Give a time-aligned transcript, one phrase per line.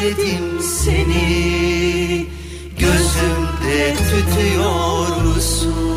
[0.00, 2.26] özledim seni
[2.78, 5.90] Gözümde tutuyorsun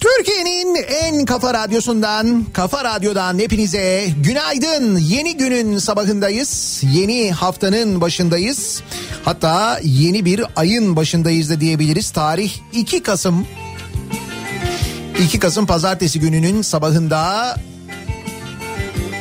[0.00, 4.96] Türkiye'nin en kafa radyosundan, kafa radyodan hepinize günaydın.
[4.96, 6.82] Yeni günün sabahındayız.
[6.92, 8.82] Yeni haftanın başındayız.
[9.24, 12.10] Hatta yeni bir ayın başındayız da diyebiliriz.
[12.10, 13.46] Tarih 2 Kasım.
[15.22, 17.54] 2 Kasım pazartesi gününün sabahında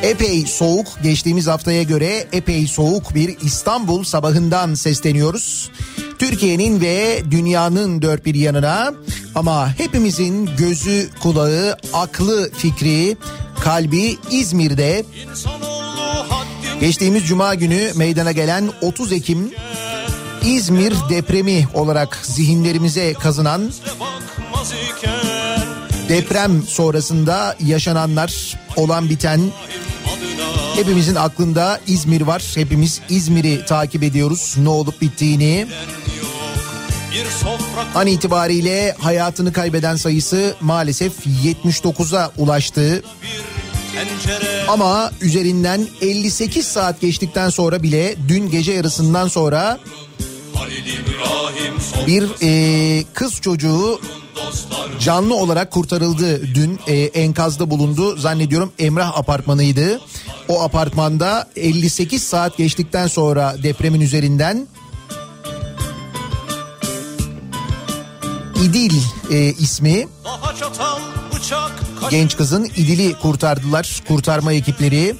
[0.03, 5.71] epey soğuk geçtiğimiz haftaya göre epey soğuk bir İstanbul sabahından sesleniyoruz.
[6.19, 8.93] Türkiye'nin ve dünyanın dört bir yanına
[9.35, 13.17] ama hepimizin gözü, kulağı, aklı, fikri,
[13.59, 15.05] kalbi İzmir'de.
[16.79, 19.51] Geçtiğimiz cuma günü meydana gelen 30 Ekim
[20.45, 23.71] İzmir depremi olarak zihinlerimize kazınan
[26.09, 29.41] deprem sonrasında yaşananlar olan biten
[30.75, 32.43] hepimizin aklında İzmir var.
[32.55, 35.67] Hepimiz İzmir'i takip ediyoruz ne olup bittiğini.
[37.95, 43.03] An itibariyle hayatını kaybeden sayısı maalesef 79'a ulaştı.
[44.67, 49.79] Ama üzerinden 58 saat geçtikten sonra bile dün gece yarısından sonra
[52.07, 53.99] bir e, kız çocuğu
[54.99, 56.55] canlı olarak kurtarıldı.
[56.55, 58.17] Dün e, enkazda bulundu.
[58.17, 60.01] Zannediyorum Emrah apartmanıydı.
[60.47, 64.67] O apartmanda 58 saat geçtikten sonra depremin üzerinden
[68.63, 68.93] İdil
[69.31, 70.07] e, ismi
[72.09, 75.15] genç kızın İdil'i kurtardılar kurtarma ekipleri.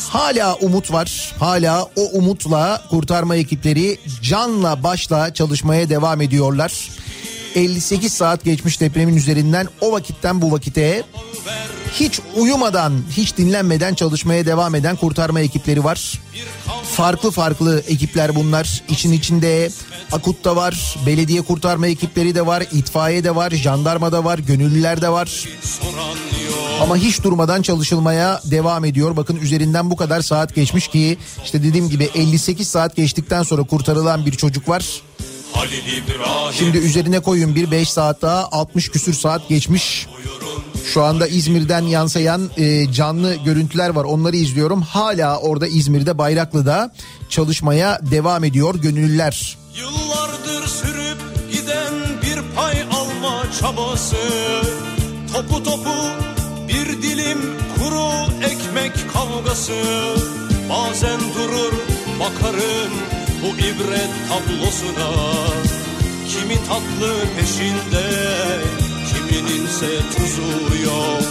[0.00, 1.34] Hala umut var.
[1.38, 6.90] Hala o umutla kurtarma ekipleri canla başla çalışmaya devam ediyorlar.
[7.54, 11.02] 58 saat geçmiş depremin üzerinden o vakitten bu vakite
[11.92, 16.20] hiç uyumadan, hiç dinlenmeden çalışmaya devam eden kurtarma ekipleri var.
[16.84, 18.82] Farklı farklı ekipler bunlar.
[18.88, 19.70] İçin içinde
[20.12, 25.02] Akut da var, belediye kurtarma ekipleri de var, itfaiye de var, jandarma da var, gönüllüler
[25.02, 25.44] de var.
[26.80, 29.16] Ama hiç durmadan çalışılmaya devam ediyor.
[29.16, 34.26] Bakın üzerinden bu kadar saat geçmiş ki işte dediğim gibi 58 saat geçtikten sonra kurtarılan
[34.26, 35.02] bir çocuk var.
[36.52, 40.06] Şimdi üzerine koyun bir 5 saat daha 60 küsür saat geçmiş.
[40.92, 44.04] Şu anda İzmir'den yansıyan e, canlı görüntüler var.
[44.04, 44.82] Onları izliyorum.
[44.82, 46.92] Hala orada İzmir'de Bayraklı'da
[47.28, 49.58] çalışmaya devam ediyor gönüllüler.
[49.76, 51.18] Yıllardır sürüp
[51.52, 54.16] giden bir pay alma çabası
[55.32, 55.94] Topu topu
[56.68, 57.38] bir dilim
[57.78, 58.10] kuru
[58.46, 59.72] ekmek kavgası
[60.70, 61.72] Bazen durur
[62.20, 62.92] bakarım
[63.44, 65.10] bu ibret tablosuna?
[66.28, 68.06] Kimi tatlı peşinde
[69.08, 69.86] kimininse
[70.16, 71.28] tuzu yok.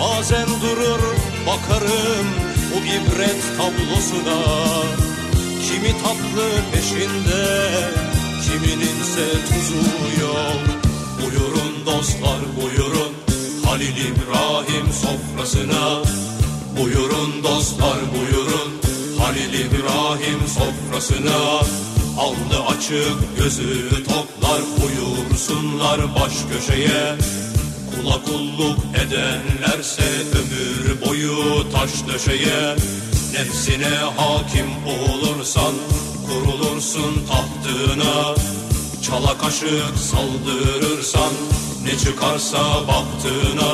[0.00, 1.02] Bazen durur
[1.46, 2.26] bakarım
[2.72, 4.40] bu ibret tablosuna.
[5.66, 7.44] Kimi tatlı peşinde
[8.44, 9.84] kimininse tuzu
[10.20, 10.62] yok.
[11.18, 13.12] Buyurun dostlar buyurun.
[13.64, 16.02] Halil İbrahim sofrasına.
[16.78, 18.85] Buyurun dostlar buyurun
[19.18, 21.60] Halil İbrahim sofrasına
[22.18, 27.16] Alnı açık gözü toplar Buyursunlar baş köşeye.
[27.94, 30.02] Kula kulluk edenlerse
[30.32, 32.76] ömür boyu taş döşeye.
[33.32, 35.74] Nefsine hakim olursan
[36.26, 38.34] kurulursun tahtına.
[39.02, 41.32] Çala kaşık saldırırsan
[41.86, 43.72] ne çıkarsa baktığına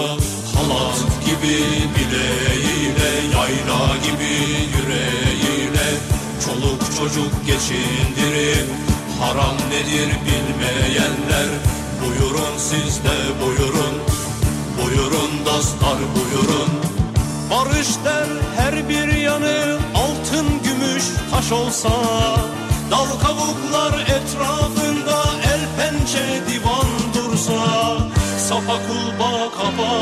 [0.54, 1.56] Halat gibi
[1.94, 4.32] bileğiyle yayla gibi
[4.76, 5.88] yüreğiyle.
[6.44, 8.66] Çoluk çocuk geçindirip
[9.20, 11.48] haram nedir bilmeyenler.
[12.00, 13.16] Buyurun siz de
[13.46, 13.94] buyurun
[14.82, 16.70] Buyurun dostlar buyurun.
[17.50, 21.88] Barış der her bir yanı altın gümüş taş olsa
[22.90, 24.81] Dal kavuklar etrafında
[28.52, 29.92] Sapa kulba kapa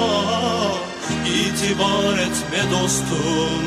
[1.26, 3.62] itibar etme dostum.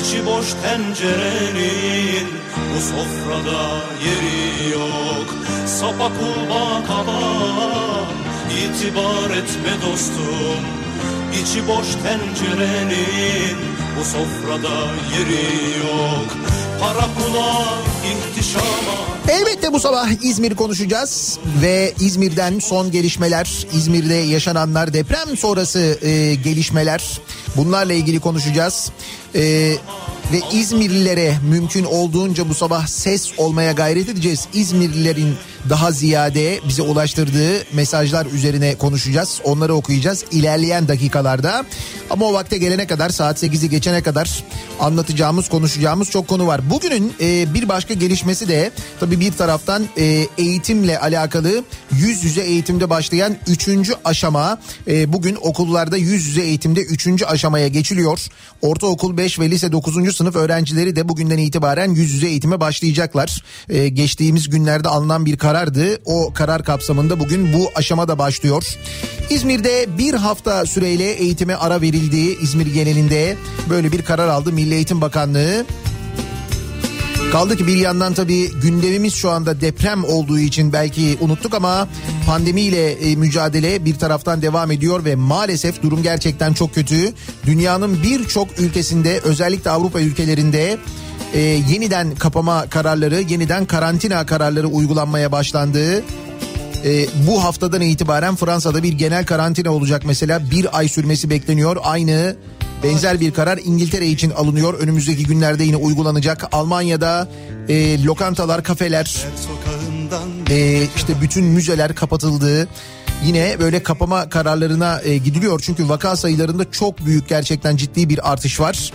[0.00, 2.28] İçi boş tencerenin
[2.70, 3.62] bu sofrada
[4.04, 5.28] yeri yok.
[5.66, 7.20] Sapa kulba kapa
[8.62, 10.62] itibar etme dostum.
[11.42, 13.56] İçi boş tencerenin
[13.96, 14.76] bu sofrada
[15.14, 16.28] yeri yok
[16.80, 17.64] Para pula
[18.04, 26.34] ihtişama Elbette bu sabah İzmir konuşacağız ve İzmir'den son gelişmeler, İzmir'de yaşananlar, deprem sonrası e,
[26.34, 27.20] gelişmeler
[27.56, 28.90] bunlarla ilgili konuşacağız.
[29.34, 29.74] E,
[30.32, 34.48] ve İzmirlilere mümkün olduğunca bu sabah ses olmaya gayret edeceğiz.
[34.52, 35.34] İzmirlilerin
[35.68, 39.40] daha ziyade bize ulaştırdığı mesajlar üzerine konuşacağız.
[39.44, 41.64] Onları okuyacağız ilerleyen dakikalarda.
[42.10, 44.44] Ama o vakte gelene kadar saat 8'i geçene kadar
[44.80, 46.70] anlatacağımız, konuşacağımız çok konu var.
[46.70, 52.90] Bugünün e, bir başka gelişmesi de tabii bir taraftan e, eğitimle alakalı yüz yüze eğitimde
[52.90, 53.68] başlayan 3.
[54.04, 54.58] aşama.
[54.88, 57.22] E, bugün okullarda yüz yüze eğitimde 3.
[57.26, 58.26] aşamaya geçiliyor.
[58.62, 59.96] Ortaokul 5 ve lise 9.
[60.20, 63.42] sınıf öğrencileri de bugünden itibaren yüz yüze eğitime başlayacaklar.
[63.68, 65.98] E, geçtiğimiz günlerde alınan bir karardı.
[66.04, 68.76] O karar kapsamında bugün bu aşama da başlıyor.
[69.30, 73.36] İzmir'de bir hafta süreyle eğitime ara verildiği İzmir genelinde
[73.70, 75.64] böyle bir karar aldı Milli Eğitim Bakanlığı.
[77.32, 81.88] Kaldı ki bir yandan tabii gündemimiz şu anda deprem olduğu için belki unuttuk ama
[82.26, 87.12] pandemiyle e, mücadele bir taraftan devam ediyor ve maalesef durum gerçekten çok kötü.
[87.46, 90.78] Dünyanın birçok ülkesinde özellikle Avrupa ülkelerinde
[91.34, 96.02] e, yeniden kapama kararları, yeniden karantina kararları uygulanmaya başlandı.
[96.84, 101.76] E, bu haftadan itibaren Fransa'da bir genel karantina olacak mesela bir ay sürmesi bekleniyor.
[101.82, 102.36] Aynı
[102.82, 104.74] benzer bir karar İngiltere için alınıyor.
[104.74, 106.48] Önümüzdeki günlerde yine uygulanacak.
[106.52, 107.28] Almanya'da
[107.68, 109.26] e, lokantalar, kafeler,
[110.50, 112.68] e, işte bütün müzeler kapatıldı.
[113.24, 118.60] Yine böyle kapama kararlarına e, gidiliyor çünkü vaka sayılarında çok büyük gerçekten ciddi bir artış
[118.60, 118.92] var.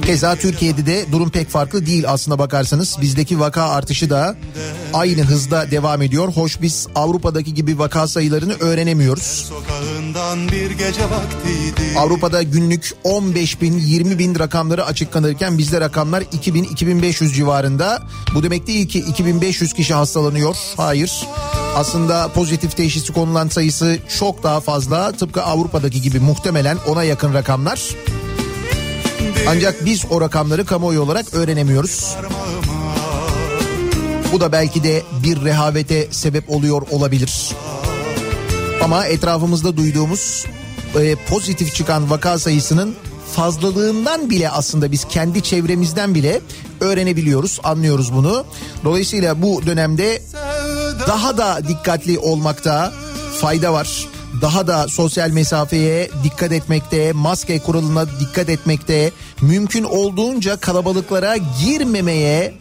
[0.00, 2.96] Keza Türkiye'de de durum pek farklı değil aslına bakarsanız.
[3.00, 4.36] Bizdeki vaka artışı da
[4.94, 6.28] aynı hızda devam ediyor.
[6.28, 9.52] Hoş biz Avrupa'daki gibi vaka sayılarını öğrenemiyoruz.
[11.98, 18.02] Avrupa'da günlük 15 bin 20 bin rakamları açıklanırken bizde rakamlar 2000-2500 civarında.
[18.34, 20.56] Bu demek değil ki 2500 kişi hastalanıyor.
[20.76, 21.26] Hayır.
[21.76, 25.12] Aslında pozitif teşhisi konulan sayısı çok daha fazla.
[25.12, 27.80] Tıpkı Avrupa'daki gibi muhtemelen ona yakın rakamlar.
[29.48, 32.16] Ancak biz o rakamları kamuoyu olarak öğrenemiyoruz.
[34.32, 37.52] Bu da belki de bir rehavete sebep oluyor olabilir.
[38.82, 40.44] Ama etrafımızda duyduğumuz
[41.00, 42.96] e, pozitif çıkan vaka sayısının
[43.32, 46.40] fazlalığından bile aslında biz kendi çevremizden bile
[46.80, 48.44] öğrenebiliyoruz, anlıyoruz bunu.
[48.84, 50.22] Dolayısıyla bu dönemde
[51.08, 52.92] daha da dikkatli olmakta
[53.40, 54.06] fayda var.
[54.42, 59.10] Daha da sosyal mesafeye dikkat etmekte, maske kuralına dikkat etmekte,
[59.40, 62.54] mümkün olduğunca kalabalıklara girmemeye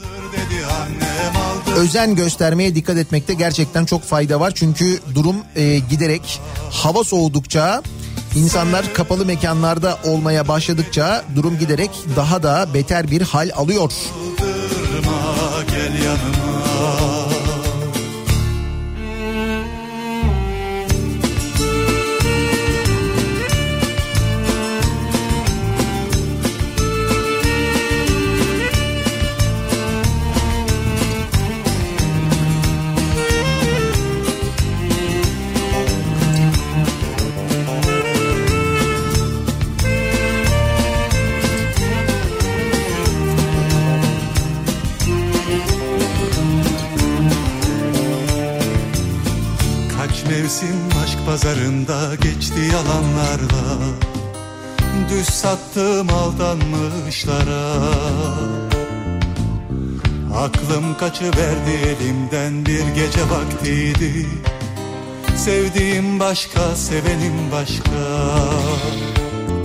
[1.76, 4.52] özen göstermeye dikkat etmekte gerçekten çok fayda var.
[4.56, 7.84] Çünkü durum e, giderek hava soğudukça
[8.36, 13.92] insanlar kapalı mekanlarda olmaya başladıkça durum giderek daha da beter bir hal alıyor.
[15.72, 16.45] Gel yanıma
[55.56, 57.66] sattım aldanmışlara.
[60.36, 64.28] Aklım kaçıverdi elimden bir gece vaktiydi.
[65.36, 67.92] Sevdiğim başka, sevenim başka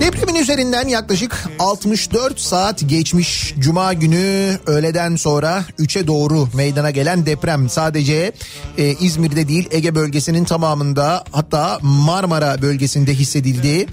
[0.01, 3.53] Depremin üzerinden yaklaşık 64 saat geçmiş.
[3.59, 7.69] Cuma günü öğleden sonra 3'e doğru meydana gelen deprem.
[7.69, 8.31] Sadece
[8.77, 13.87] e, İzmir'de değil Ege bölgesinin tamamında hatta Marmara bölgesinde hissedildi.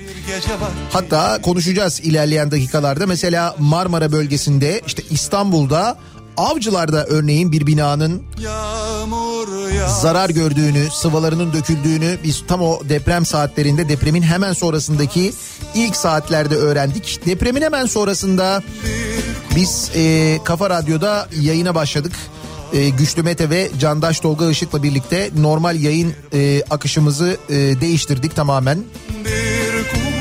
[0.92, 3.06] Hatta konuşacağız ilerleyen dakikalarda.
[3.06, 5.98] Mesela Marmara bölgesinde işte İstanbul'da
[6.36, 9.27] Avcılar'da örneğin bir binanın yağmur yağ
[10.00, 15.32] zarar gördüğünü, sıvalarının döküldüğünü biz tam o deprem saatlerinde depremin hemen sonrasındaki
[15.74, 17.20] ilk saatlerde öğrendik.
[17.26, 18.62] Depremin hemen sonrasında
[19.56, 22.12] biz e, Kafa Radyo'da yayına başladık.
[22.72, 28.84] E, Güçlü Mete ve Candaş Tolga Işık'la birlikte normal yayın e, akışımızı e, değiştirdik tamamen.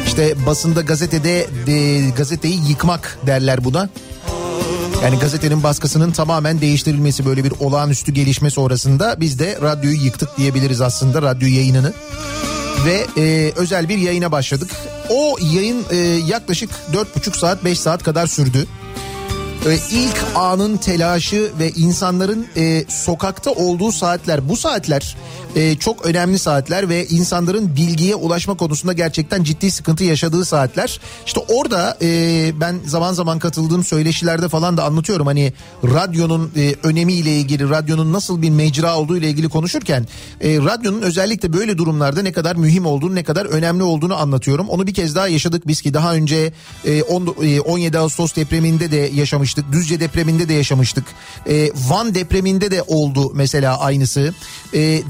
[0.06, 3.90] İşte basında gazetede de, gazeteyi yıkmak derler buna.
[5.08, 10.82] Yani gazetenin baskısının tamamen değiştirilmesi böyle bir olağanüstü gelişme sonrasında biz de radyoyu yıktık diyebiliriz
[10.82, 11.94] aslında radyo yayınını.
[12.86, 14.72] Ve e, özel bir yayına başladık.
[15.10, 15.96] O yayın e,
[16.28, 18.68] yaklaşık 4,5 saat 5 saat kadar sürdü.
[19.66, 25.16] E, ilk anın telaşı ve insanların e, sokakta olduğu saatler bu saatler
[25.56, 31.00] e, çok önemli saatler ve insanların bilgiye ulaşma konusunda gerçekten ciddi sıkıntı yaşadığı saatler.
[31.26, 37.38] İşte orada e, ben zaman zaman katıldığım söyleşilerde falan da anlatıyorum hani radyonun e, önemiyle
[37.38, 40.08] ilgili radyonun nasıl bir mecra olduğu ile ilgili konuşurken
[40.42, 44.70] e, radyonun özellikle böyle durumlarda ne kadar mühim olduğunu ne kadar önemli olduğunu anlatıyorum.
[44.70, 46.54] Onu bir kez daha yaşadık biz ki daha önce
[46.86, 49.47] e, on- e, 17 Ağustos depreminde de yaşamıştık.
[49.72, 51.06] Düzce depreminde de yaşamıştık.
[51.50, 54.34] E, Van depreminde de oldu mesela aynısı.
[54.74, 55.02] E,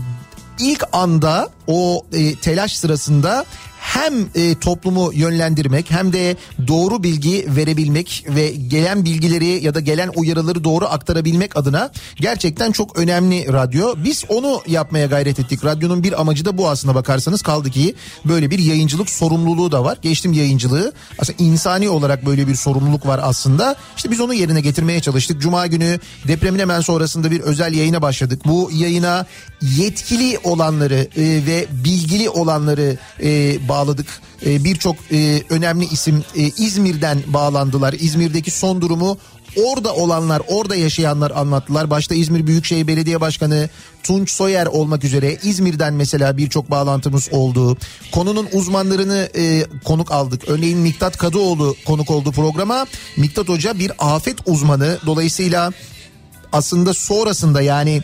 [0.60, 3.46] ilk anda o e, telaş sırasında
[3.88, 6.36] hem e, toplumu yönlendirmek hem de
[6.68, 13.00] doğru bilgi verebilmek ve gelen bilgileri ya da gelen uyarıları doğru aktarabilmek adına gerçekten çok
[13.00, 13.94] önemli radyo.
[13.98, 15.66] Biz onu yapmaya gayret ettik.
[15.66, 19.98] Radyonun bir amacı da bu aslına bakarsanız kaldı ki böyle bir yayıncılık sorumluluğu da var.
[20.02, 20.94] Geçtim yayıncılığı.
[21.20, 23.76] Aslında insani olarak böyle bir sorumluluk var aslında.
[23.98, 25.42] İşte biz onu yerine getirmeye çalıştık.
[25.42, 28.42] Cuma günü depremin hemen sonrasında bir özel yayına başladık.
[28.46, 29.26] Bu yayına
[29.62, 34.08] yetkili olanları e, ve bilgili olanları e, bağladık.
[34.46, 37.94] E, Birçok e, önemli isim e, İzmir'den bağlandılar.
[37.94, 39.18] İzmir'deki son durumu
[39.66, 41.90] Orada olanlar, orada yaşayanlar anlattılar.
[41.90, 43.70] Başta İzmir Büyükşehir Belediye Başkanı
[44.04, 47.78] Tunç Soyer olmak üzere İzmir'den mesela birçok bağlantımız oldu.
[48.12, 50.42] Konunun uzmanlarını e, konuk aldık.
[50.48, 52.86] Örneğin Miktat Kadıoğlu konuk oldu programa.
[53.18, 54.98] Miktat Hoca bir afet uzmanı.
[55.06, 55.72] Dolayısıyla
[56.54, 58.02] aslında sonrasında yani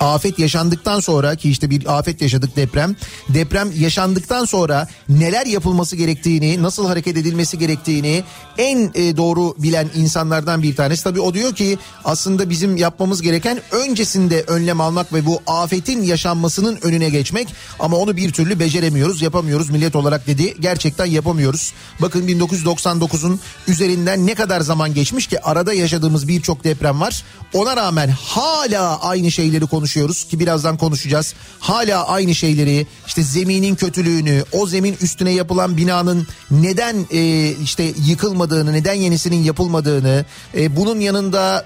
[0.00, 2.96] afet yaşandıktan sonra ki işte bir afet yaşadık deprem.
[3.28, 8.24] Deprem yaşandıktan sonra neler yapılması gerektiğini, nasıl hareket edilmesi gerektiğini
[8.58, 11.04] en e, doğru bilen insanlardan bir tanesi.
[11.04, 16.78] Tabii o diyor ki aslında bizim yapmamız gereken öncesinde önlem almak ve bu afetin yaşanmasının
[16.82, 17.48] önüne geçmek.
[17.78, 20.54] Ama onu bir türlü beceremiyoruz, yapamıyoruz millet olarak dedi.
[20.60, 21.72] Gerçekten yapamıyoruz.
[22.00, 27.24] Bakın 1999'un üzerinden ne kadar zaman geçmiş ki arada yaşadığımız birçok deprem var.
[27.52, 29.83] Ona rağmen hala aynı şeyleri konuşuyoruz
[30.24, 31.34] ki birazdan konuşacağız.
[31.60, 38.72] Hala aynı şeyleri işte zeminin kötülüğünü, o zemin üstüne yapılan binanın neden e, işte yıkılmadığını,
[38.72, 40.24] neden yenisinin yapılmadığını,
[40.54, 41.64] e, bunun yanında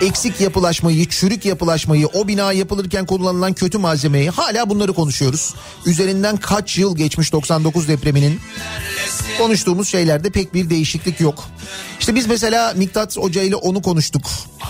[0.00, 5.54] eksik yapılaşmayı, çürük yapılaşmayı, o bina yapılırken kullanılan kötü malzemeyi hala bunları konuşuyoruz.
[5.86, 8.40] Üzerinden kaç yıl geçmiş 99 depreminin.
[9.38, 11.44] Konuştuğumuz şeylerde pek bir değişiklik yok.
[12.00, 14.22] İşte biz mesela Miktat Hoca ile onu konuştuk.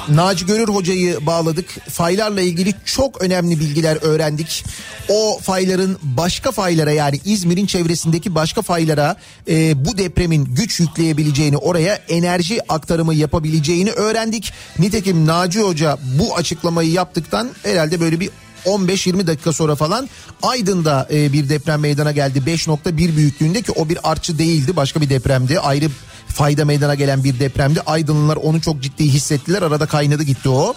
[0.08, 1.66] Naci Görür Hoca'yı bağladık.
[1.88, 4.64] Faylarla ilgili çok önemli bilgiler öğrendik.
[5.08, 9.16] O fayların başka faylara yani İzmir'in çevresindeki başka faylara
[9.49, 14.52] e, bu depremin güç yükleyebileceğini oraya enerji aktarımı yapabileceğini öğrendik.
[14.78, 18.30] Nitekim Naci Hoca bu açıklamayı yaptıktan herhalde böyle bir
[18.66, 20.08] 15-20 dakika sonra falan
[20.42, 22.42] Aydın'da e, bir deprem meydana geldi.
[22.46, 25.60] 5.1 büyüklüğünde ki o bir artçı değildi başka bir depremdi.
[25.60, 25.88] Ayrı
[26.28, 27.80] fayda meydana gelen bir depremdi.
[27.86, 29.62] Aydınlılar onu çok ciddi hissettiler.
[29.62, 30.74] Arada kaynadı gitti o.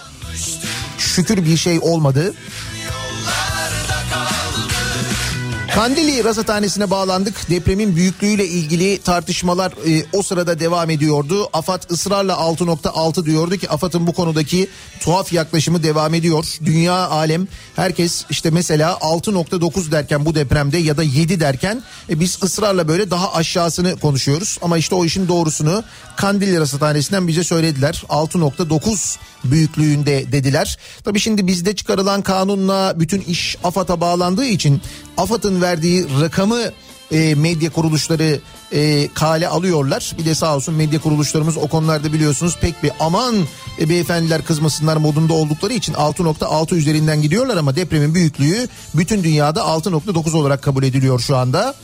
[0.98, 2.34] Şükür bir şey olmadı.
[5.74, 7.50] Kandili Rasathanesi'ne bağlandık.
[7.50, 11.48] Depremin büyüklüğüyle ilgili tartışmalar e, o sırada devam ediyordu.
[11.52, 14.68] AFAD ısrarla 6.6 diyordu ki AFAD'ın bu konudaki
[15.00, 16.44] tuhaf yaklaşımı devam ediyor.
[16.64, 22.38] Dünya alem herkes işte mesela 6.9 derken bu depremde ya da 7 derken e, biz
[22.42, 24.58] ısrarla böyle daha aşağısını konuşuyoruz.
[24.62, 25.84] Ama işte o işin doğrusunu
[26.16, 28.02] Kandili Rasathanesi'nden bize söylediler.
[28.08, 30.78] 6.9 büyüklüğünde dediler.
[31.04, 34.80] Tabii şimdi bizde çıkarılan kanunla bütün iş AFAD'a bağlandığı için
[35.16, 36.60] AFAD'ın verdiği rakamı
[37.12, 38.40] e, medya kuruluşları
[38.72, 40.12] e, kale alıyorlar.
[40.18, 43.34] Bir de sağ olsun medya kuruluşlarımız o konularda biliyorsunuz pek bir aman
[43.80, 50.36] e, beyefendiler kızmasınlar modunda oldukları için 6.6 üzerinden gidiyorlar ama depremin büyüklüğü bütün dünyada 6.9
[50.36, 51.74] olarak kabul ediliyor şu anda.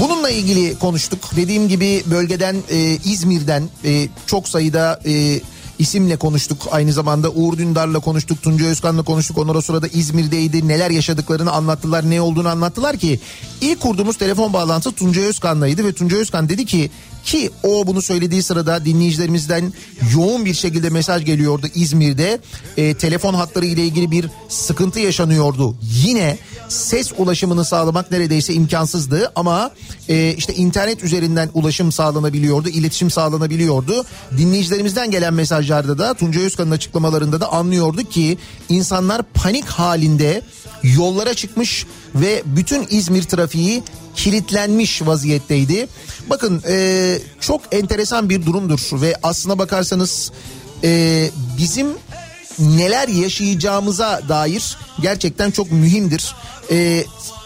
[0.00, 1.18] Bununla ilgili konuştuk.
[1.36, 5.40] Dediğim gibi bölgeden e, İzmir'den e, çok sayıda e,
[5.78, 6.68] isimle konuştuk.
[6.70, 8.42] Aynı zamanda Uğur Dündar'la konuştuk.
[8.42, 9.38] Tunca Özkan'la konuştuk.
[9.38, 10.68] Onlar o sırada İzmir'deydi.
[10.68, 12.10] Neler yaşadıklarını anlattılar.
[12.10, 13.20] Ne olduğunu anlattılar ki.
[13.60, 16.90] ilk kurduğumuz telefon bağlantısı Tunca Özkan'laydı ve Tunca Özkan dedi ki
[17.28, 19.72] ki o bunu söylediği sırada dinleyicilerimizden
[20.14, 22.40] yoğun bir şekilde mesaj geliyordu İzmir'de.
[22.76, 25.76] E, telefon hatları ile ilgili bir sıkıntı yaşanıyordu.
[26.04, 29.70] Yine ses ulaşımını sağlamak neredeyse imkansızdı ama
[30.08, 34.04] e, işte internet üzerinden ulaşım sağlanabiliyordu, iletişim sağlanabiliyordu.
[34.38, 38.38] Dinleyicilerimizden gelen mesajlarda da Tuncay Özkan'ın açıklamalarında da anlıyorduk ki
[38.68, 40.42] insanlar panik halinde
[40.82, 43.82] yollara çıkmış ve bütün İzmir trafiği
[44.16, 45.88] kilitlenmiş vaziyetteydi.
[46.30, 50.32] Bakın e, çok enteresan bir durumdur ve aslına bakarsanız
[50.84, 51.88] e, bizim
[52.58, 56.34] neler yaşayacağımıza dair gerçekten çok mühimdir.
[56.70, 57.04] E,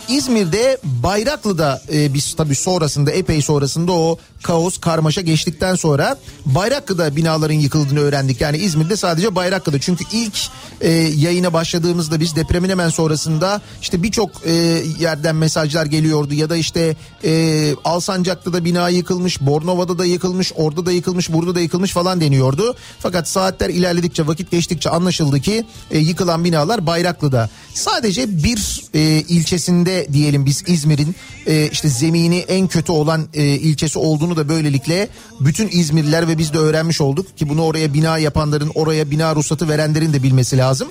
[0.08, 7.54] İzmir'de Bayraklı'da e, biz tabii sonrasında epey sonrasında o kaos karmaşa geçtikten sonra Bayraklı'da binaların
[7.54, 8.40] yıkıldığını öğrendik.
[8.40, 10.38] Yani İzmir'de sadece Bayraklı'da çünkü ilk
[10.80, 14.52] e, yayına başladığımızda biz depremin hemen sonrasında işte birçok e,
[15.00, 20.86] yerden mesajlar geliyordu ya da işte e, Alsancak'ta da bina yıkılmış, Bornova'da da yıkılmış, orada
[20.86, 22.74] da yıkılmış, burada da yıkılmış falan deniyordu.
[22.98, 27.50] Fakat saatler ilerledikçe vakit geçtikçe anlaşıldı ki e, yıkılan binalar Bayraklı'da.
[27.74, 31.14] Sadece bir e, ilçesinde diyelim biz İzmir'in
[31.46, 35.08] e, işte zemini en kötü olan e, ilçesi olduğunu da böylelikle
[35.40, 39.68] bütün İzmirliler ve biz de öğrenmiş olduk ki bunu oraya bina yapanların oraya bina ruhsatı
[39.68, 40.88] verenlerin de bilmesi lazım.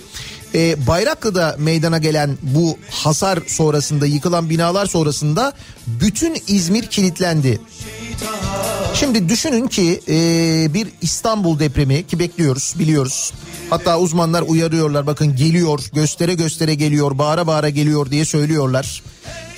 [0.55, 5.53] E, Bayraklı'da meydana gelen bu hasar sonrasında yıkılan binalar sonrasında
[5.87, 7.59] bütün İzmir kilitlendi.
[8.93, 10.13] Şimdi düşünün ki e,
[10.73, 13.33] bir İstanbul depremi ki bekliyoruz biliyoruz.
[13.71, 19.03] Hatta uzmanlar uyarıyorlar bakın geliyor göstere göstere geliyor bağıra bağıra geliyor diye söylüyorlar.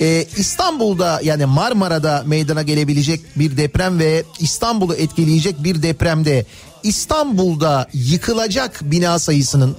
[0.00, 6.46] Ee, İstanbul'da yani Marmara'da meydana gelebilecek bir deprem ve İstanbul'u etkileyecek bir depremde
[6.82, 9.76] İstanbul'da yıkılacak bina sayısının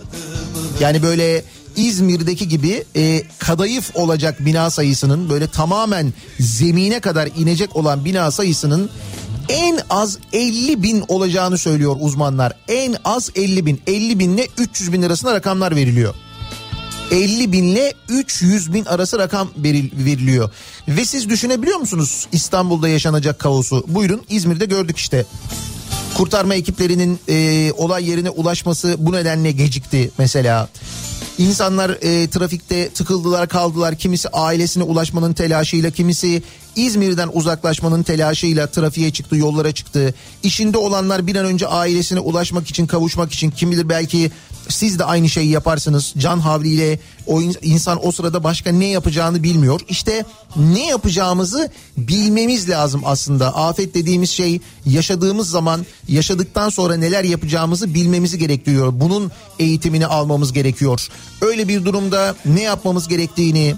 [0.80, 1.44] yani böyle
[1.76, 8.90] İzmir'deki gibi e, kadayıf olacak bina sayısının böyle tamamen zemine kadar inecek olan bina sayısının
[9.50, 12.54] en az 50 bin olacağını söylüyor uzmanlar.
[12.68, 13.82] En az 50 bin.
[13.88, 16.16] 50 binle 300 bin arasında rakamlar veriliyor.
[17.12, 19.50] 50 binle 300 bin arası rakam
[19.98, 20.52] veriliyor.
[20.88, 23.86] Ve siz düşünebiliyor musunuz İstanbul'da yaşanacak kaosu?
[23.88, 25.26] Buyurun İzmir'de gördük işte.
[26.18, 30.70] Kurtarma ekiplerinin e, olay yerine ulaşması bu nedenle gecikti mesela.
[31.38, 33.96] İnsanlar e, trafikte tıkıldılar kaldılar.
[33.96, 36.44] Kimisi ailesine ulaşmanın telaşıyla, kimisi
[36.76, 40.14] İzmir'den uzaklaşmanın telaşıyla trafiğe çıktı, yollara çıktı.
[40.44, 44.32] İşinde olanlar bir an önce ailesine ulaşmak için, kavuşmak için kim bilir belki
[44.70, 46.14] siz de aynı şeyi yaparsınız.
[46.18, 49.82] Can havliyle o insan o sırada başka ne yapacağını bilmiyor.
[49.90, 53.56] İşte ne yapacağımızı bilmemiz lazım aslında.
[53.56, 59.00] Afet dediğimiz şey yaşadığımız zaman yaşadıktan sonra neler yapacağımızı bilmemizi gerektiriyor.
[59.00, 61.08] Bunun eğitimini almamız gerekiyor.
[61.42, 63.76] Öyle bir durumda ne yapmamız gerektiğini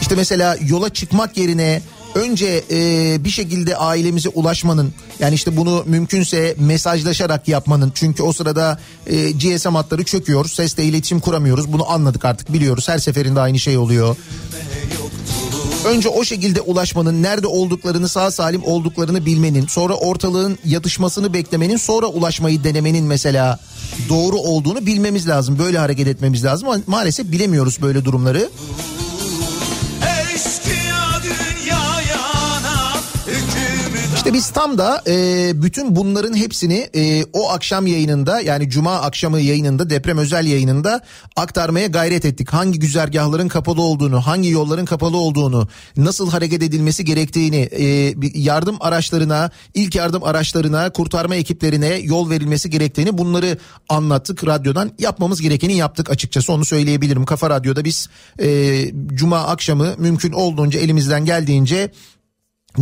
[0.00, 1.82] işte mesela yola çıkmak yerine
[2.14, 8.80] önce e, bir şekilde ailemize ulaşmanın yani işte bunu mümkünse mesajlaşarak yapmanın çünkü o sırada
[9.06, 13.78] e, GSM hatları çöküyor sesle iletişim kuramıyoruz bunu anladık artık biliyoruz her seferinde aynı şey
[13.78, 14.16] oluyor.
[15.84, 22.06] Önce o şekilde ulaşmanın, nerede olduklarını sağ salim olduklarını bilmenin, sonra ortalığın yatışmasını beklemenin, sonra
[22.06, 23.58] ulaşmayı denemenin mesela
[24.08, 25.58] doğru olduğunu bilmemiz lazım.
[25.58, 28.48] Böyle hareket etmemiz lazım maalesef bilemiyoruz böyle durumları.
[34.28, 39.40] İşte biz tam da e, bütün bunların hepsini e, o akşam yayınında yani cuma akşamı
[39.40, 41.00] yayınında deprem özel yayınında
[41.36, 42.52] aktarmaya gayret ettik.
[42.52, 49.50] Hangi güzergahların kapalı olduğunu, hangi yolların kapalı olduğunu, nasıl hareket edilmesi gerektiğini, e, yardım araçlarına,
[49.74, 54.92] ilk yardım araçlarına, kurtarma ekiplerine yol verilmesi gerektiğini bunları anlattık radyodan.
[54.98, 57.24] Yapmamız gerekeni yaptık açıkçası onu söyleyebilirim.
[57.24, 58.08] Kafa Radyo'da biz
[58.40, 61.90] e, cuma akşamı mümkün olduğunca elimizden geldiğince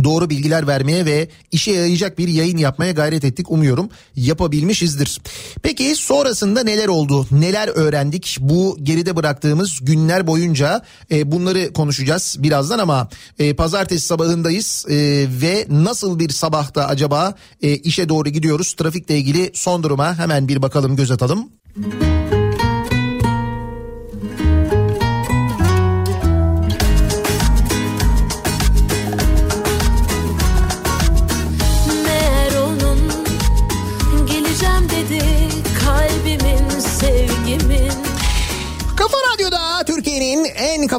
[0.03, 3.51] doğru bilgiler vermeye ve işe yarayacak bir yayın yapmaya gayret ettik.
[3.51, 5.21] Umuyorum yapabilmişizdir.
[5.63, 7.27] Peki sonrasında neler oldu?
[7.31, 8.37] Neler öğrendik?
[8.39, 10.81] Bu geride bıraktığımız günler boyunca
[11.11, 14.95] e, bunları konuşacağız birazdan ama e, pazartesi sabahındayız e,
[15.41, 18.73] ve nasıl bir sabahta acaba e, işe doğru gidiyoruz?
[18.73, 21.49] Trafikle ilgili son duruma hemen bir bakalım göz atalım.
[21.75, 22.36] Meğer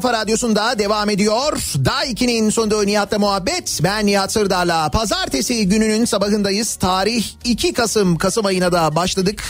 [0.01, 1.53] kafa radyosunda devam ediyor.
[1.85, 3.81] Daha 2'nin sonunda Nihat'la muhabbet.
[3.85, 6.75] Ben Nihat Sırdar'la pazartesi gününün sabahındayız.
[6.77, 8.19] Tarih 2 Kasım.
[8.19, 9.45] Kasım ayına da başladık.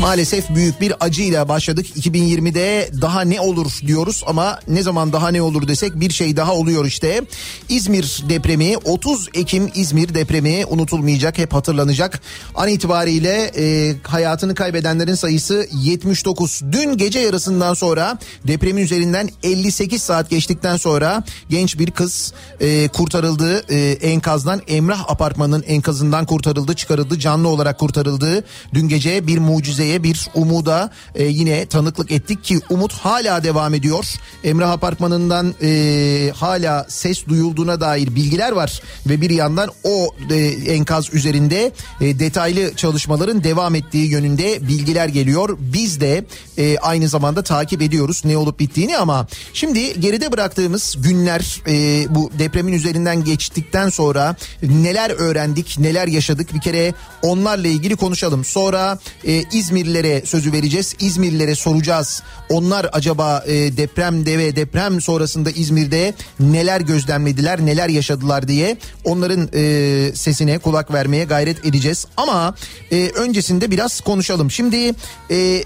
[0.00, 1.86] Maalesef büyük bir acıyla başladık.
[1.96, 6.54] 2020'de daha ne olur diyoruz ama ne zaman daha ne olur desek bir şey daha
[6.54, 7.22] oluyor işte.
[7.68, 12.20] İzmir depremi 30 Ekim İzmir depremi unutulmayacak hep hatırlanacak.
[12.54, 16.62] An itibariyle e, hayatını kaybedenlerin sayısı 79.
[16.72, 23.64] Dün gece yarısından sonra depremin üzerinden 58 saat geçtikten sonra genç bir kız e, kurtarıldı
[23.74, 28.44] e, enkazdan Emrah apartmanının enkazından kurtarıldı çıkarıldı canlı olarak kurtarıldı.
[28.74, 29.38] Dün gece bir
[29.88, 34.04] mucizeye bir umuda e, yine tanıklık ettik ki umut hala devam ediyor.
[34.44, 40.36] Emrah apartmanından e, hala ses duyulduğuna dair bilgiler var ve bir yandan o e,
[40.72, 45.58] enkaz üzerinde e, detaylı çalışmaların devam ettiği yönünde bilgiler geliyor.
[45.60, 46.24] Biz de
[46.58, 52.30] e, aynı zamanda takip ediyoruz ne olup bittiğini ama şimdi geride bıraktığımız günler e, bu
[52.38, 58.44] depremin üzerinden geçtikten sonra neler öğrendik neler yaşadık bir kere onlarla ilgili konuşalım.
[58.44, 59.42] Sonra e,
[59.78, 60.94] İzmirlilere sözü vereceğiz.
[61.00, 62.22] İzmirlilere soracağız.
[62.48, 70.12] Onlar acaba e, depremde ve deprem sonrasında İzmir'de neler gözlemlediler, neler yaşadılar diye onların e,
[70.14, 72.06] sesine kulak vermeye gayret edeceğiz.
[72.16, 72.54] Ama
[72.92, 74.50] e, öncesinde biraz konuşalım.
[74.50, 74.94] Şimdi
[75.30, 75.64] e,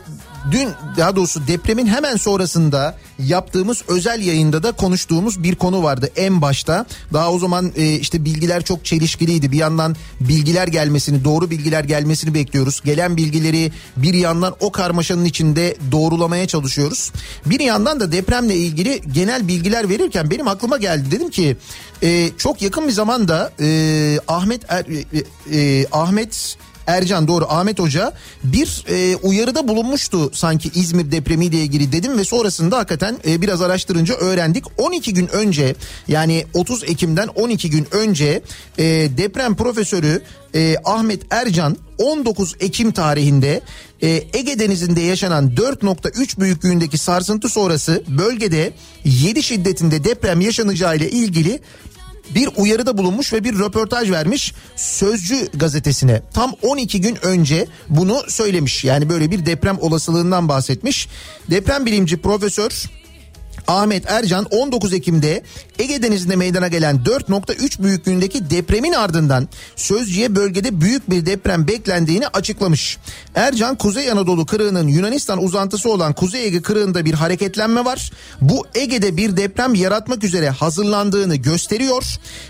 [0.51, 6.43] dün daha doğrusu depremin hemen sonrasında yaptığımız özel yayında da konuştuğumuz bir konu vardı en
[6.43, 6.87] başta.
[7.13, 9.53] Daha o zaman e, işte bilgiler çok çelişkiliydi.
[9.53, 12.81] Bir yandan bilgiler gelmesini, doğru bilgiler gelmesini bekliyoruz.
[12.85, 17.13] Gelen bilgileri bir yandan o karmaşanın içinde doğrulamaya çalışıyoruz.
[17.47, 21.11] Bir yandan da depremle ilgili genel bilgiler verirken benim aklıma geldi.
[21.11, 21.57] Dedim ki
[22.03, 28.13] e, çok yakın bir zamanda e, Ahmet er, e, e, Ahmet Ercan doğru Ahmet Hoca
[28.45, 34.15] bir e, uyarıda bulunmuştu sanki İzmir depremiyle ilgili dedim ve sonrasında hakikaten e, biraz araştırınca
[34.15, 34.65] öğrendik.
[34.77, 35.75] 12 gün önce
[36.09, 38.43] yani 30 Ekim'den 12 gün önce
[38.79, 38.85] e,
[39.17, 40.23] deprem profesörü
[40.55, 43.61] e, Ahmet Ercan 19 Ekim tarihinde
[44.03, 48.73] e, Ege Denizi'nde yaşanan 4.3 büyüklüğündeki sarsıntı sonrası bölgede
[49.05, 51.61] 7 şiddetinde deprem yaşanacağı ile ilgili
[52.35, 56.23] bir uyarıda bulunmuş ve bir röportaj vermiş Sözcü gazetesine.
[56.35, 58.85] Tam 12 gün önce bunu söylemiş.
[58.85, 61.09] Yani böyle bir deprem olasılığından bahsetmiş.
[61.51, 63.02] Deprem bilimci profesör
[63.69, 65.43] Ahmet Ercan 19 Ekim'de
[65.79, 72.99] Ege Denizi'nde meydana gelen 4.3 büyüklüğündeki depremin ardından Sözcü'ye bölgede büyük bir deprem beklendiğini açıklamış.
[73.35, 78.13] Ercan Kuzey Anadolu kırığının Yunanistan uzantısı olan Kuzey Ege kırığında bir hareketlenme var.
[78.41, 82.05] Bu Ege'de bir deprem yaratmak üzere hazırlandığını gösteriyor.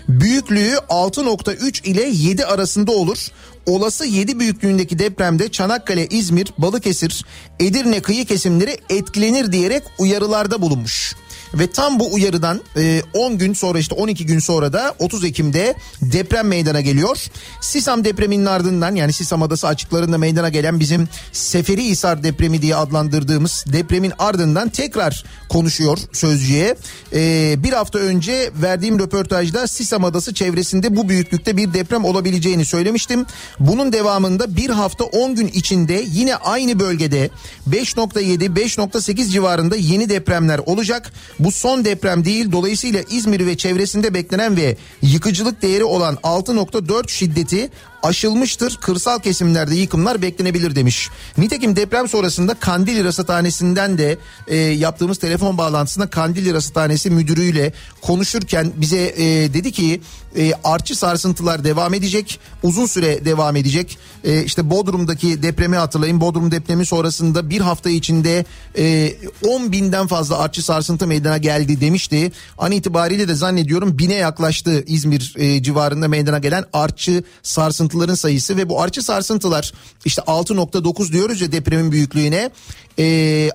[0.07, 3.27] Büyüklüğü 6.3 ile 7 arasında olur.
[3.65, 7.25] Olası 7 büyüklüğündeki depremde Çanakkale, İzmir, Balıkesir,
[7.59, 11.15] Edirne kıyı kesimleri etkilenir diyerek uyarılarda bulunmuş.
[11.53, 15.75] Ve tam bu uyarıdan e, 10 gün sonra işte 12 gün sonra da 30 Ekim'de
[16.01, 17.17] deprem meydana geliyor.
[17.61, 24.13] Sisam depreminin ardından yani Sisam Adası açıklarında meydana gelen bizim Seferihisar depremi diye adlandırdığımız depremin
[24.19, 25.23] ardından tekrar
[25.53, 26.75] konuşuyor sözcüye.
[27.13, 33.25] Ee, bir hafta önce verdiğim röportajda Sisam Adası çevresinde bu büyüklükte bir deprem olabileceğini söylemiştim.
[33.59, 37.29] Bunun devamında bir hafta 10 gün içinde yine aynı bölgede
[37.69, 41.13] 5.7 5.8 civarında yeni depremler olacak.
[41.39, 47.69] Bu son deprem değil dolayısıyla İzmir ve çevresinde beklenen ve yıkıcılık değeri olan 6.4 şiddeti
[48.03, 48.77] aşılmıştır.
[48.81, 51.09] Kırsal kesimlerde yıkımlar beklenebilir demiş.
[51.37, 59.13] Nitekim deprem sonrasında Kandilli Rasathanesi'nden de e, yaptığımız telefon bağlantısında Kandilli Rasathanesi müdürüyle konuşurken bize
[59.17, 60.01] e, dedi ki
[60.37, 62.39] e, artçı sarsıntılar devam edecek.
[62.63, 63.97] Uzun süre devam edecek.
[64.23, 66.21] E, işte Bodrum'daki depremi hatırlayın.
[66.21, 68.45] Bodrum depremi sonrasında bir hafta içinde
[68.77, 69.13] e,
[69.47, 72.31] 10 binden fazla artçı sarsıntı meydana geldi demişti.
[72.57, 78.69] An itibariyle de zannediyorum bine yaklaştı İzmir e, civarında meydana gelen artçı sarsıntıların sayısı ve
[78.69, 79.73] bu artçı sarsıntılar
[80.05, 82.49] işte 6.9 diyoruz ya depremin büyüklüğüne
[82.99, 83.49] e,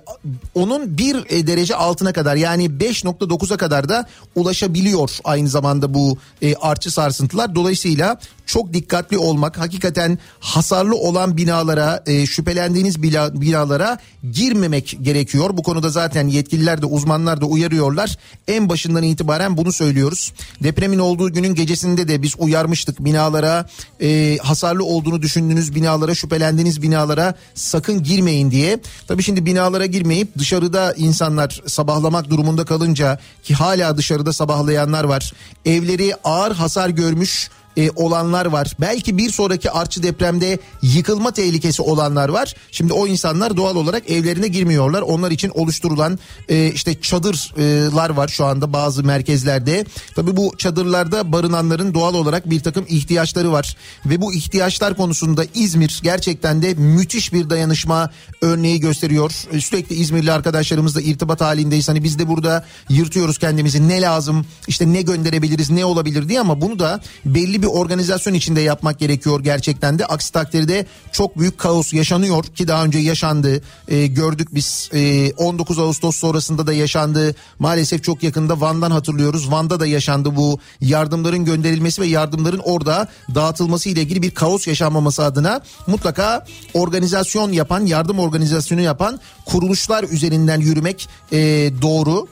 [0.54, 6.54] onun bir e, derece altına kadar yani 5.9'a kadar da ulaşabiliyor aynı zamanda bu e,
[6.54, 7.54] artçı sarsıntılar.
[7.54, 8.18] Dolayısıyla
[8.48, 13.98] çok dikkatli olmak hakikaten hasarlı olan binalara e, şüphelendiğiniz bina, binalara
[14.32, 15.50] girmemek gerekiyor.
[15.56, 18.16] Bu konuda zaten yetkililer de uzmanlar da uyarıyorlar.
[18.48, 20.32] En başından itibaren bunu söylüyoruz.
[20.62, 23.66] Depremin olduğu günün gecesinde de biz uyarmıştık binalara
[24.00, 28.80] e, hasarlı olduğunu düşündüğünüz binalara şüphelendiğiniz binalara sakın girmeyin diye.
[29.08, 35.32] Tabii şimdi binalara girmeyip dışarıda insanlar sabahlamak durumunda kalınca ki hala dışarıda sabahlayanlar var.
[35.64, 38.72] Evleri ağır hasar görmüş e, olanlar var.
[38.80, 42.54] Belki bir sonraki artçı depremde yıkılma tehlikesi olanlar var.
[42.70, 45.02] Şimdi o insanlar doğal olarak evlerine girmiyorlar.
[45.02, 49.84] Onlar için oluşturulan e, işte çadırlar var şu anda bazı merkezlerde.
[50.14, 53.76] Tabii bu çadırlarda barınanların doğal olarak bir takım ihtiyaçları var.
[54.06, 58.10] Ve bu ihtiyaçlar konusunda İzmir gerçekten de müthiş bir dayanışma
[58.40, 59.32] örneği gösteriyor.
[59.52, 61.88] E, Sürekli İzmirli arkadaşlarımızla irtibat halindeyiz.
[61.88, 66.60] Hani biz de burada yırtıyoruz kendimizi ne lazım işte ne gönderebiliriz ne olabilir diye ama
[66.60, 70.06] bunu da belli bir organizasyon içinde yapmak gerekiyor gerçekten de.
[70.06, 73.62] Aksi takdirde çok büyük kaos yaşanıyor ki daha önce yaşandı.
[73.88, 77.34] Ee, gördük biz ee, 19 Ağustos sonrasında da yaşandı.
[77.58, 79.52] Maalesef çok yakında Van'dan hatırlıyoruz.
[79.52, 85.24] Van'da da yaşandı bu yardımların gönderilmesi ve yardımların orada dağıtılması ile ilgili bir kaos yaşanmaması
[85.24, 91.38] adına mutlaka organizasyon yapan, yardım organizasyonu yapan kuruluşlar üzerinden yürümek ee,
[91.82, 92.28] doğru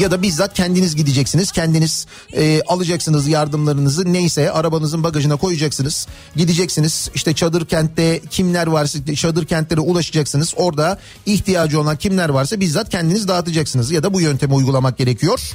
[0.00, 4.12] ya da bizzat kendiniz gideceksiniz kendiniz e, alacaksınız yardımlarınızı.
[4.12, 6.06] Neyse arabanızın bagajına koyacaksınız.
[6.36, 10.54] Gideceksiniz işte çadır kentte kimler varsa çadır kentlere ulaşacaksınız.
[10.56, 13.90] Orada ihtiyacı olan kimler varsa bizzat kendiniz dağıtacaksınız.
[13.90, 15.52] Ya da bu yöntemi uygulamak gerekiyor.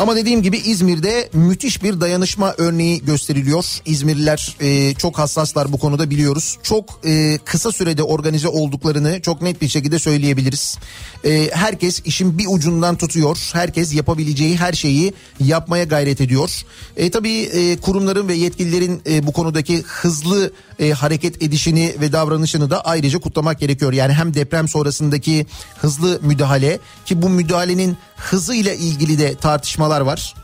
[0.00, 3.64] Ama dediğim gibi İzmir'de müthiş bir dayanışma örneği gösteriliyor.
[3.86, 6.58] İzmirliler e, çok hassaslar bu konuda biliyoruz.
[6.62, 10.78] Çok e, kısa sürede organize olduklarını çok net bir şekilde söyleyebiliriz.
[11.24, 13.50] E, herkes işin bir ucundan tutuyor.
[13.52, 16.50] Herkes yapabileceği her şeyi yapmaya gayret ediyor.
[16.96, 22.70] E, tabii e, kurumların ve yetkililerin e, bu konudaki hızlı e, hareket edişini ve davranışını
[22.70, 23.92] da ayrıca kutlamak gerekiyor.
[23.92, 25.46] Yani hem deprem sonrasındaki
[25.80, 30.34] hızlı müdahale ki bu müdahalenin hızıyla ilgili de tartışmalar var.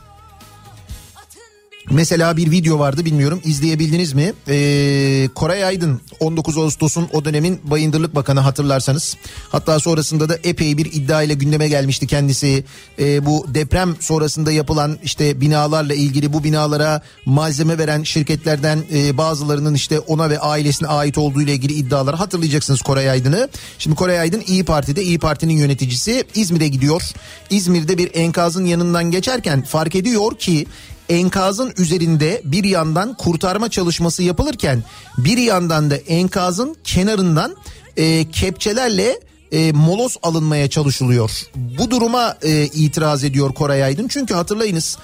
[1.91, 4.33] Mesela bir video vardı bilmiyorum izleyebildiniz mi?
[4.47, 9.17] Ee, Koray Aydın 19 Ağustos'un o dönemin Bayındırlık Bakanı hatırlarsanız.
[9.49, 12.63] Hatta sonrasında da epey bir iddia ile gündeme gelmişti kendisi.
[12.99, 19.73] Ee, bu deprem sonrasında yapılan işte binalarla ilgili bu binalara malzeme veren şirketlerden e, bazılarının
[19.73, 23.49] işte ona ve ailesine ait olduğu ile ilgili iddialar hatırlayacaksınız Koray Aydın'ı.
[23.79, 27.01] Şimdi Koray Aydın İyi Parti'de İyi Parti'nin yöneticisi İzmir'e gidiyor.
[27.49, 30.65] İzmir'de bir enkazın yanından geçerken fark ediyor ki
[31.09, 34.83] enkazın üzerinde bir yandan kurtarma çalışması yapılırken
[35.17, 37.55] bir yandan da enkazın kenarından
[37.97, 39.19] e, kepçelerle
[39.51, 41.31] e, moloz alınmaya çalışılıyor.
[41.55, 44.07] Bu duruma e, itiraz ediyor Koray Aydın.
[44.07, 44.97] Çünkü hatırlayınız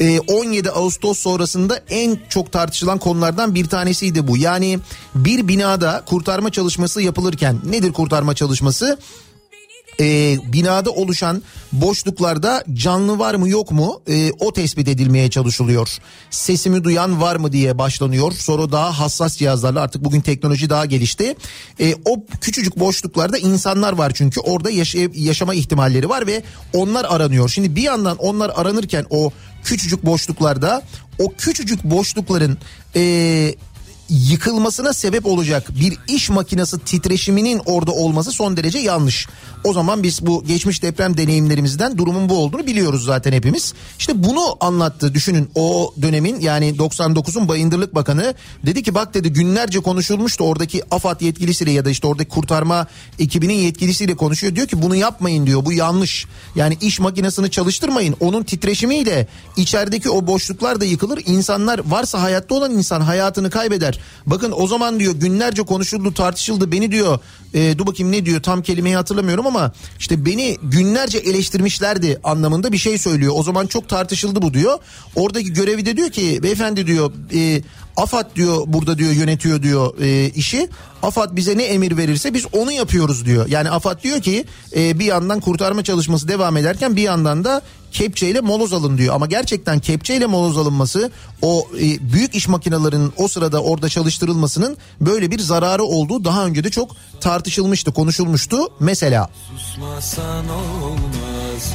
[0.00, 4.36] e, 17 Ağustos sonrasında en çok tartışılan konulardan bir tanesiydi bu.
[4.36, 4.78] Yani
[5.14, 8.98] bir binada kurtarma çalışması yapılırken nedir kurtarma çalışması?
[10.00, 15.88] E, binada oluşan boşluklarda canlı var mı yok mu e, o tespit edilmeye çalışılıyor.
[16.30, 18.32] Sesimi duyan var mı diye başlanıyor.
[18.32, 21.36] Sonra daha hassas cihazlarla artık bugün teknoloji daha gelişti.
[21.80, 26.42] E, o küçücük boşluklarda insanlar var çünkü orada yaşay- yaşama ihtimalleri var ve
[26.74, 27.48] onlar aranıyor.
[27.48, 29.30] Şimdi bir yandan onlar aranırken o
[29.64, 30.82] küçücük boşluklarda
[31.18, 32.58] o küçücük boşlukların
[32.96, 33.54] e,
[34.10, 39.26] yıkılmasına sebep olacak bir iş makinesi titreşiminin orada olması son derece yanlış.
[39.64, 43.74] O zaman biz bu geçmiş deprem deneyimlerimizden durumun bu olduğunu biliyoruz zaten hepimiz.
[43.98, 48.34] İşte bunu anlattı düşünün o dönemin yani 99'un Bayındırlık Bakanı
[48.66, 52.86] dedi ki bak dedi günlerce konuşulmuştu oradaki AFAD yetkilisiyle ya da işte oradaki kurtarma
[53.18, 54.54] ekibinin yetkilisiyle konuşuyor.
[54.56, 56.26] Diyor ki bunu yapmayın diyor bu yanlış.
[56.56, 61.22] Yani iş makinesini çalıştırmayın onun titreşimiyle içerideki o boşluklar da yıkılır.
[61.26, 63.99] İnsanlar varsa hayatta olan insan hayatını kaybeder.
[64.26, 67.18] Bakın o zaman diyor günlerce konuşuldu tartışıldı beni diyor
[67.54, 72.78] e, dur bakayım ne diyor tam kelimeyi hatırlamıyorum ama işte beni günlerce eleştirmişlerdi anlamında bir
[72.78, 73.32] şey söylüyor.
[73.36, 74.78] O zaman çok tartışıldı bu diyor.
[75.14, 77.62] Oradaki görevi de diyor ki beyefendi diyor e,
[77.96, 80.68] AFAD diyor burada diyor yönetiyor diyor e, işi.
[81.02, 83.46] AFAD bize ne emir verirse biz onu yapıyoruz diyor.
[83.48, 84.44] Yani AFAD diyor ki
[84.76, 89.14] e, bir yandan kurtarma çalışması devam ederken bir yandan da kepçeyle moloz alın diyor.
[89.14, 91.10] Ama gerçekten kepçeyle moloz alınması
[91.42, 96.64] o e, büyük iş makinelerinin o sırada orada çalıştırılmasının böyle bir zararı olduğu daha önce
[96.64, 99.28] de çok tartışılmıştı, konuşulmuştu mesela.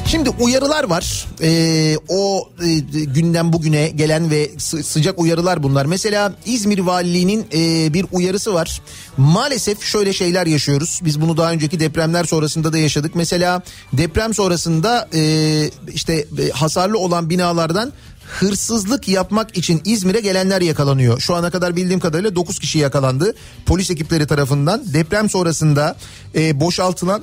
[0.06, 1.26] Şimdi uyarılar var.
[1.42, 5.86] Ee, o e, günden bugüne gelen ve sı- sıcak uyarılar bunlar.
[5.86, 8.80] Mesela İzmir Valiliği'nin e, bir uyarısı var.
[9.16, 11.00] Maalesef şöyle şeyler yaşıyoruz.
[11.04, 13.14] Biz bunu daha önceki depremler sonrasında da yaşadık.
[13.14, 17.92] Mesela deprem sonrasında e, işte e, hasarlı olan binalardan
[18.26, 21.20] hırsızlık yapmak için İzmir'e gelenler yakalanıyor.
[21.20, 23.34] Şu ana kadar bildiğim kadarıyla 9 kişi yakalandı.
[23.66, 25.96] Polis ekipleri tarafından deprem sonrasında
[26.34, 27.22] e, boşaltılan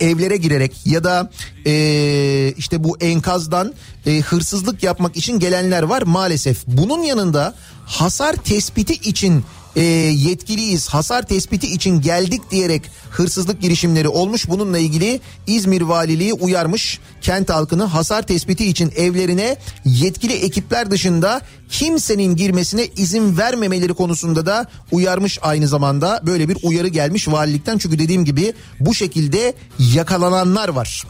[0.00, 1.30] evlere girerek ya da
[1.66, 3.74] e, işte bu enkazdan
[4.06, 6.66] e, hırsızlık yapmak için gelenler var maalesef.
[6.66, 7.54] Bunun yanında
[7.86, 9.44] hasar tespiti için
[9.76, 14.48] e, yetkiliyiz hasar tespiti için geldik diyerek hırsızlık girişimleri olmuş.
[14.48, 22.36] Bununla ilgili İzmir Valiliği uyarmış kent halkını hasar tespiti için evlerine yetkili ekipler dışında kimsenin
[22.36, 26.20] girmesine izin vermemeleri konusunda da uyarmış aynı zamanda.
[26.26, 31.04] Böyle bir uyarı gelmiş valilikten çünkü dediğim gibi bu şekilde yakalananlar var.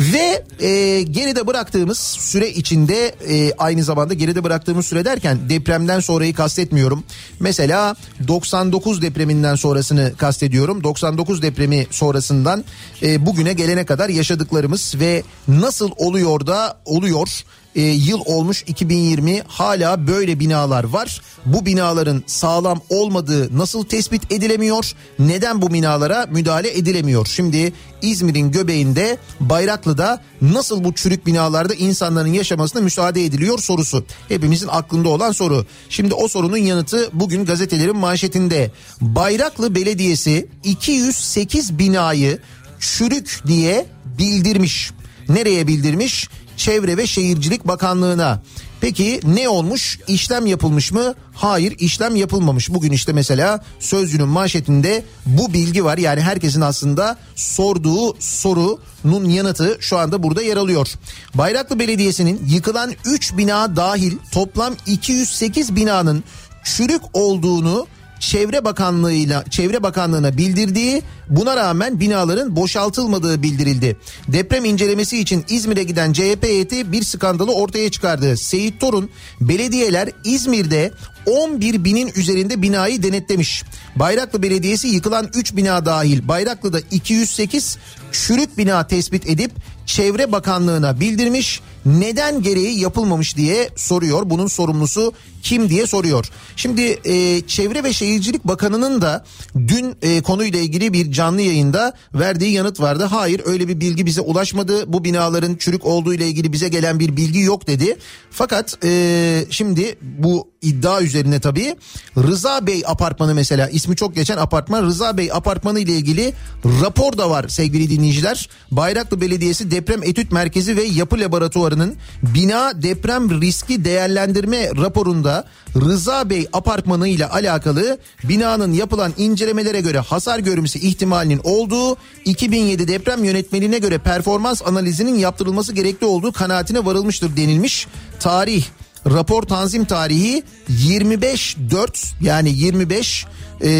[0.00, 6.34] Ve e, geride bıraktığımız süre içinde e, aynı zamanda geride bıraktığımız süre derken depremden sonrayı
[6.34, 7.04] kastetmiyorum.
[7.40, 7.96] Mesela
[8.28, 10.84] 99 depreminden sonrasını kastediyorum.
[10.84, 12.64] 99 depremi sonrasından
[13.02, 20.06] e, bugüne gelene kadar yaşadıklarımız ve nasıl oluyor da oluyor e, yıl olmuş 2020 hala
[20.06, 21.20] böyle binalar var.
[21.46, 24.92] Bu binaların sağlam olmadığı nasıl tespit edilemiyor?
[25.18, 27.26] Neden bu binalara müdahale edilemiyor?
[27.26, 34.04] Şimdi İzmir'in göbeğinde Bayraklı'da nasıl bu çürük binalarda insanların yaşamasına müsaade ediliyor sorusu.
[34.28, 35.66] Hepimizin aklında olan soru.
[35.88, 38.70] Şimdi o sorunun yanıtı bugün gazetelerin manşetinde.
[39.00, 42.38] Bayraklı Belediyesi 208 binayı
[42.80, 43.86] çürük diye
[44.18, 44.90] bildirmiş.
[45.28, 46.28] Nereye bildirmiş?
[46.56, 48.42] Çevre ve Şehircilik Bakanlığı'na.
[48.80, 49.98] Peki ne olmuş?
[50.08, 51.14] İşlem yapılmış mı?
[51.34, 52.70] Hayır işlem yapılmamış.
[52.70, 55.98] Bugün işte mesela Sözcü'nün manşetinde bu bilgi var.
[55.98, 60.88] Yani herkesin aslında sorduğu sorunun yanıtı şu anda burada yer alıyor.
[61.34, 66.24] Bayraklı Belediyesi'nin yıkılan 3 bina dahil toplam 208 binanın
[66.64, 67.86] çürük olduğunu
[68.30, 73.96] Çevre Bakanlığı'yla Çevre Bakanlığı'na bildirdiği buna rağmen binaların boşaltılmadığı bildirildi.
[74.28, 78.36] Deprem incelemesi için İzmir'e giden CHP heyeti bir skandalı ortaya çıkardı.
[78.36, 79.10] Seyit Torun
[79.40, 80.92] belediyeler İzmir'de
[81.26, 83.64] 11 binin üzerinde binayı denetlemiş.
[83.96, 87.78] Bayraklı Belediyesi yıkılan 3 bina dahil Bayraklı'da 208
[88.12, 89.50] çürük bina tespit edip
[89.86, 91.60] Çevre Bakanlığı'na bildirmiş.
[91.86, 94.22] Neden gereği yapılmamış diye soruyor.
[94.30, 95.12] Bunun sorumlusu
[95.44, 96.30] kim diye soruyor.
[96.56, 102.52] Şimdi e, Çevre ve Şehircilik Bakanı'nın da dün e, konuyla ilgili bir canlı yayında verdiği
[102.52, 103.04] yanıt vardı.
[103.04, 104.92] Hayır öyle bir bilgi bize ulaşmadı.
[104.92, 107.96] Bu binaların çürük olduğu ile ilgili bize gelen bir bilgi yok dedi.
[108.30, 111.76] Fakat e, şimdi bu iddia üzerine tabii
[112.16, 116.32] Rıza Bey apartmanı mesela ismi çok geçen apartman Rıza Bey apartmanı ile ilgili
[116.64, 118.48] rapor da var sevgili dinleyiciler.
[118.70, 125.33] Bayraklı Belediyesi Deprem Etüt Merkezi ve Yapı Laboratuvarı'nın bina deprem riski değerlendirme raporunda
[125.76, 133.24] Rıza Bey apartmanı ile alakalı binanın yapılan incelemelere göre hasar görmesi ihtimalinin olduğu 2007 deprem
[133.24, 137.86] yönetmeliğine göre performans analizinin yaptırılması gerekli olduğu kanaatine varılmıştır denilmiş.
[138.20, 138.64] Tarih
[139.06, 143.26] rapor tanzim tarihi 25 4 yani 25
[143.62, 143.70] e,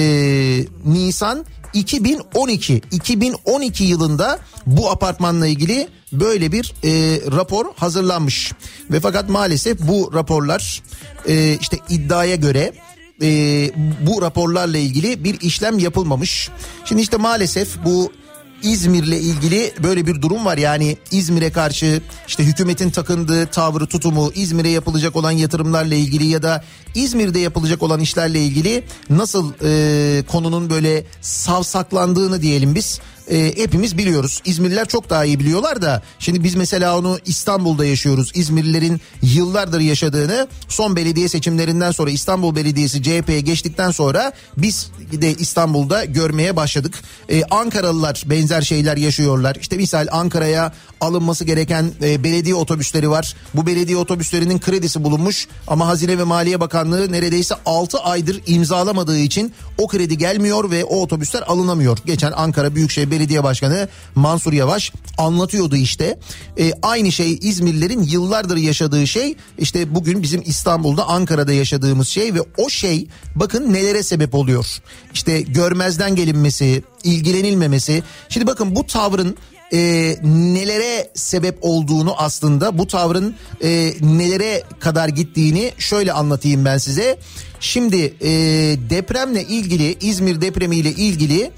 [0.84, 8.52] Nisan 2012 2012 yılında bu apartmanla ilgili böyle bir e, rapor hazırlanmış
[8.90, 10.82] ve fakat maalesef bu raporlar
[11.28, 12.72] e, işte iddiaya göre
[13.22, 13.26] e,
[14.00, 16.50] bu raporlarla ilgili bir işlem yapılmamış.
[16.84, 18.12] Şimdi işte maalesef bu
[18.64, 20.58] İzmir'le ilgili böyle bir durum var.
[20.58, 26.64] Yani İzmir'e karşı işte hükümetin takındığı tavrı tutumu, İzmir'e yapılacak olan yatırımlarla ilgili ya da
[26.94, 33.00] İzmir'de yapılacak olan işlerle ilgili nasıl e, konunun böyle savsaklandığını diyelim biz
[33.30, 34.40] e, hepimiz biliyoruz.
[34.44, 38.30] İzmirliler çok daha iyi biliyorlar da şimdi biz mesela onu İstanbul'da yaşıyoruz.
[38.34, 46.04] İzmirlilerin yıllardır yaşadığını son belediye seçimlerinden sonra İstanbul Belediyesi CHP'ye geçtikten sonra biz de İstanbul'da
[46.04, 47.02] görmeye başladık.
[47.28, 49.56] E, Ankaralılar benzer şeyler yaşıyorlar.
[49.60, 53.34] İşte misal Ankara'ya alınması gereken e, belediye otobüsleri var.
[53.54, 59.52] Bu belediye otobüslerinin kredisi bulunmuş ama Hazine ve Maliye Bakanlığı neredeyse 6 aydır imzalamadığı için
[59.78, 61.98] o kredi gelmiyor ve o otobüsler alınamıyor.
[62.06, 66.18] Geçen Ankara Büyükşehir Belediye Başkanı Mansur Yavaş anlatıyordu işte.
[66.58, 72.40] E, aynı şey İzmirlilerin yıllardır yaşadığı şey işte bugün bizim İstanbul'da Ankara'da yaşadığımız şey ve
[72.56, 74.66] o şey bakın nelere sebep oluyor.
[75.14, 78.02] İşte görmezden gelinmesi, ilgilenilmemesi.
[78.28, 79.36] Şimdi bakın bu tavrın
[79.72, 87.18] e, nelere sebep olduğunu aslında bu tavrın e, nelere kadar gittiğini şöyle anlatayım ben size.
[87.60, 88.30] Şimdi e,
[88.90, 91.50] depremle ilgili İzmir depremiyle ilgili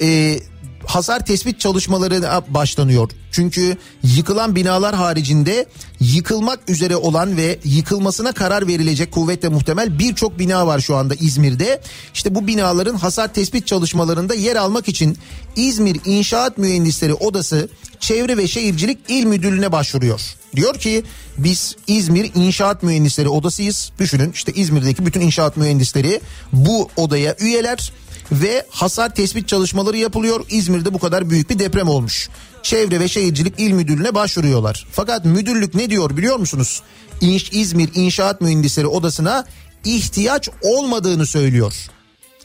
[0.00, 0.38] e,
[0.86, 3.10] hasar tespit çalışmalarına başlanıyor.
[3.32, 5.66] Çünkü yıkılan binalar haricinde
[6.00, 11.80] yıkılmak üzere olan ve yıkılmasına karar verilecek kuvvetle muhtemel birçok bina var şu anda İzmir'de.
[12.14, 15.18] İşte bu binaların hasar tespit çalışmalarında yer almak için
[15.56, 17.68] İzmir İnşaat Mühendisleri Odası
[18.00, 20.20] Çevre ve Şehircilik İl Müdürlüğü'ne başvuruyor.
[20.56, 21.04] Diyor ki
[21.38, 23.92] biz İzmir İnşaat Mühendisleri Odasıyız.
[23.98, 26.20] Düşünün işte İzmir'deki bütün inşaat mühendisleri
[26.52, 27.92] bu odaya üyeler
[28.32, 30.44] ve hasar tespit çalışmaları yapılıyor.
[30.50, 32.28] İzmir'de bu kadar büyük bir deprem olmuş.
[32.62, 34.86] Çevre ve Şehircilik İl Müdürlüğü'ne başvuruyorlar.
[34.92, 36.82] Fakat müdürlük ne diyor biliyor musunuz?
[37.20, 39.44] İş, İzmir İnşaat Mühendisleri Odası'na
[39.84, 41.74] ihtiyaç olmadığını söylüyor.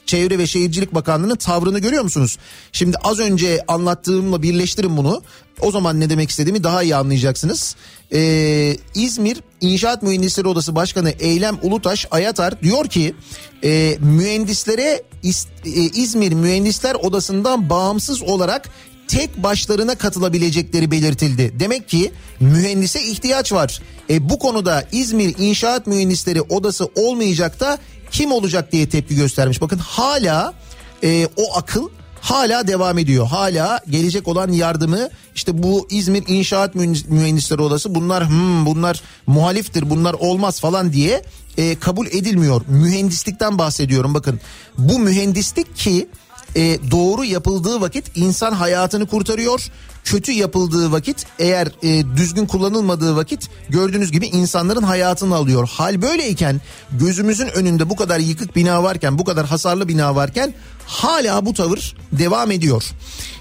[0.06, 2.38] Çevre ve Şehircilik Bakanlığı'nın tavrını görüyor musunuz?
[2.72, 5.22] Şimdi az önce anlattığımla birleştirin bunu.
[5.62, 7.76] O zaman ne demek istediğimi daha iyi anlayacaksınız.
[8.14, 13.16] Ee, İzmir İnşaat Mühendisleri Odası Başkanı Eylem Ulutaş Ayatar diyor ki
[13.64, 18.70] e, mühendislere İz, e, İzmir Mühendisler Odası'ndan bağımsız olarak
[19.08, 21.60] tek başlarına katılabilecekleri belirtildi.
[21.60, 23.82] Demek ki mühendise ihtiyaç var.
[24.10, 27.78] E, bu konuda İzmir İnşaat Mühendisleri Odası olmayacak da
[28.12, 29.62] kim olacak diye tepki göstermiş.
[29.62, 30.54] Bakın hala
[31.04, 31.90] e, o akıl
[32.30, 33.28] hala devam ediyor.
[33.28, 40.14] Hala gelecek olan yardımı işte bu İzmir İnşaat Mühendisleri Odası bunlar hmm, bunlar muhaliftir bunlar
[40.14, 41.24] olmaz falan diye
[41.58, 42.62] e, kabul edilmiyor.
[42.68, 44.40] Mühendislikten bahsediyorum bakın.
[44.78, 46.08] Bu mühendislik ki
[46.56, 49.68] e, doğru yapıldığı vakit insan hayatını kurtarıyor.
[50.04, 55.70] Kötü yapıldığı vakit eğer e, düzgün kullanılmadığı vakit gördüğünüz gibi insanların hayatını alıyor.
[55.72, 60.54] Hal böyleyken gözümüzün önünde bu kadar yıkık bina varken bu kadar hasarlı bina varken
[60.86, 62.84] hala bu tavır devam ediyor.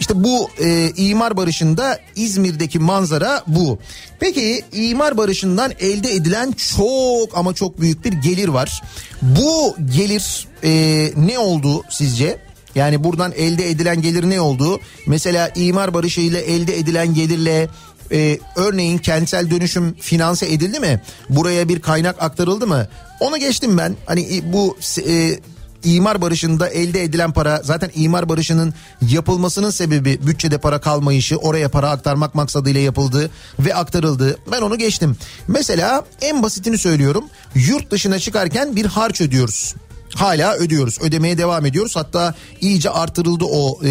[0.00, 3.78] İşte bu e, imar barışında İzmir'deki manzara bu.
[4.20, 8.82] Peki imar barışından elde edilen çok ama çok büyük bir gelir var.
[9.22, 10.70] Bu gelir e,
[11.16, 12.38] ne oldu sizce?
[12.74, 14.80] Yani buradan elde edilen gelir ne oldu?
[15.06, 17.68] Mesela imar barışı ile elde edilen gelirle
[18.12, 21.02] e, örneğin kentsel dönüşüm finanse edildi mi?
[21.28, 22.88] Buraya bir kaynak aktarıldı mı?
[23.20, 23.96] Onu geçtim ben.
[24.06, 24.76] Hani bu
[25.08, 25.38] e,
[25.84, 31.90] imar barışında elde edilen para zaten imar barışının yapılmasının sebebi bütçede para kalmayışı oraya para
[31.90, 34.38] aktarmak maksadıyla yapıldı ve aktarıldı.
[34.52, 35.16] Ben onu geçtim.
[35.48, 37.24] Mesela en basitini söylüyorum.
[37.54, 39.74] Yurt dışına çıkarken bir harç ödüyoruz
[40.14, 40.98] hala ödüyoruz.
[41.00, 41.96] Ödemeye devam ediyoruz.
[41.96, 43.90] Hatta iyice artırıldı o e,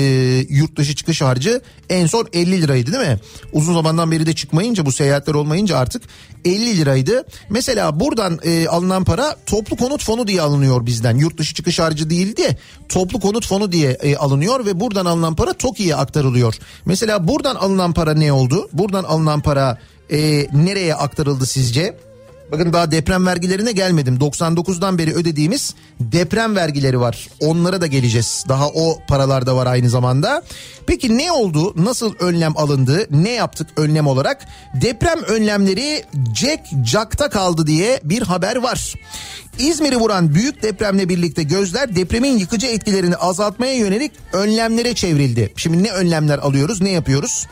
[0.50, 1.62] yurt dışı çıkış harcı.
[1.90, 3.20] En son 50 liraydı değil mi?
[3.54, 6.02] Uzun zamandan beri de çıkmayınca bu seyahatler olmayınca artık
[6.46, 7.26] 50 liraydı.
[7.50, 11.18] Mesela buradan e, alınan para toplu konut fonu diye alınıyor bizden.
[11.18, 12.58] Yurt dışı çıkış harcı değildi.
[12.90, 16.56] Toplu konut fonu diye e, alınıyor ve buradan alınan para TOKİ'ye aktarılıyor.
[16.86, 18.70] Mesela buradan alınan para ne oldu?
[18.74, 19.78] Buradan alınan para
[20.12, 21.98] e, nereye aktarıldı sizce?
[22.52, 24.18] Bakın daha deprem vergilerine gelmedim.
[24.18, 27.28] 99'dan beri ödediğimiz deprem vergileri var.
[27.40, 28.46] Onlara da geleceğiz.
[28.50, 30.44] Daha o paralar da var aynı zamanda.
[30.88, 31.74] Peki ne oldu?
[31.84, 33.08] Nasıl önlem alındı?
[33.12, 34.46] Ne yaptık önlem olarak?
[34.82, 36.04] Deprem önlemleri
[36.36, 38.94] Jack Jack'ta kaldı diye bir haber var.
[39.60, 45.54] İzmir'i vuran büyük depremle birlikte gözler depremin yıkıcı etkilerini azaltmaya yönelik önlemlere çevrildi.
[45.56, 46.82] Şimdi ne önlemler alıyoruz?
[46.82, 47.48] Ne yapıyoruz?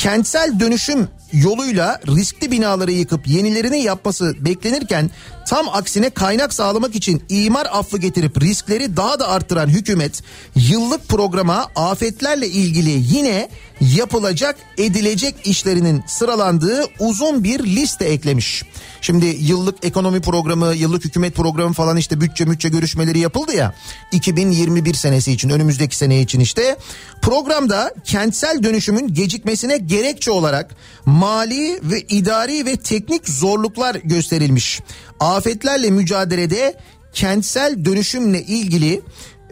[0.00, 5.10] Kentsel dönüşüm yoluyla riskli binaları yıkıp yenilerini yapması beklenirken
[5.48, 10.22] tam aksine kaynak sağlamak için imar affı getirip riskleri daha da arttıran hükümet
[10.56, 13.48] yıllık programa afetlerle ilgili yine
[13.80, 18.62] yapılacak edilecek işlerinin sıralandığı uzun bir liste eklemiş.
[19.00, 23.74] Şimdi yıllık ekonomi programı, yıllık hükümet programı falan işte bütçe bütçe görüşmeleri yapıldı ya.
[24.12, 26.76] 2021 senesi için önümüzdeki sene için işte
[27.22, 30.76] programda kentsel dönüşümün gecikmesine gerekçe olarak
[31.06, 34.80] mali ve idari ve teknik zorluklar gösterilmiş.
[35.20, 36.74] Afetlerle mücadelede
[37.12, 39.02] kentsel dönüşümle ilgili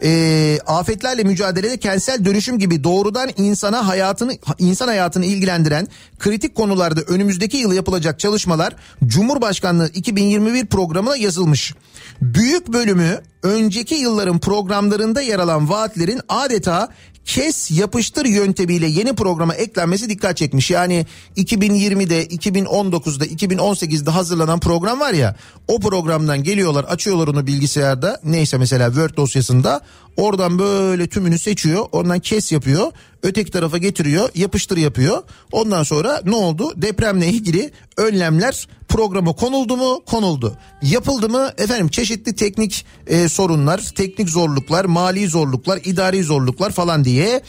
[0.03, 5.87] e, afetlerle mücadelede kentsel dönüşüm gibi doğrudan insana hayatını insan hayatını ilgilendiren
[6.19, 8.75] kritik konularda önümüzdeki yıl yapılacak çalışmalar
[9.05, 11.73] Cumhurbaşkanlığı 2021 programına yazılmış.
[12.21, 16.89] Büyük bölümü önceki yılların programlarında yer alan vaatlerin adeta
[17.29, 20.71] kes yapıştır yöntemiyle yeni programa eklenmesi dikkat çekmiş.
[20.71, 21.05] Yani
[21.37, 25.35] 2020'de, 2019'da, 2018'de hazırlanan program var ya
[25.67, 29.81] o programdan geliyorlar açıyorlar onu bilgisayarda neyse mesela Word dosyasında
[30.17, 32.91] oradan böyle tümünü seçiyor ondan kes yapıyor
[33.23, 35.23] öteki tarafa getiriyor yapıştır yapıyor.
[35.51, 40.57] Ondan sonra ne oldu depremle ilgili önlemler programa konuldu mu konuldu.
[40.81, 47.41] Yapıldı mı efendim çeşitli teknik e, sorunlar teknik zorluklar mali zorluklar idari zorluklar falan diye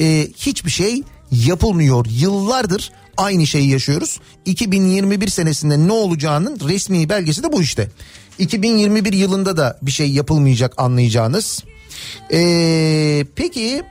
[0.00, 2.06] e, hiçbir şey yapılmıyor.
[2.10, 4.20] Yıllardır aynı şeyi yaşıyoruz.
[4.44, 7.88] 2021 senesinde ne olacağının resmi belgesi de bu işte.
[8.38, 11.64] 2021 yılında da bir şey yapılmayacak anlayacağınız.
[12.32, 13.82] Ee, peki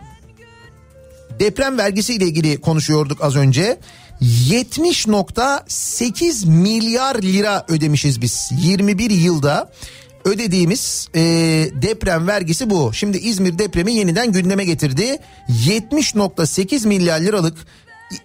[1.39, 3.79] deprem vergisiyle ilgili konuşuyorduk az önce.
[4.21, 9.71] 70.8 milyar lira ödemişiz biz 21 yılda
[10.25, 11.21] ödediğimiz e,
[11.81, 12.93] deprem vergisi bu.
[12.93, 15.17] Şimdi İzmir depremi yeniden gündeme getirdi.
[15.49, 17.57] 70.8 milyar liralık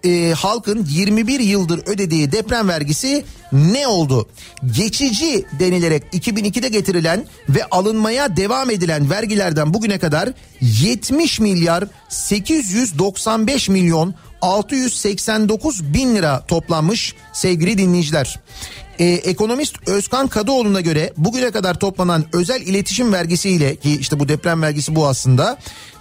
[0.05, 4.29] e, halkın 21 yıldır ödediği deprem vergisi ne oldu?
[4.77, 10.29] Geçici denilerek 2002'de getirilen ve alınmaya devam edilen vergilerden bugüne kadar
[10.61, 18.41] 70 milyar 895 milyon 689 bin lira toplanmış sevgili dinleyiciler.
[18.99, 24.63] Ee, ekonomist Özkan Kadıoğlu'na göre bugüne kadar toplanan özel iletişim vergisiyle ki işte bu deprem
[24.63, 25.59] vergisi bu aslında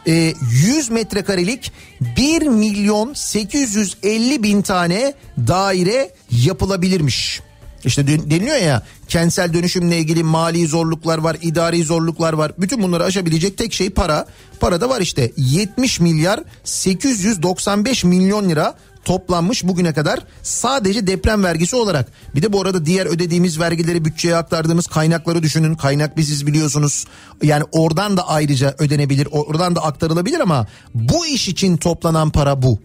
[0.07, 1.71] e, 100 metrekarelik
[2.01, 5.13] 1 milyon 850 bin tane
[5.47, 7.41] daire yapılabilirmiş.
[7.85, 12.51] İşte deniliyor ya kentsel dönüşümle ilgili mali zorluklar var, idari zorluklar var.
[12.57, 14.25] Bütün bunları aşabilecek tek şey para.
[14.59, 18.75] Para da var işte 70 milyar 895 milyon lira
[19.05, 22.11] toplanmış bugüne kadar sadece deprem vergisi olarak.
[22.35, 25.75] Bir de bu arada diğer ödediğimiz vergileri bütçeye aktardığımız kaynakları düşünün.
[25.75, 27.05] Kaynak biziz biliyorsunuz.
[27.43, 32.79] Yani oradan da ayrıca ödenebilir, oradan da aktarılabilir ama bu iş için toplanan para bu.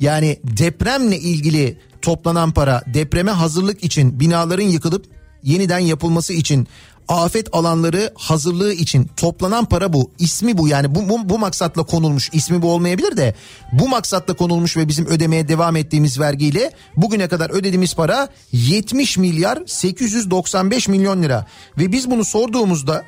[0.00, 5.06] Yani depremle ilgili toplanan para depreme hazırlık için binaların yıkılıp
[5.42, 6.68] yeniden yapılması için
[7.08, 10.10] afet alanları hazırlığı için toplanan para bu.
[10.18, 12.30] İsmi bu yani bu, bu, bu maksatla konulmuş.
[12.32, 13.34] İsmi bu olmayabilir de
[13.72, 19.58] bu maksatla konulmuş ve bizim ödemeye devam ettiğimiz vergiyle bugüne kadar ödediğimiz para 70 milyar
[19.66, 21.46] 895 milyon lira.
[21.78, 23.04] Ve biz bunu sorduğumuzda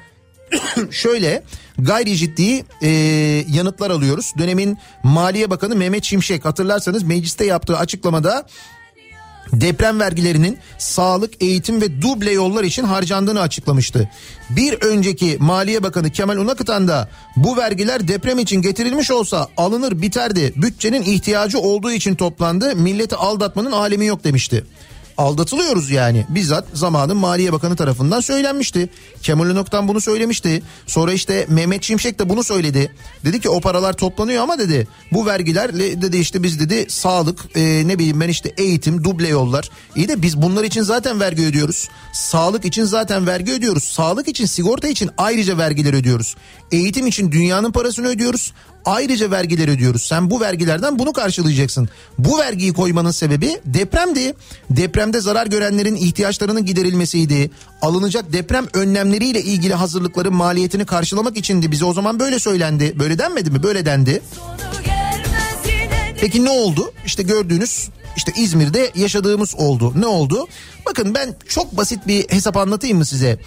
[0.90, 1.42] şöyle
[1.78, 2.88] gayri ciddi e,
[3.48, 4.32] yanıtlar alıyoruz.
[4.38, 8.46] Dönemin Maliye Bakanı Mehmet Şimşek hatırlarsanız mecliste yaptığı açıklamada
[9.53, 14.11] deprem vergilerinin sağlık, eğitim ve duble yollar için harcandığını açıklamıştı.
[14.50, 20.53] Bir önceki Maliye Bakanı Kemal Unakıtan da bu vergiler deprem için getirilmiş olsa alınır biterdi.
[20.57, 22.76] Bütçenin ihtiyacı olduğu için toplandı.
[22.76, 24.64] Milleti aldatmanın alemi yok demişti.
[25.18, 26.26] Aldatılıyoruz yani.
[26.28, 28.88] Bizzat zamanın Maliye Bakanı tarafından söylenmişti.
[29.23, 30.62] Kemal Unak'tan bunu söylemişti.
[30.87, 32.95] Sonra işte Mehmet Şimşek de bunu söyledi.
[33.25, 37.83] Dedi ki o paralar toplanıyor ama dedi bu vergilerle dedi işte biz dedi sağlık e,
[37.87, 39.70] ne bileyim ben işte eğitim duble yollar.
[39.97, 41.89] İyi de biz bunlar için zaten vergi ödüyoruz.
[42.12, 43.85] Sağlık için zaten vergi ödüyoruz.
[43.85, 46.37] Sağlık için sigorta için ayrıca vergiler ödüyoruz.
[46.73, 48.53] Eğitim için dünyanın parasını ödüyoruz
[48.85, 50.03] ayrıca vergiler ödüyoruz.
[50.03, 51.89] Sen bu vergilerden bunu karşılayacaksın.
[52.18, 54.35] Bu vergiyi koymanın sebebi depremdi.
[54.70, 57.51] Depremde zarar görenlerin ihtiyaçlarının giderilmesiydi.
[57.83, 61.70] Alınacak deprem önlemleriyle ilgili hazırlıkların maliyetini karşılamak içindi.
[61.70, 62.99] Bize o zaman böyle söylendi.
[62.99, 63.62] Böyle denmedi mi?
[63.62, 64.22] Böyle dendi.
[66.20, 66.93] Peki ne oldu?
[67.07, 69.93] İşte gördüğünüz işte İzmir'de yaşadığımız oldu.
[69.97, 70.47] Ne oldu?
[70.87, 73.39] Bakın ben çok basit bir hesap anlatayım mı size?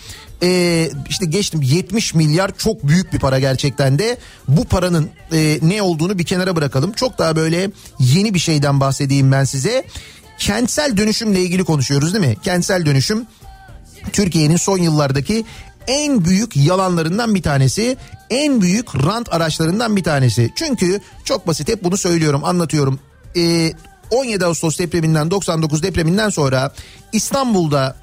[0.43, 4.17] Ee, işte geçtim 70 milyar çok büyük bir para gerçekten de.
[4.47, 6.91] Bu paranın e, ne olduğunu bir kenara bırakalım.
[6.91, 9.85] Çok daha böyle yeni bir şeyden bahsedeyim ben size.
[10.39, 12.35] Kentsel dönüşümle ilgili konuşuyoruz değil mi?
[12.43, 13.25] Kentsel dönüşüm
[14.13, 15.45] Türkiye'nin son yıllardaki
[15.87, 17.97] en büyük yalanlarından bir tanesi,
[18.29, 20.51] en büyük rant araçlarından bir tanesi.
[20.55, 22.99] Çünkü çok basit hep bunu söylüyorum, anlatıyorum.
[23.37, 23.73] Ee,
[24.11, 26.73] 17 Ağustos depreminden 99 depreminden sonra
[27.13, 27.95] İstanbul'da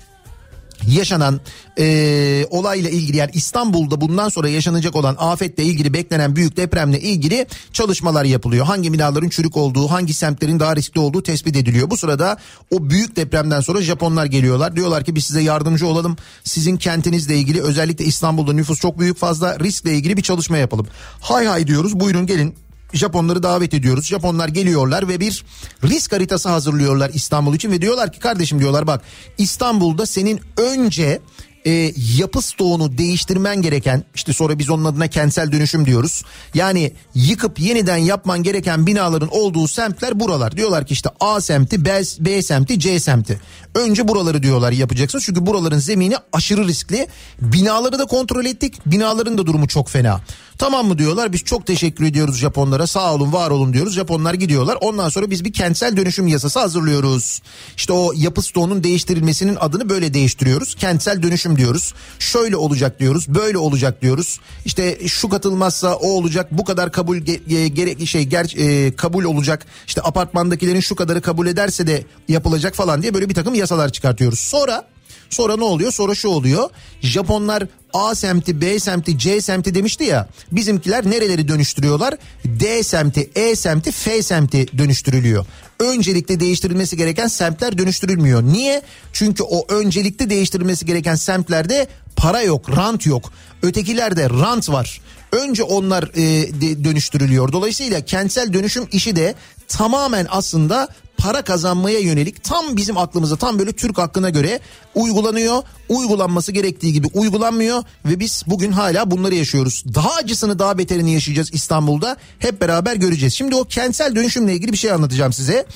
[0.86, 1.40] yaşanan
[1.78, 7.46] e, olayla ilgili yani İstanbul'da bundan sonra yaşanacak olan afetle ilgili beklenen büyük depremle ilgili
[7.72, 8.66] çalışmalar yapılıyor.
[8.66, 11.90] Hangi binaların çürük olduğu, hangi semtlerin daha riskli olduğu tespit ediliyor.
[11.90, 12.36] Bu sırada
[12.70, 14.76] o büyük depremden sonra Japonlar geliyorlar.
[14.76, 16.16] Diyorlar ki biz size yardımcı olalım.
[16.44, 20.86] Sizin kentinizle ilgili özellikle İstanbul'da nüfus çok büyük fazla riskle ilgili bir çalışma yapalım.
[21.20, 22.54] Hay hay diyoruz buyurun gelin
[22.92, 24.06] Japonları davet ediyoruz.
[24.06, 25.44] Japonlar geliyorlar ve bir
[25.84, 29.02] risk haritası hazırlıyorlar İstanbul için ve diyorlar ki kardeşim diyorlar bak
[29.38, 31.20] İstanbul'da senin önce
[31.66, 36.22] e, yapı stoğunu değiştirmen gereken işte sonra biz onun adına kentsel dönüşüm diyoruz.
[36.54, 40.56] Yani yıkıp yeniden yapman gereken binaların olduğu semtler buralar.
[40.56, 43.40] Diyorlar ki işte A semti, B, B semti, C semti.
[43.74, 45.18] Önce buraları diyorlar yapacaksın.
[45.18, 47.06] Çünkü buraların zemini aşırı riskli.
[47.40, 48.86] Binaları da kontrol ettik.
[48.86, 50.20] Binaların da durumu çok fena.
[50.58, 53.94] Tamam mı diyorlar biz çok teşekkür ediyoruz Japonlara sağ olun var olun diyoruz.
[53.94, 57.42] Japonlar gidiyorlar ondan sonra biz bir kentsel dönüşüm yasası hazırlıyoruz.
[57.76, 60.74] İşte o yapı stoğunun değiştirilmesinin adını böyle değiştiriyoruz.
[60.74, 61.94] Kentsel dönüşüm diyoruz.
[62.18, 64.40] Şöyle olacak diyoruz böyle olacak diyoruz.
[64.64, 69.66] İşte şu katılmazsa o olacak bu kadar kabul ge- gerek şey ger e, kabul olacak.
[69.86, 74.38] İşte apartmandakilerin şu kadarı kabul ederse de yapılacak falan diye böyle bir takım yasalar çıkartıyoruz.
[74.38, 74.84] Sonra
[75.32, 75.92] Sonra ne oluyor?
[75.92, 76.70] Sonra şu oluyor.
[77.00, 80.28] Japonlar A semti, B semti, C semti demişti ya.
[80.52, 82.14] Bizimkiler nereleri dönüştürüyorlar?
[82.44, 85.46] D semti, E semti, F semti dönüştürülüyor.
[85.80, 88.42] Öncelikle değiştirilmesi gereken semtler dönüştürülmüyor.
[88.42, 88.82] Niye?
[89.12, 93.32] Çünkü o öncelikle değiştirilmesi gereken semtlerde para yok, rant yok.
[93.62, 95.00] Ötekilerde rant var.
[95.32, 97.52] Önce onlar e, dönüştürülüyor.
[97.52, 99.34] Dolayısıyla kentsel dönüşüm işi de
[99.68, 100.88] tamamen aslında
[101.18, 104.60] para kazanmaya yönelik tam bizim aklımıza tam böyle Türk hakkına göre
[104.94, 105.62] uygulanıyor.
[105.88, 109.84] Uygulanması gerektiği gibi uygulanmıyor ve biz bugün hala bunları yaşıyoruz.
[109.94, 112.16] Daha acısını daha beterini yaşayacağız İstanbul'da.
[112.38, 113.34] Hep beraber göreceğiz.
[113.34, 115.66] Şimdi o kentsel dönüşümle ilgili bir şey anlatacağım size.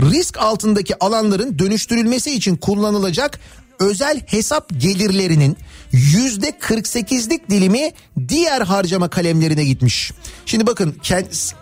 [0.00, 3.40] Risk altındaki alanların dönüştürülmesi için kullanılacak
[3.82, 5.56] özel hesap gelirlerinin
[5.92, 7.92] yüzde 48'lik dilimi
[8.28, 10.12] diğer harcama kalemlerine gitmiş.
[10.46, 10.96] Şimdi bakın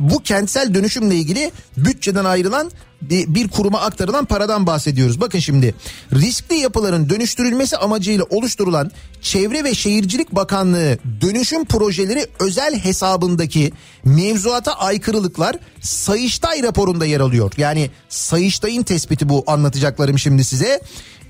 [0.01, 2.70] bu kentsel dönüşümle ilgili bütçeden ayrılan
[3.03, 5.20] bir kuruma aktarılan paradan bahsediyoruz.
[5.20, 5.74] Bakın şimdi
[6.12, 8.90] riskli yapıların dönüştürülmesi amacıyla oluşturulan
[9.22, 13.72] Çevre ve Şehircilik Bakanlığı dönüşüm projeleri özel hesabındaki
[14.05, 17.53] mevzuata aykırılıklar Sayıştay raporunda yer alıyor.
[17.57, 20.80] Yani Sayıştay'ın tespiti bu anlatacaklarım şimdi size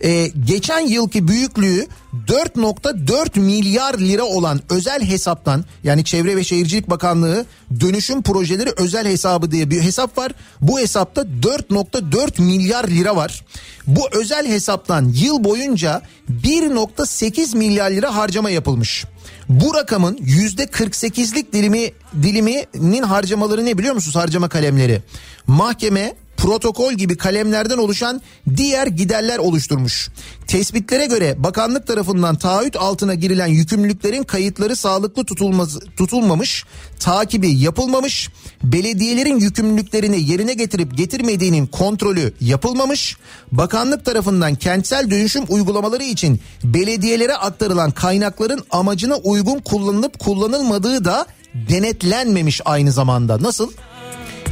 [0.05, 1.87] ee, geçen yılki büyüklüğü
[2.27, 7.47] 4.4 milyar lira olan özel hesaptan yani Çevre ve Şehircilik Bakanlığı
[7.81, 10.33] dönüşüm projeleri özel hesabı diye bir hesap var.
[10.61, 13.45] Bu hesapta 4.4 milyar lira var.
[13.87, 16.03] Bu özel hesaptan yıl boyunca
[16.43, 19.05] 1.8 milyar lira harcama yapılmış.
[19.49, 21.93] Bu rakamın yüzde 48'lik dilimi
[22.23, 25.03] diliminin harcamaları ne biliyor musunuz harcama kalemleri?
[25.47, 28.20] Mahkeme, protokol gibi kalemlerden oluşan
[28.57, 30.09] diğer giderler oluşturmuş.
[30.47, 36.64] Tespitlere göre bakanlık tarafından taahhüt altına girilen yükümlülüklerin kayıtları sağlıklı tutulmaz, tutulmamış,
[37.01, 38.30] takibi yapılmamış,
[38.64, 43.16] belediyelerin yükümlülüklerini yerine getirip getirmediğinin kontrolü yapılmamış,
[43.53, 52.61] bakanlık tarafından kentsel dönüşüm uygulamaları için belediyelere aktarılan kaynakların amacına uygun kullanılıp kullanılmadığı da denetlenmemiş
[52.64, 53.43] aynı zamanda.
[53.43, 53.70] Nasıl?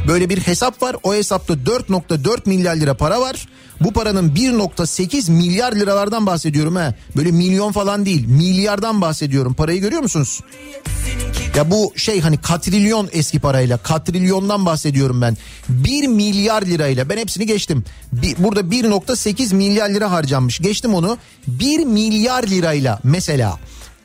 [0.07, 0.95] Böyle bir hesap var.
[1.03, 3.47] O hesapta 4.4 milyar lira para var.
[3.81, 6.93] Bu paranın 1.8 milyar liralardan bahsediyorum ha.
[7.15, 8.27] Böyle milyon falan değil.
[8.27, 9.53] Milyardan bahsediyorum.
[9.53, 10.39] Parayı görüyor musunuz?
[11.55, 15.37] Ya bu şey hani katrilyon eski parayla katrilyondan bahsediyorum ben.
[15.69, 17.83] 1 milyar lirayla ben hepsini geçtim.
[18.11, 20.59] Bir, burada 1.8 milyar lira harcanmış.
[20.59, 21.17] Geçtim onu.
[21.47, 23.59] 1 milyar lirayla mesela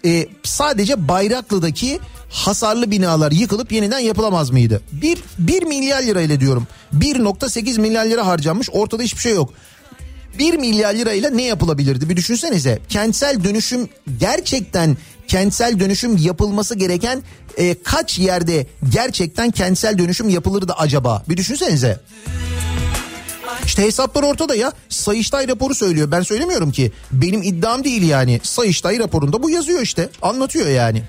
[0.04, 2.00] e, sadece Bayraklı'daki
[2.30, 4.82] hasarlı binalar yıkılıp yeniden yapılamaz mıydı?
[4.92, 6.66] 1, 1 milyar lirayla diyorum.
[6.94, 9.52] 1.8 milyar lira harcanmış ortada hiçbir şey yok.
[10.38, 12.78] 1 milyar lirayla ne yapılabilirdi bir düşünsenize.
[12.88, 13.88] Kentsel dönüşüm
[14.20, 14.96] gerçekten
[15.28, 17.22] kentsel dönüşüm yapılması gereken
[17.56, 21.22] e, kaç yerde gerçekten kentsel dönüşüm yapılırdı acaba?
[21.28, 22.00] Bir düşünsenize.
[23.66, 24.72] İşte hesaplar ortada ya.
[24.88, 26.10] Sayıştay raporu söylüyor.
[26.10, 26.92] Ben söylemiyorum ki.
[27.12, 28.40] Benim iddiam değil yani.
[28.42, 30.08] Sayıştay raporunda bu yazıyor işte.
[30.22, 31.02] Anlatıyor yani.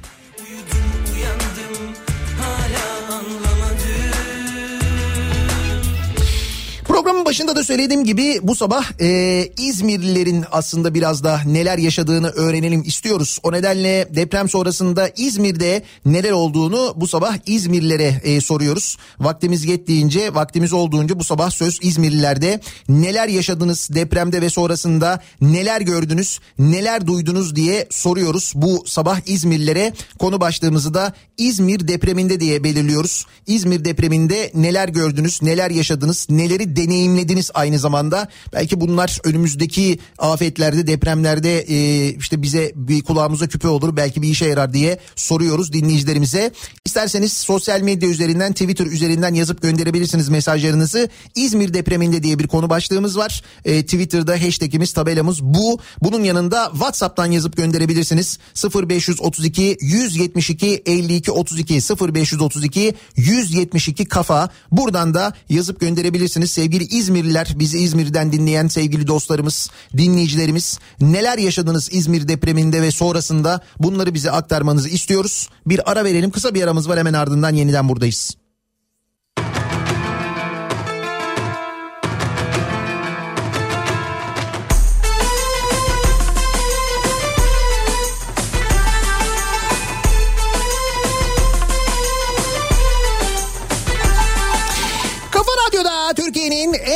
[7.26, 13.39] Başında da söylediğim gibi bu sabah e, İzmirlilerin aslında biraz da neler yaşadığını öğrenelim istiyoruz.
[13.43, 18.97] O nedenle deprem sonrasında İzmir'de neler olduğunu bu sabah İzmirlilere e, soruyoruz.
[19.19, 22.59] Vaktimiz yettiğince, vaktimiz olduğunca bu sabah söz İzmirlilerde
[22.89, 28.53] neler yaşadınız depremde ve sonrasında neler gördünüz, neler duydunuz diye soruyoruz.
[28.55, 33.26] Bu sabah İzmirlilere konu başlığımızı da İzmir depreminde diye belirliyoruz.
[33.47, 36.76] İzmir depreminde neler gördünüz, neler yaşadınız, neleri
[37.16, 38.28] deneyimlediniz aynı zamanda.
[38.53, 44.45] Belki bunlar önümüzdeki afetlerde, depremlerde e, işte bize bir kulağımıza küpe olur, belki bir işe
[44.45, 46.51] yarar diye soruyoruz dinleyicilerimize.
[46.86, 51.09] İsterseniz sosyal medya üzerinden, Twitter üzerinden yazıp gönderebilirsiniz mesajlarınızı.
[51.36, 53.43] İzmir depreminde diye bir konu başlığımız var.
[53.66, 55.80] E, Twitter'da hashtagimiz, tabelamız bu.
[56.01, 58.39] Bunun yanında WhatsApp'tan yazıp gönderebilirsiniz.
[58.76, 64.49] 0532 172 52 32 0532 172 kafa.
[64.72, 72.28] Buradan da yazıp gönderebilirsiniz sevgili İzmirliler, bizi İzmir'den dinleyen sevgili dostlarımız, dinleyicilerimiz neler yaşadınız İzmir
[72.28, 75.49] depreminde ve sonrasında bunları bize aktarmanızı istiyoruz.
[75.66, 78.45] Bir ara verelim kısa bir aramız var hemen ardından yeniden buradayız.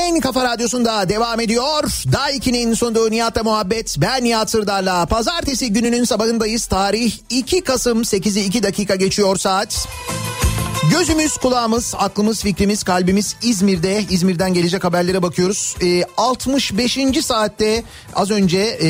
[0.10, 1.84] En kafa radyosunda devam ediyor.
[2.12, 3.96] Daiki'nin sunduğu Nihat'la muhabbet.
[4.02, 5.06] Ben Nihat Sırdar'la.
[5.06, 6.66] Pazartesi gününün sabahındayız.
[6.66, 9.88] Tarih 2 Kasım 8'i 2 dakika geçiyor saat.
[10.88, 14.04] Gözümüz, kulağımız, aklımız, fikrimiz, kalbimiz İzmir'de.
[14.10, 15.76] İzmir'den gelecek haberlere bakıyoruz.
[15.82, 16.98] Ee, 65.
[17.22, 17.84] saatte
[18.16, 18.88] az önce e,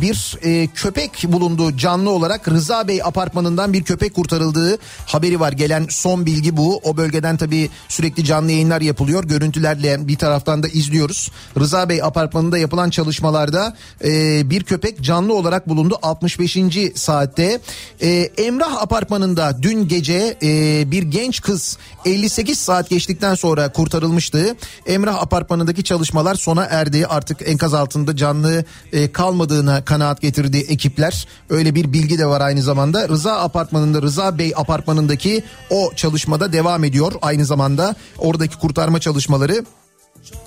[0.00, 2.48] bir e, köpek bulundu canlı olarak.
[2.48, 5.52] Rıza Bey apartmanından bir köpek kurtarıldığı haberi var.
[5.52, 6.80] Gelen son bilgi bu.
[6.84, 9.24] O bölgeden tabii sürekli canlı yayınlar yapılıyor.
[9.24, 11.30] Görüntülerle bir taraftan da izliyoruz.
[11.60, 15.98] Rıza Bey apartmanında yapılan çalışmalarda e, bir köpek canlı olarak bulundu.
[16.02, 16.58] 65.
[16.94, 17.60] saatte.
[18.02, 24.56] E, Emrah apartmanında dün gece e, bir genç kız 58 saat geçtikten sonra kurtarılmıştı.
[24.86, 27.06] Emrah apartmanındaki çalışmalar sona erdi.
[27.06, 31.26] Artık enkaz altında canlı e, kalmadığına kanaat getirdi ekipler.
[31.50, 33.08] Öyle bir bilgi de var aynı zamanda.
[33.08, 37.12] Rıza apartmanında Rıza Bey apartmanındaki o çalışmada devam ediyor.
[37.22, 39.64] Aynı zamanda oradaki kurtarma çalışmaları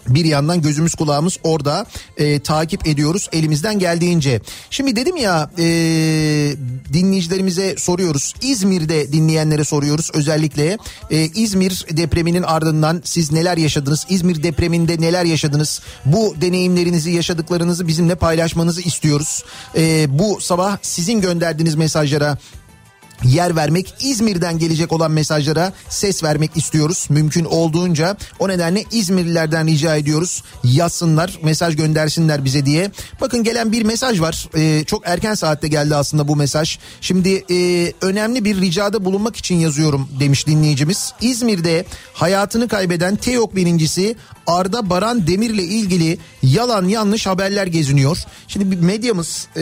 [0.07, 1.85] bir yandan gözümüz kulağımız orada
[2.17, 4.41] e, takip ediyoruz elimizden geldiğince.
[4.69, 5.63] Şimdi dedim ya e,
[6.93, 10.77] dinleyicilerimize soruyoruz İzmir'de dinleyenlere soruyoruz özellikle
[11.11, 18.15] e, İzmir depreminin ardından siz neler yaşadınız İzmir depreminde neler yaşadınız bu deneyimlerinizi yaşadıklarınızı bizimle
[18.15, 19.43] paylaşmanızı istiyoruz.
[19.77, 22.37] E, bu sabah sizin gönderdiğiniz mesajlara
[23.23, 27.07] yer vermek İzmir'den gelecek olan mesajlara ses vermek istiyoruz.
[27.09, 28.17] Mümkün olduğunca.
[28.39, 30.43] O nedenle İzmirlilerden rica ediyoruz.
[30.63, 32.91] Yazsınlar mesaj göndersinler bize diye.
[33.21, 34.49] Bakın gelen bir mesaj var.
[34.55, 36.79] Ee, çok erken saatte geldi aslında bu mesaj.
[37.01, 41.13] Şimdi e, önemli bir ricada bulunmak için yazıyorum demiş dinleyicimiz.
[41.21, 44.15] İzmir'de hayatını kaybeden TEOK birincisi
[44.47, 48.17] Arda Baran Demir'le ilgili yalan yanlış haberler geziniyor.
[48.47, 49.61] Şimdi medyamız e,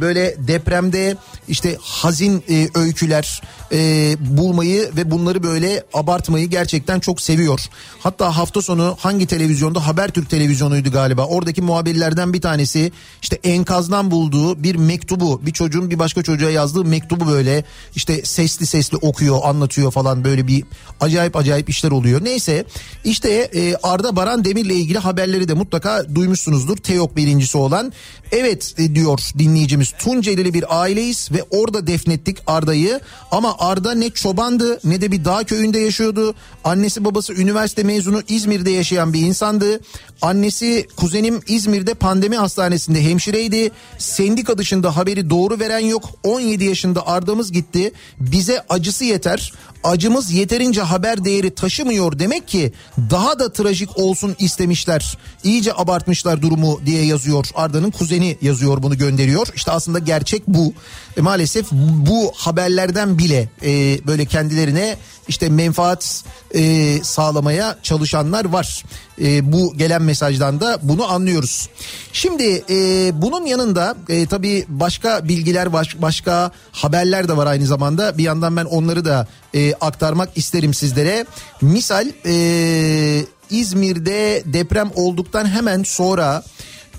[0.00, 1.16] böyle depremde
[1.48, 7.60] işte hazin e, öyküler e, bulmayı ve bunları böyle abartmayı gerçekten çok seviyor.
[8.00, 11.26] Hatta hafta sonu hangi televizyonda Habertürk televizyonuydu galiba.
[11.26, 16.84] Oradaki muhabirlerden bir tanesi işte enkazdan bulduğu bir mektubu bir çocuğun bir başka çocuğa yazdığı
[16.84, 17.64] mektubu böyle
[17.96, 20.64] işte sesli sesli okuyor anlatıyor falan böyle bir
[21.00, 22.24] acayip acayip işler oluyor.
[22.24, 22.64] Neyse
[23.04, 26.76] işte e, Arda Baran Demir'le ilgili haberleri de mutlaka duymuşsunuzdur.
[26.76, 27.92] TEOK birincisi olan.
[28.32, 32.38] Evet e, diyor dinleyicimiz Tunceli'li bir aileyiz ve orada defnettik
[32.72, 33.00] Arda'yı
[33.30, 36.34] ama Arda ne çobandı ne de bir dağ köyünde yaşıyordu.
[36.64, 39.80] Annesi babası üniversite mezunu İzmir'de yaşayan bir insandı.
[40.22, 43.70] Annesi kuzenim İzmir'de pandemi hastanesinde hemşireydi.
[43.98, 46.10] Sendika dışında haberi doğru veren yok.
[46.22, 47.92] 17 yaşında Arda'mız gitti.
[48.20, 49.52] Bize acısı yeter.
[49.84, 52.72] Acımız yeterince haber değeri taşımıyor demek ki
[53.10, 55.18] daha da trajik olsun istemişler.
[55.44, 57.46] İyice abartmışlar durumu diye yazıyor.
[57.54, 59.46] Arda'nın kuzeni yazıyor bunu gönderiyor.
[59.54, 60.72] İşte aslında gerçek bu.
[61.16, 64.96] E, maalesef bu haberlerden bile e, böyle kendilerine
[65.28, 68.84] işte menfaat e, sağlamaya çalışanlar var.
[69.20, 71.68] E, bu gelen mesajdan da bunu anlıyoruz.
[72.12, 78.18] Şimdi e, bunun yanında e, tabii başka bilgiler baş, başka haberler de var aynı zamanda.
[78.18, 81.26] Bir yandan ben onları da e, aktarmak isterim sizlere.
[81.60, 86.44] Misal e, İzmir'de deprem olduktan hemen sonra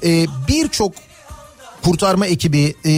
[0.04, 0.94] e, birçok
[1.84, 2.92] kurtarma ekibi e,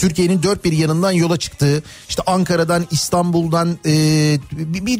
[0.00, 1.82] Türkiye'nin dört bir yanından yola çıktı.
[2.08, 3.92] İşte Ankara'dan, İstanbul'dan e,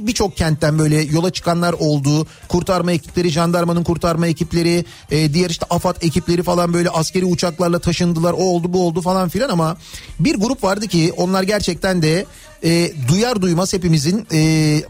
[0.07, 2.27] birçok bir kentten böyle yola çıkanlar oldu.
[2.49, 8.33] Kurtarma ekipleri, jandarmanın kurtarma ekipleri, e, diğer işte AFAD ekipleri falan böyle askeri uçaklarla taşındılar.
[8.33, 9.77] O oldu bu oldu falan filan ama
[10.21, 12.27] bir grup vardı ki onlar gerçekten de
[12.65, 14.39] e, duyar duymaz hepimizin e,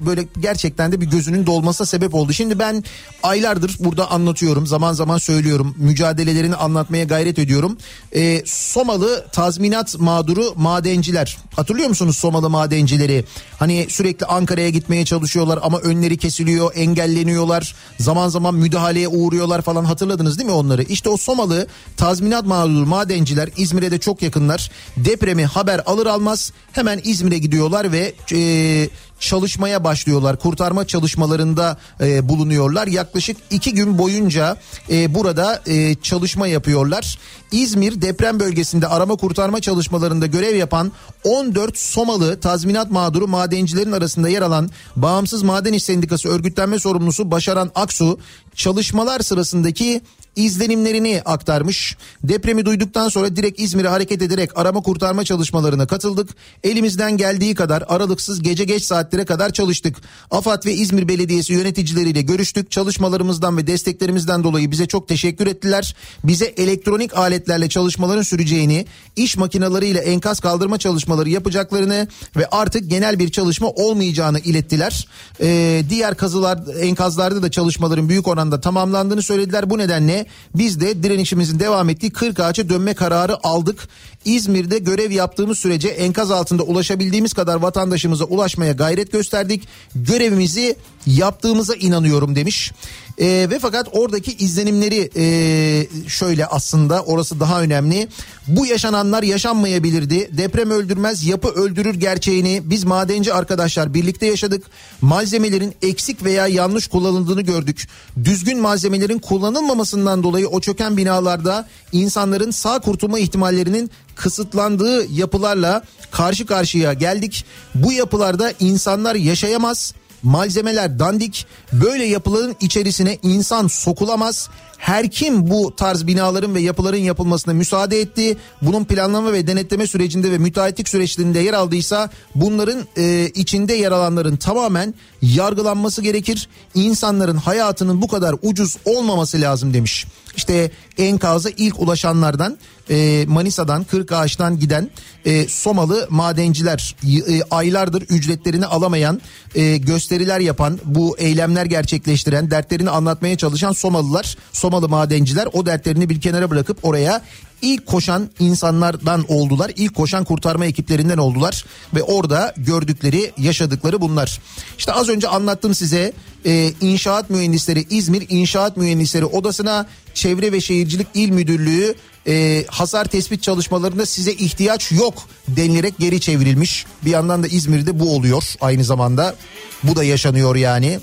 [0.00, 2.32] böyle gerçekten de bir gözünün dolmasına sebep oldu.
[2.32, 2.84] Şimdi ben
[3.22, 7.78] aylardır burada anlatıyorum zaman zaman söylüyorum mücadelelerini anlatmaya gayret ediyorum.
[8.12, 13.24] E, Somalı tazminat mağduru madenciler hatırlıyor musunuz Somalı madencileri?
[13.58, 20.38] Hani sürekli Ankara'ya gitmeye çalışıyorlar ama önleri kesiliyor engelleniyorlar zaman zaman müdahaleye uğruyorlar falan hatırladınız
[20.38, 20.82] değil mi onları?
[20.82, 21.66] İşte o Somalı
[21.96, 27.92] tazminat mağduru madenciler İzmir'e de çok yakınlar depremi haber alır almaz hemen İzmir'e gidiyor ediyorlar
[27.92, 28.88] ve e,
[29.20, 30.38] çalışmaya başlıyorlar.
[30.38, 32.86] Kurtarma çalışmalarında e, bulunuyorlar.
[32.86, 34.56] Yaklaşık iki gün boyunca
[34.90, 37.18] e, burada e, çalışma yapıyorlar.
[37.52, 40.92] İzmir deprem bölgesinde arama kurtarma çalışmalarında görev yapan
[41.24, 47.70] 14 Somalı tazminat mağduru madencilerin arasında yer alan Bağımsız Maden İş Sendikası örgütlenme sorumlusu Başaran
[47.74, 48.18] Aksu
[48.54, 50.00] çalışmalar sırasındaki
[50.36, 51.96] izlenimlerini aktarmış.
[52.24, 56.30] Depremi duyduktan sonra direkt İzmir'e hareket ederek arama kurtarma çalışmalarına katıldık.
[56.64, 59.96] Elimizden geldiği kadar aralıksız gece geç saatlere kadar çalıştık.
[60.30, 62.70] AFAD ve İzmir Belediyesi yöneticileriyle görüştük.
[62.70, 65.94] Çalışmalarımızdan ve desteklerimizden dolayı bize çok teşekkür ettiler.
[66.24, 68.86] Bize elektronik aletlerle çalışmaların süreceğini,
[69.16, 75.08] iş makinalarıyla enkaz kaldırma çalışmaları yapacaklarını ve artık genel bir çalışma olmayacağını ilettiler.
[75.40, 79.70] Ee, diğer kazılar enkazlarda da çalışmaların büyük oranda tamamlandığını söylediler.
[79.70, 83.88] Bu nedenle biz de direnişimizin devam ettiği 40 ağaça dönme kararı aldık.
[84.24, 89.68] İzmir'de görev yaptığımız sürece enkaz altında ulaşabildiğimiz kadar vatandaşımıza ulaşmaya gayret gösterdik.
[89.94, 92.72] Görevimizi yaptığımıza inanıyorum demiş.
[93.20, 98.08] E, ve fakat oradaki izlenimleri e, şöyle aslında orası daha önemli.
[98.46, 100.36] Bu yaşananlar yaşanmayabilirdi.
[100.36, 104.64] Deprem öldürmez yapı öldürür gerçeğini biz madenci arkadaşlar birlikte yaşadık.
[105.00, 107.88] Malzemelerin eksik veya yanlış kullanıldığını gördük.
[108.24, 116.92] Düzgün malzemelerin kullanılmamasından dolayı o çöken binalarda insanların sağ kurtulma ihtimallerinin kısıtlandığı yapılarla karşı karşıya
[116.92, 117.44] geldik.
[117.74, 121.46] Bu yapılarda insanlar yaşayamaz malzemeler dandik.
[121.72, 124.48] Böyle yapıların içerisine insan sokulamaz.
[124.80, 128.36] Her kim bu tarz binaların ve yapıların yapılmasına müsaade etti.
[128.62, 134.36] Bunun planlama ve denetleme sürecinde ve müteahhitlik süreçlerinde yer aldıysa bunların e, içinde yer alanların
[134.36, 136.48] tamamen yargılanması gerekir.
[136.74, 140.06] İnsanların hayatının bu kadar ucuz olmaması lazım demiş.
[140.36, 142.58] İşte enkaza ilk ulaşanlardan
[142.90, 144.90] e, Manisa'dan Kırkağaç'tan giden
[145.24, 146.96] e, Somalı madenciler
[147.28, 149.20] e, aylardır ücretlerini alamayan
[149.54, 156.20] e, gösteriler yapan bu eylemler gerçekleştiren dertlerini anlatmaya çalışan Somalılar Somalı madenciler o dertlerini bir
[156.20, 157.22] kenara bırakıp oraya
[157.62, 159.72] ilk koşan insanlardan oldular.
[159.76, 161.64] İlk koşan kurtarma ekiplerinden oldular
[161.94, 164.40] ve orada gördükleri, yaşadıkları bunlar.
[164.78, 166.12] İşte az önce anlattım size
[166.46, 171.94] e, İnşaat Mühendisleri İzmir İnşaat Mühendisleri Odası'na Çevre ve Şehircilik İl Müdürlüğü
[172.26, 175.14] e, hasar tespit çalışmalarında size ihtiyaç yok
[175.48, 176.86] denilerek geri çevrilmiş.
[177.04, 179.34] Bir yandan da İzmir'de bu oluyor aynı zamanda.
[179.82, 181.00] Bu da yaşanıyor yani.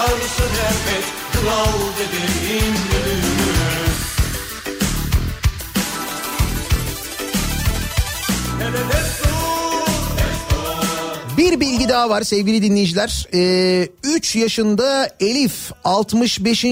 [0.00, 2.74] Sarsa derbet kral dedemin
[11.36, 13.26] Bir bilgi daha var sevgili dinleyiciler.
[13.34, 15.52] Ee, 3 yaşında Elif
[15.84, 16.64] 65.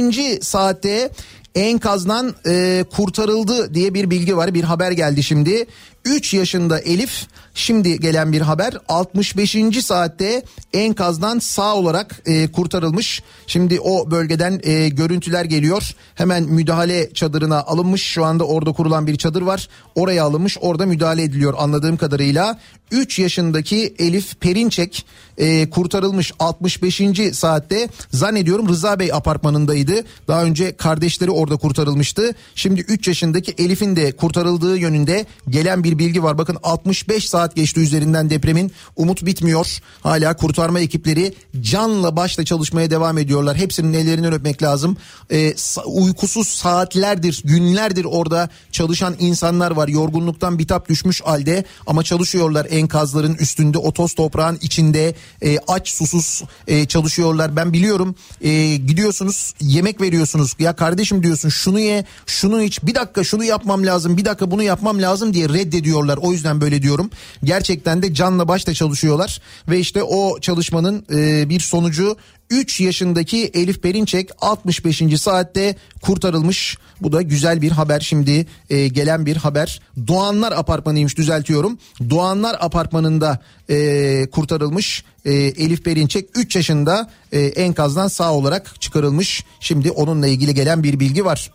[0.42, 1.10] saatte
[1.58, 4.54] enkazdan e, kurtarıldı diye bir bilgi var.
[4.54, 5.66] Bir haber geldi şimdi.
[6.04, 9.56] 3 yaşında Elif şimdi gelen bir haber 65.
[9.84, 10.42] saatte
[10.72, 13.22] enkazdan sağ olarak e, kurtarılmış.
[13.46, 15.94] Şimdi o bölgeden e, görüntüler geliyor.
[16.14, 18.02] Hemen müdahale çadırına alınmış.
[18.02, 19.68] Şu anda orada kurulan bir çadır var.
[19.94, 20.58] Oraya alınmış.
[20.60, 22.58] Orada müdahale ediliyor anladığım kadarıyla.
[22.90, 25.04] 3 yaşındaki Elif Perinçek
[25.38, 27.00] e, kurtarılmış 65.
[27.32, 30.04] saatte zannediyorum Rıza Bey apartmanındaydı.
[30.28, 32.34] Daha önce kardeşleri orada kurtarılmıştı.
[32.54, 36.38] Şimdi 3 yaşındaki Elif'in de kurtarıldığı yönünde gelen bir bilgi var.
[36.38, 38.72] Bakın 65 saat geçti üzerinden depremin.
[38.96, 39.78] Umut bitmiyor.
[40.00, 43.56] Hala kurtarma ekipleri canla başla çalışmaya devam ediyorlar.
[43.56, 44.96] Hepsinin ellerinden öpmek lazım.
[45.32, 45.54] E,
[45.86, 49.88] uykusuz saatlerdir, günlerdir orada çalışan insanlar var.
[49.88, 56.86] Yorgunluktan bitap düşmüş halde ama çalışıyorlar enkazların üstünde, o toprağın içinde e, aç susuz e,
[56.86, 57.56] çalışıyorlar.
[57.56, 60.54] Ben biliyorum e, gidiyorsunuz yemek veriyorsunuz.
[60.58, 64.62] Ya kardeşim diyorsun şunu ye, şunu iç, bir dakika şunu yapmam lazım, bir dakika bunu
[64.62, 66.18] yapmam lazım diye reddediyorlar.
[66.22, 67.10] O yüzden böyle diyorum.
[67.44, 72.16] Gerçekten de canla başla çalışıyorlar ve işte o çalışmanın e, bir sonucu
[72.50, 75.02] 3 yaşındaki Elif Perinçek 65.
[75.20, 76.78] saatte kurtarılmış.
[77.00, 79.80] Bu da güzel bir haber şimdi e, gelen bir haber.
[80.06, 81.78] Doğanlar Apartmanıymış düzeltiyorum.
[82.10, 83.38] Doğanlar Apartmanı'nda
[83.70, 89.44] e, kurtarılmış e, Elif Perinçek 3 yaşında e, enkazdan sağ olarak çıkarılmış.
[89.60, 91.50] Şimdi onunla ilgili gelen bir bilgi var.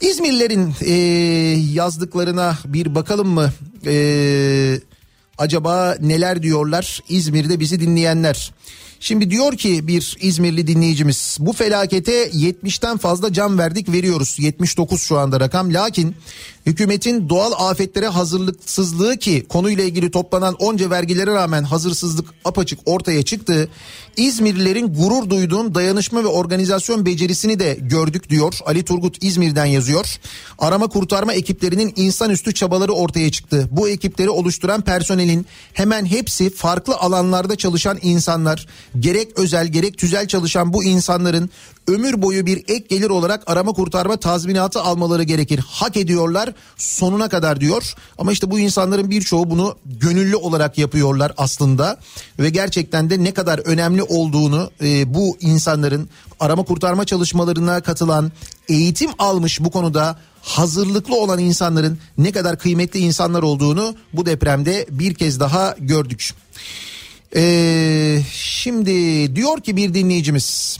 [0.00, 0.92] İzmirlilerin e,
[1.72, 3.52] yazdıklarına bir bakalım mı?
[3.86, 4.80] E,
[5.38, 8.52] acaba neler diyorlar İzmir'de bizi dinleyenler?
[9.02, 14.36] Şimdi diyor ki bir İzmirli dinleyicimiz bu felakete 70'ten fazla can verdik veriyoruz.
[14.38, 15.74] 79 şu anda rakam.
[15.74, 16.16] Lakin
[16.66, 23.68] hükümetin doğal afetlere hazırlıksızlığı ki konuyla ilgili toplanan onca vergilere rağmen hazırsızlık apaçık ortaya çıktı.
[24.16, 28.58] İzmirlilerin gurur duyduğun dayanışma ve organizasyon becerisini de gördük diyor.
[28.66, 30.16] Ali Turgut İzmir'den yazıyor.
[30.58, 33.68] Arama kurtarma ekiplerinin insanüstü çabaları ortaya çıktı.
[33.70, 38.66] Bu ekipleri oluşturan personelin hemen hepsi farklı alanlarda çalışan insanlar.
[38.98, 41.50] Gerek özel gerek tüzel çalışan bu insanların
[41.86, 45.60] ömür boyu bir ek gelir olarak arama kurtarma tazminatı almaları gerekir.
[45.68, 47.94] Hak ediyorlar sonuna kadar diyor.
[48.18, 51.98] Ama işte bu insanların birçoğu bunu gönüllü olarak yapıyorlar aslında
[52.38, 56.08] ve gerçekten de ne kadar önemli olduğunu e, bu insanların
[56.40, 58.32] arama kurtarma çalışmalarına katılan,
[58.68, 65.14] eğitim almış bu konuda hazırlıklı olan insanların ne kadar kıymetli insanlar olduğunu bu depremde bir
[65.14, 66.30] kez daha gördük.
[67.36, 68.92] Ee, şimdi
[69.36, 70.78] diyor ki bir dinleyicimiz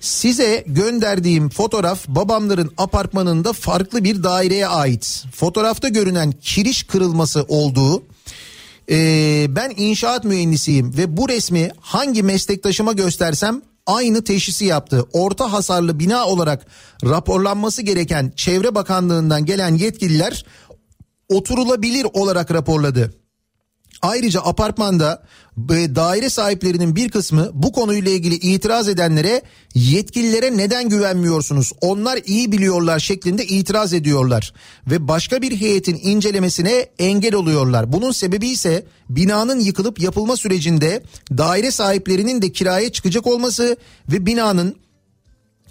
[0.00, 5.24] Size gönderdiğim fotoğraf babamların apartmanında farklı bir daireye ait.
[5.34, 8.02] Fotoğrafta görünen kiriş kırılması olduğu.
[8.90, 15.06] Ee, ben inşaat mühendisiyim ve bu resmi hangi meslektaşıma göstersem aynı teşhisi yaptı.
[15.12, 16.66] Orta hasarlı bina olarak
[17.04, 20.44] raporlanması gereken Çevre Bakanlığı'ndan gelen yetkililer
[21.28, 23.19] oturulabilir olarak raporladı.
[24.02, 25.22] Ayrıca apartmanda
[25.68, 29.42] daire sahiplerinin bir kısmı bu konuyla ilgili itiraz edenlere
[29.74, 31.72] yetkililere neden güvenmiyorsunuz?
[31.80, 34.52] Onlar iyi biliyorlar şeklinde itiraz ediyorlar
[34.86, 37.92] ve başka bir heyetin incelemesine engel oluyorlar.
[37.92, 43.76] Bunun sebebi ise binanın yıkılıp yapılma sürecinde daire sahiplerinin de kiraya çıkacak olması
[44.12, 44.76] ve binanın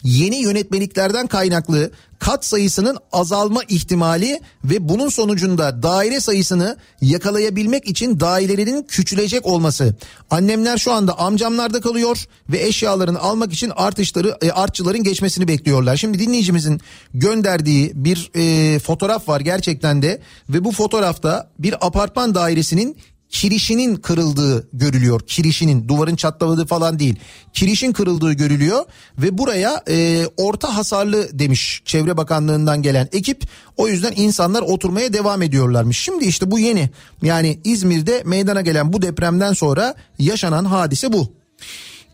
[0.04, 8.84] yeni yönetmeliklerden kaynaklı kat sayısının azalma ihtimali ve bunun sonucunda daire sayısını yakalayabilmek için dairelerinin
[8.84, 9.96] küçülecek olması.
[10.30, 15.98] Annemler şu anda amcamlarda kalıyor ve eşyalarını almak için artışları e, artçıların geçmesini bekliyorlar.
[15.98, 16.82] Şimdi dinleyicimizin
[17.14, 22.98] gönderdiği bir e, fotoğraf var gerçekten de ve bu fotoğrafta bir apartman dairesinin
[23.30, 25.22] kirişinin kırıldığı görülüyor.
[25.28, 27.16] Kirişinin duvarın çatladığı falan değil.
[27.54, 28.86] Kirişin kırıldığı görülüyor
[29.18, 33.44] ve buraya e, orta hasarlı demiş Çevre Bakanlığı'ndan gelen ekip.
[33.78, 36.00] O yüzden insanlar oturmaya devam ediyorlarmış.
[36.00, 36.90] Şimdi işte bu yeni
[37.24, 41.40] yani İzmir'de meydana gelen bu depremden sonra yaşanan hadise bu.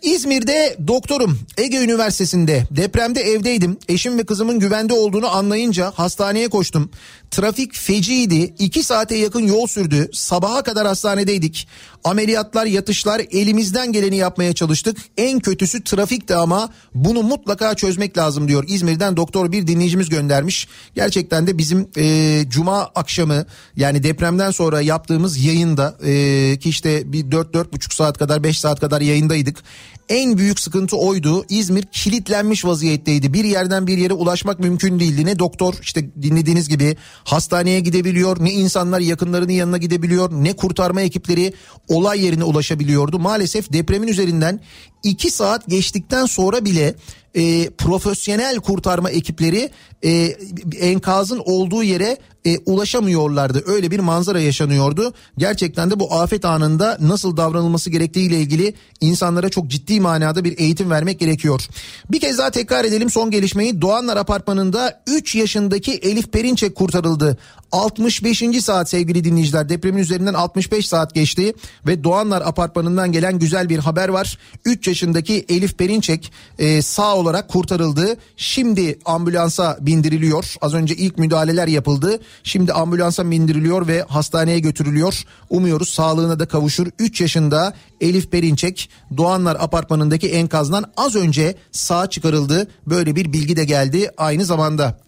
[0.01, 3.78] İzmir'de doktorum Ege Üniversitesi'nde depremde evdeydim.
[3.89, 6.89] Eşim ve kızımın güvende olduğunu anlayınca hastaneye koştum.
[7.32, 8.55] Trafik feciydi.
[8.59, 10.09] İki saate yakın yol sürdü.
[10.13, 11.67] Sabaha kadar hastanedeydik.
[12.03, 14.97] Ameliyatlar, yatışlar elimizden geleni yapmaya çalıştık.
[15.17, 18.63] En kötüsü trafikti ama bunu mutlaka çözmek lazım diyor.
[18.67, 20.67] İzmir'den doktor bir dinleyicimiz göndermiş.
[20.95, 23.45] Gerçekten de bizim e, cuma akşamı
[23.76, 26.11] yani depremden sonra yaptığımız yayında e,
[26.59, 29.63] ki işte bir 4-4,5 saat kadar 5 saat kadar yayındaydık
[30.10, 31.45] En büyük sıkıntı oydu.
[31.49, 33.34] İzmir kilitlenmiş vaziyetteydi.
[33.34, 35.26] Bir yerden bir yere ulaşmak mümkün değildi.
[35.26, 41.53] Ne doktor işte dinlediğiniz gibi hastaneye gidebiliyor, ne insanlar yakınlarının yanına gidebiliyor, ne kurtarma ekipleri
[41.88, 43.20] olay yerine ulaşabiliyordu.
[43.20, 44.60] Maalesef depremin üzerinden
[45.03, 46.95] 2 saat geçtikten sonra bile
[47.36, 49.70] e, profesyonel kurtarma ekipleri
[50.06, 50.38] e,
[50.80, 53.64] enkazın olduğu yere e, ulaşamıyorlardı.
[53.66, 55.14] Öyle bir manzara yaşanıyordu.
[55.38, 60.58] Gerçekten de bu afet anında nasıl davranılması gerektiği ile ilgili insanlara çok ciddi manada bir
[60.58, 61.68] eğitim vermek gerekiyor.
[62.12, 63.82] Bir kez daha tekrar edelim son gelişmeyi.
[63.82, 67.38] Doğanlar Apartmanı'nda 3 yaşındaki Elif Perinçek kurtarıldı.
[67.72, 68.43] 65.
[68.62, 71.53] saat sevgili dinleyiciler depremin üzerinden 65 saat geçti
[71.88, 74.38] ve Doğanlar Apartmanı'ndan gelen güzel bir haber var.
[74.66, 78.18] 3 yaşındaki Elif Perinçek e, sağ olarak kurtarıldı.
[78.38, 80.55] Şimdi ambulansa bindiriliyor.
[80.61, 82.19] Az önce ilk müdahaleler yapıldı.
[82.43, 85.23] Şimdi ambulansa bindiriliyor ve hastaneye götürülüyor.
[85.49, 86.87] Umuyoruz sağlığına da kavuşur.
[86.99, 92.67] 3 yaşında Elif Perinçek Doğanlar Apartmanı'ndaki enkazdan az önce sağ çıkarıldı.
[92.87, 94.99] Böyle bir bilgi de geldi aynı zamanda.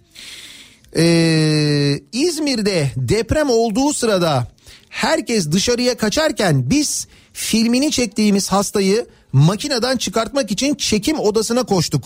[0.98, 4.48] Ee, İzmir'de deprem olduğu sırada
[4.90, 12.04] herkes dışarıya kaçarken biz filmini çektiğimiz hastayı makineden çıkartmak için çekim odasına koştuk.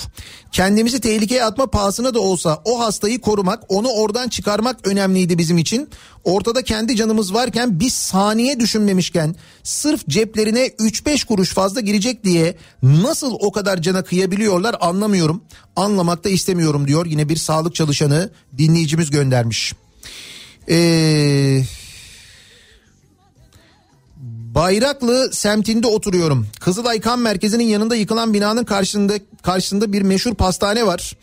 [0.51, 5.89] Kendimizi tehlikeye atma pahasına da olsa o hastayı korumak, onu oradan çıkarmak önemliydi bizim için.
[6.23, 13.33] Ortada kendi canımız varken biz saniye düşünmemişken sırf ceplerine 3-5 kuruş fazla girecek diye nasıl
[13.39, 15.43] o kadar cana kıyabiliyorlar anlamıyorum.
[15.75, 19.73] Anlamak da istemiyorum diyor yine bir sağlık çalışanı dinleyicimiz göndermiş.
[20.67, 21.65] Eee...
[24.55, 26.47] Bayraklı semtinde oturuyorum.
[26.59, 31.15] Kızılay Kan Merkezi'nin yanında yıkılan binanın karşısında karşısında bir meşhur pastane var.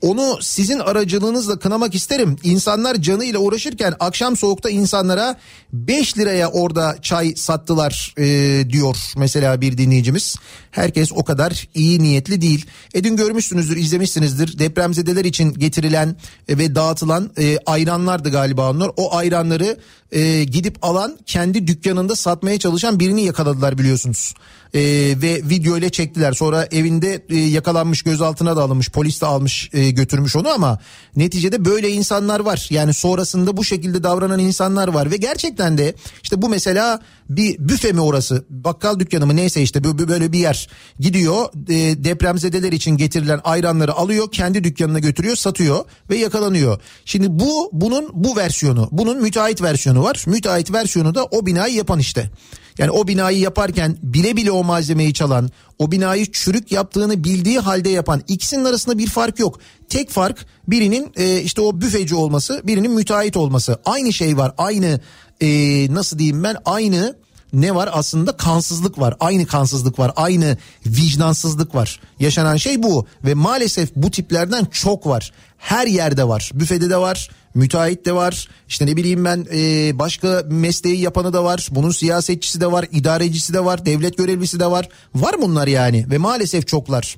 [0.00, 2.36] Onu sizin aracılığınızla kınamak isterim.
[2.42, 5.36] İnsanlar canıyla uğraşırken akşam soğukta insanlara
[5.72, 8.24] 5 liraya orada çay sattılar e,
[8.70, 10.36] diyor mesela bir dinleyicimiz.
[10.70, 12.66] Herkes o kadar iyi niyetli değil.
[12.94, 14.58] E dün görmüşsünüzdür, izlemişsinizdir.
[14.58, 16.16] Depremzedeler için getirilen
[16.48, 18.90] e, ve dağıtılan e, ayranlardı galiba onlar.
[18.96, 19.78] O ayranları
[20.12, 24.34] e, gidip alan kendi dükkanında satmaya çalışan birini yakaladılar biliyorsunuz.
[24.74, 24.80] E,
[25.22, 26.32] ve video ile çektiler.
[26.32, 30.78] Sonra evinde e, yakalanmış gözaltına da alınmış polis de almış e, götürmüş onu ama
[31.16, 32.66] neticede böyle insanlar var.
[32.70, 37.00] Yani sonrasında bu şekilde davranan insanlar var ve gerçekten de işte bu mesela
[37.30, 40.68] bir büfe mi orası bakkal dükkanı mı neyse işte böyle bir yer
[41.00, 46.80] gidiyor e, depremzedeler için getirilen ayranları alıyor kendi dükkanına götürüyor satıyor ve yakalanıyor.
[47.04, 51.98] Şimdi bu bunun bu versiyonu bunun müteahhit versiyonu var müteahhit versiyonu da o binayı yapan
[51.98, 52.30] işte.
[52.78, 57.88] Yani o binayı yaparken bile bile o malzemeyi çalan, o binayı çürük yaptığını bildiği halde
[57.88, 59.58] yapan ikisinin arasında bir fark yok.
[59.88, 63.80] Tek fark birinin e, işte o büfeci olması, birinin müteahhit olması.
[63.84, 64.52] Aynı şey var.
[64.58, 65.00] Aynı
[65.40, 65.48] e,
[65.94, 66.56] nasıl diyeyim ben?
[66.64, 67.16] Aynı
[67.52, 67.90] ne var?
[67.92, 69.14] Aslında kansızlık var.
[69.20, 70.12] Aynı kansızlık var.
[70.16, 72.00] Aynı vicdansızlık var.
[72.20, 73.06] Yaşanan şey bu.
[73.24, 75.32] Ve maalesef bu tiplerden çok var.
[75.58, 76.50] Her yerde var.
[76.54, 78.48] Büfede de var müteahhit de var.
[78.68, 81.68] İşte ne bileyim ben e, başka mesleği yapanı da var.
[81.70, 84.88] Bunun siyasetçisi de var idarecisi de var devlet görevlisi de var.
[85.14, 86.06] Var bunlar yani.
[86.10, 87.16] Ve maalesef çoklar.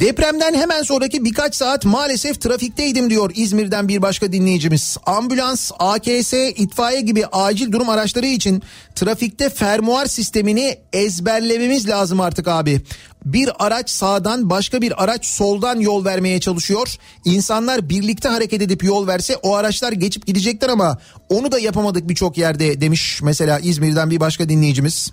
[0.00, 4.96] Depremden hemen sonraki birkaç saat maalesef trafikteydim diyor İzmir'den bir başka dinleyicimiz.
[5.06, 8.62] Ambulans, AKS, itfaiye gibi acil durum araçları için
[8.94, 12.80] trafikte fermuar sistemini ezberlememiz lazım artık abi.
[13.26, 16.96] Bir araç sağdan başka bir araç soldan yol vermeye çalışıyor.
[17.24, 20.98] İnsanlar birlikte hareket edip yol verse o araçlar geçip gidecekler ama
[21.28, 25.12] onu da yapamadık birçok yerde demiş mesela İzmir'den bir başka dinleyicimiz.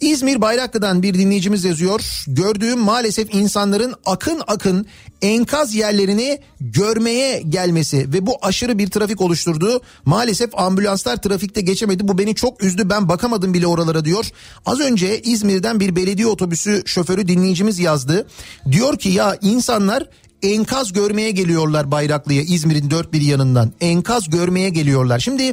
[0.00, 2.24] İzmir Bayraklı'dan bir dinleyicimiz yazıyor.
[2.26, 4.86] Gördüğüm maalesef insanların akın akın
[5.22, 9.80] enkaz yerlerini görmeye gelmesi ve bu aşırı bir trafik oluşturdu.
[10.04, 12.08] Maalesef ambulanslar trafikte geçemedi.
[12.08, 12.90] Bu beni çok üzdü.
[12.90, 14.30] Ben bakamadım bile oralara diyor.
[14.66, 18.26] Az önce İzmir'den bir belediye otobüsü şoförü dinleyicimiz yazdı.
[18.70, 20.08] Diyor ki ya insanlar
[20.42, 23.72] enkaz görmeye geliyorlar Bayraklı'ya İzmir'in dört bir yanından.
[23.80, 25.18] Enkaz görmeye geliyorlar.
[25.18, 25.52] Şimdi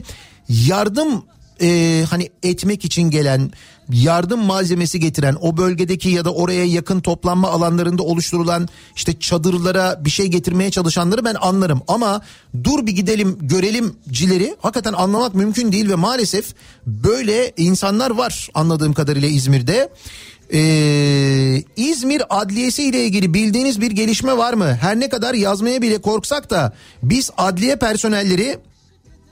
[0.49, 1.23] yardım
[1.61, 3.51] e, hani etmek için gelen
[3.89, 10.09] yardım malzemesi getiren o bölgedeki ya da oraya yakın toplanma alanlarında oluşturulan işte çadırlara bir
[10.09, 12.21] şey getirmeye çalışanları ben anlarım ama
[12.63, 16.53] dur bir gidelim görelimcileri hakikaten anlamak mümkün değil ve maalesef
[16.85, 19.89] böyle insanlar var anladığım kadarıyla İzmir'de.
[20.53, 24.77] Ee, İzmir Adliyesi ile ilgili bildiğiniz bir gelişme var mı?
[24.81, 26.73] Her ne kadar yazmaya bile korksak da
[27.03, 28.57] biz adliye personelleri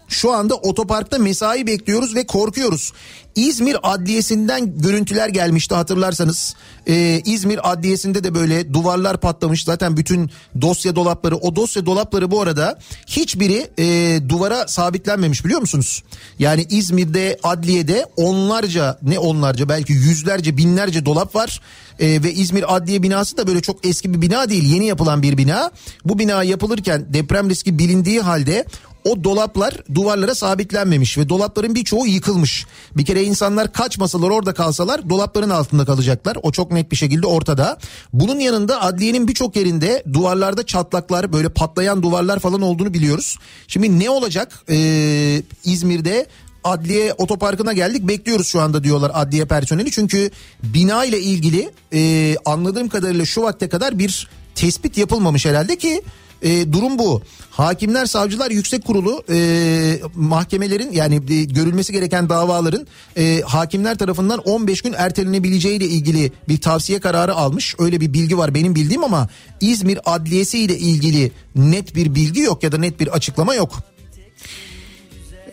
[0.07, 2.93] Şu anda otoparkta mesai bekliyoruz ve korkuyoruz.
[3.35, 6.55] İzmir Adliyesi'nden görüntüler gelmişti hatırlarsanız.
[6.87, 9.63] Ee, İzmir Adliyesi'nde de böyle duvarlar patlamış.
[9.63, 10.31] Zaten bütün
[10.61, 16.03] dosya dolapları o dosya dolapları bu arada hiçbiri e, duvara sabitlenmemiş biliyor musunuz?
[16.39, 21.61] Yani İzmir'de adliyede onlarca ne onlarca belki yüzlerce binlerce dolap var.
[21.99, 25.37] Ee, ve İzmir Adliye binası da böyle çok eski bir bina değil yeni yapılan bir
[25.37, 25.71] bina.
[26.05, 28.65] Bu bina yapılırken deprem riski bilindiği halde
[29.07, 32.65] o dolaplar duvarlara sabitlenmemiş ve dolapların birçoğu yıkılmış.
[32.97, 36.37] Bir kere insanlar kaçmasalar orada kalsalar dolapların altında kalacaklar.
[36.43, 37.77] O çok net bir şekilde ortada.
[38.13, 43.37] Bunun yanında adliyenin birçok yerinde duvarlarda çatlaklar böyle patlayan duvarlar falan olduğunu biliyoruz.
[43.67, 46.27] Şimdi ne olacak ee, İzmir'de
[46.63, 49.91] adliye otoparkına geldik bekliyoruz şu anda diyorlar adliye personeli.
[49.91, 50.31] Çünkü
[50.63, 56.01] bina ile ilgili e, anladığım kadarıyla şu vakte kadar bir tespit yapılmamış herhalde ki
[56.41, 57.21] e, durum bu.
[57.51, 62.87] Hakimler, savcılar, yüksek kurulu e, mahkemelerin yani e, görülmesi gereken davaların
[63.17, 67.75] e, hakimler tarafından 15 gün ertelenebileceği ile ilgili bir tavsiye kararı almış.
[67.79, 69.29] Öyle bir bilgi var benim bildiğim ama
[69.61, 73.79] İzmir Adliyesi ile ilgili net bir bilgi yok ya da net bir açıklama yok.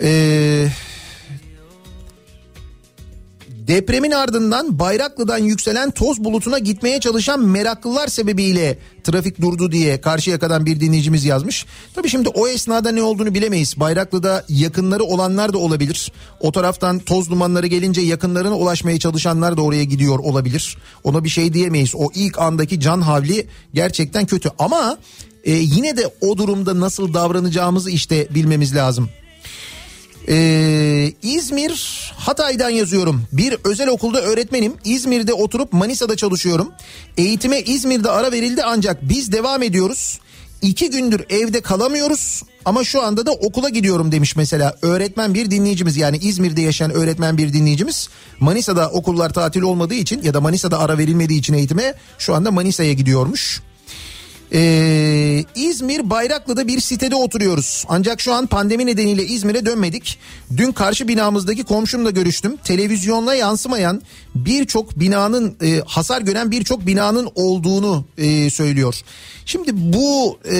[0.01, 0.73] Eee
[3.67, 10.81] Depremin ardından Bayraklı'dan yükselen toz bulutuna gitmeye çalışan meraklılar sebebiyle trafik durdu diye Karşıyaka'dan bir
[10.81, 11.67] dinleyicimiz yazmış.
[11.95, 13.81] Tabii şimdi o esnada ne olduğunu bilemeyiz.
[13.81, 16.13] Bayraklı'da yakınları olanlar da olabilir.
[16.41, 20.77] O taraftan toz dumanları gelince yakınlarına ulaşmaya çalışanlar da oraya gidiyor olabilir.
[21.05, 21.95] Ona bir şey diyemeyiz.
[21.95, 24.99] O ilk andaki can havli gerçekten kötü ama
[25.45, 29.09] e, yine de o durumda nasıl davranacağımızı işte bilmemiz lazım.
[30.29, 33.23] Ee, İzmir Hatay'dan yazıyorum.
[33.33, 34.73] Bir özel okulda öğretmenim.
[34.85, 36.73] İzmir'de oturup Manisa'da çalışıyorum.
[37.17, 40.21] Eğitime İzmir'de ara verildi ancak biz devam ediyoruz.
[40.63, 45.97] İki gündür evde kalamıyoruz ama şu anda da okula gidiyorum demiş mesela öğretmen bir dinleyicimiz
[45.97, 48.09] yani İzmir'de yaşayan öğretmen bir dinleyicimiz
[48.41, 52.93] Manisa'da okullar tatil olmadığı için ya da Manisa'da ara verilmediği için eğitime şu anda Manisa'ya
[52.93, 53.63] gidiyormuş.
[54.55, 57.85] Ee, İzmir Bayraklı'da bir sitede oturuyoruz.
[57.89, 60.19] Ancak şu an pandemi nedeniyle İzmir'e dönmedik.
[60.57, 62.57] Dün karşı binamızdaki komşumla görüştüm.
[62.65, 64.03] Televizyonla yansımayan
[64.35, 69.01] birçok binanın e, hasar gören birçok binanın olduğunu e, söylüyor.
[69.47, 70.57] Şimdi bu e,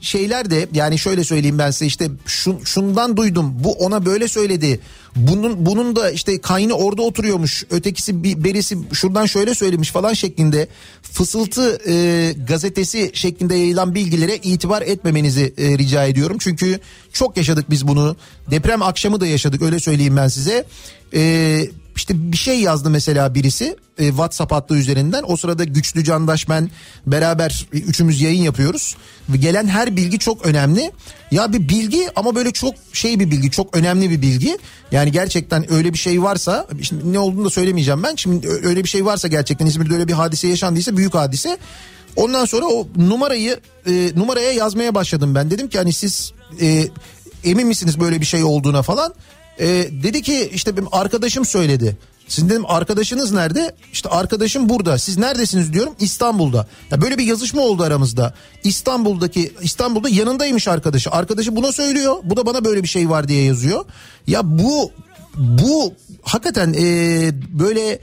[0.00, 4.80] şeyler de yani şöyle söyleyeyim ben size işte şun, şundan duydum bu ona böyle söyledi.
[5.16, 7.64] Bunun bunun da işte kaynı orada oturuyormuş.
[7.70, 10.68] Ötekisi bir berisi şuradan şöyle söylemiş falan şeklinde
[11.02, 16.36] fısıltı e, gazetesi şeklinde yayılan bilgilere itibar etmemenizi e, rica ediyorum.
[16.40, 16.80] Çünkü
[17.12, 18.16] çok yaşadık biz bunu.
[18.50, 20.64] Deprem akşamı da yaşadık öyle söyleyeyim ben size.
[21.14, 21.66] E,
[21.96, 25.24] işte bir şey yazdı mesela birisi e, WhatsApp hattı üzerinden.
[25.26, 26.70] O sırada Güçlü Candaş ben
[27.06, 28.96] beraber e, üçümüz yayın yapıyoruz.
[29.28, 30.92] Ve gelen her bilgi çok önemli.
[31.30, 34.58] Ya bir bilgi ama böyle çok şey bir bilgi, çok önemli bir bilgi.
[34.92, 38.14] Yani gerçekten öyle bir şey varsa, şimdi ne olduğunu da söylemeyeceğim ben.
[38.16, 41.58] Şimdi öyle bir şey varsa gerçekten İzmir'de öyle bir hadise yaşandıysa büyük hadise.
[42.16, 45.50] Ondan sonra o numarayı e, numaraya yazmaya başladım ben.
[45.50, 46.88] Dedim ki hani siz e,
[47.44, 49.14] emin misiniz böyle bir şey olduğuna falan.
[49.60, 49.66] E,
[50.02, 51.96] dedi ki işte benim arkadaşım söyledi.
[52.28, 53.74] Sizin dedim arkadaşınız nerede?
[53.92, 54.98] İşte arkadaşım burada.
[54.98, 56.66] Siz neredesiniz diyorum İstanbul'da.
[56.90, 58.34] Ya böyle bir yazışma oldu aramızda.
[58.64, 61.10] İstanbul'daki İstanbul'da yanındaymış arkadaşı.
[61.10, 62.16] Arkadaşı buna söylüyor.
[62.24, 63.84] Bu da bana böyle bir şey var diye yazıyor.
[64.26, 64.90] Ya bu
[65.36, 67.98] bu hakikaten e, böyle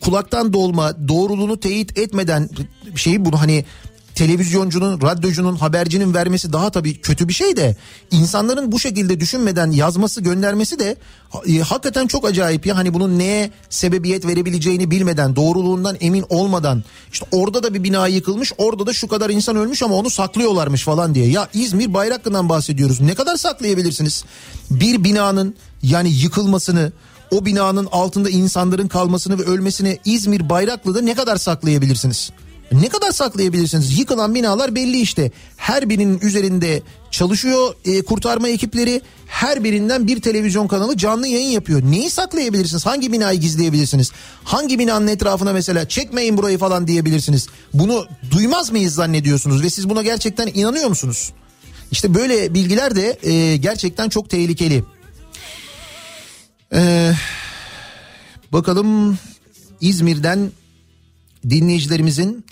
[0.00, 2.48] kulaktan dolma doğruluğunu teyit etmeden
[2.96, 3.64] şeyi bunu hani
[4.14, 7.76] televizyoncunun, radyocunun, habercinin vermesi daha tabii kötü bir şey de
[8.10, 10.96] insanların bu şekilde düşünmeden yazması, göndermesi de
[11.46, 12.76] e, hakikaten çok acayip ya.
[12.76, 18.52] Hani bunun neye sebebiyet verebileceğini bilmeden, doğruluğundan emin olmadan işte orada da bir bina yıkılmış,
[18.58, 21.26] orada da şu kadar insan ölmüş ama onu saklıyorlarmış falan diye.
[21.26, 23.00] Ya İzmir Bayraklı'dan bahsediyoruz.
[23.00, 24.24] Ne kadar saklayabilirsiniz?
[24.70, 26.92] Bir binanın yani yıkılmasını,
[27.30, 32.30] o binanın altında insanların kalmasını ve ölmesini İzmir Bayraklı'da ne kadar saklayabilirsiniz?
[32.72, 33.98] Ne kadar saklayabilirsiniz?
[33.98, 35.30] Yıkılan binalar belli işte.
[35.56, 39.00] Her birinin üzerinde çalışıyor e, kurtarma ekipleri.
[39.26, 41.82] Her birinden bir televizyon kanalı canlı yayın yapıyor.
[41.82, 42.86] Neyi saklayabilirsiniz?
[42.86, 44.12] Hangi binayı gizleyebilirsiniz?
[44.44, 47.46] Hangi binanın etrafına mesela çekmeyin burayı falan diyebilirsiniz?
[47.74, 51.32] Bunu duymaz mıyız zannediyorsunuz ve siz buna gerçekten inanıyor musunuz?
[51.90, 54.84] İşte böyle bilgiler de e, gerçekten çok tehlikeli.
[56.74, 57.12] Ee,
[58.52, 59.18] bakalım
[59.80, 60.50] İzmir'den
[61.50, 62.44] dinleyicilerimizin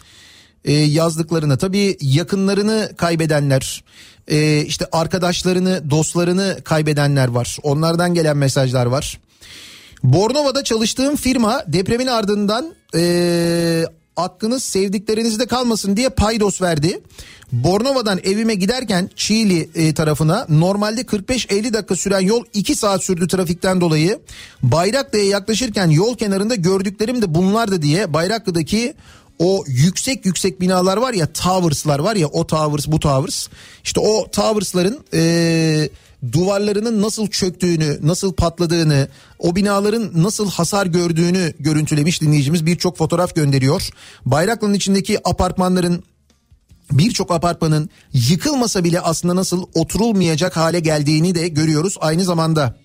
[0.64, 3.84] e, yazdıklarına tabii yakınlarını kaybedenler
[4.28, 9.20] e, işte arkadaşlarını dostlarını kaybedenler var onlardan gelen mesajlar var.
[10.02, 13.84] Bornova'da çalıştığım firma depremin ardından e,
[14.16, 17.00] aklınız sevdiklerinizde kalmasın diye paydos verdi.
[17.52, 23.80] Bornova'dan evime giderken Çiğli e, tarafına normalde 45-50 dakika süren yol 2 saat sürdü trafikten
[23.80, 24.20] dolayı.
[24.62, 28.94] Bayraklı'ya yaklaşırken yol kenarında gördüklerim de bunlardı diye Bayraklı'daki
[29.38, 33.48] o yüksek yüksek binalar var ya towers'lar var ya o towers bu towers.
[33.84, 35.88] İşte o towers'ların e,
[36.32, 39.08] duvarlarının nasıl çöktüğünü, nasıl patladığını,
[39.38, 43.88] o binaların nasıl hasar gördüğünü görüntülemiş dinleyicimiz birçok fotoğraf gönderiyor.
[44.26, 46.04] Bayraklı'nın içindeki apartmanların
[46.90, 52.76] birçok apartmanın yıkılmasa bile aslında nasıl oturulmayacak hale geldiğini de görüyoruz aynı zamanda.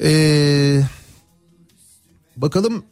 [0.00, 0.80] Ee,
[2.36, 2.84] bakalım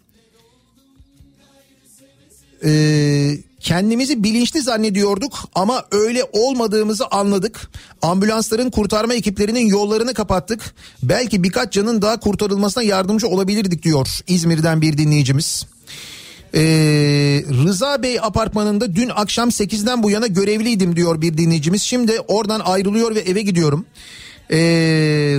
[2.65, 7.71] ee, kendimizi bilinçli zannediyorduk ama öyle olmadığımızı anladık.
[8.03, 10.75] Ambulansların kurtarma ekiplerinin yollarını kapattık.
[11.03, 15.67] Belki birkaç canın daha kurtarılmasına yardımcı olabilirdik diyor İzmir'den bir dinleyicimiz.
[16.55, 16.61] Ee,
[17.65, 21.83] Rıza Bey apartmanında dün akşam 8'den bu yana görevliydim diyor bir dinleyicimiz.
[21.83, 23.87] Şimdi oradan ayrılıyor ve eve gidiyorum.
[24.51, 24.59] Ee,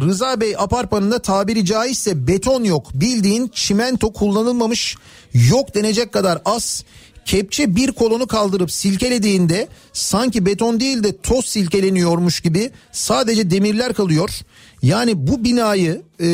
[0.01, 2.87] Rıza Bey apartmanında tabiri caizse beton yok.
[2.93, 4.95] Bildiğin çimento kullanılmamış
[5.33, 6.83] yok denecek kadar az.
[7.25, 14.29] Kepçe bir kolonu kaldırıp silkelediğinde sanki beton değil de toz silkeleniyormuş gibi sadece demirler kalıyor.
[14.83, 16.27] Yani bu binayı e,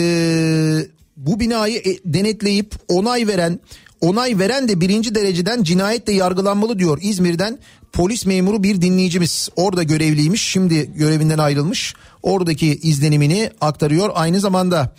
[1.18, 3.60] bu binayı e, denetleyip onay veren
[4.02, 7.60] onay veren de birinci dereceden cinayetle yargılanmalı diyor İzmir'den
[7.94, 9.50] polis memuru bir dinleyicimiz.
[9.56, 11.94] Orada görevliymiş şimdi görevinden ayrılmış
[12.24, 14.96] oradaki izlenimini aktarıyor aynı zamanda.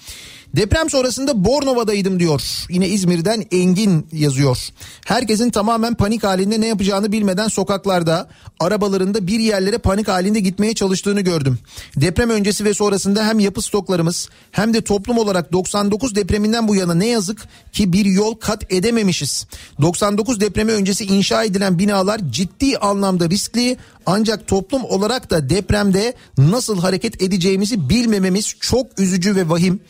[0.57, 2.43] Deprem sonrasında Bornova'daydım diyor.
[2.71, 4.59] Yine İzmir'den Engin yazıyor.
[5.07, 8.29] Herkesin tamamen panik halinde ne yapacağını bilmeden sokaklarda,
[8.61, 11.59] arabalarında bir yerlere panik halinde gitmeye çalıştığını gördüm.
[11.97, 16.95] Deprem öncesi ve sonrasında hem yapı stoklarımız hem de toplum olarak 99 depreminden bu yana
[16.95, 19.47] ne yazık ki bir yol kat edememişiz.
[19.81, 23.77] 99 depremi öncesi inşa edilen binalar ciddi anlamda riskli
[24.07, 29.81] ancak toplum olarak da depremde nasıl hareket edeceğimizi bilmememiz çok üzücü ve vahim.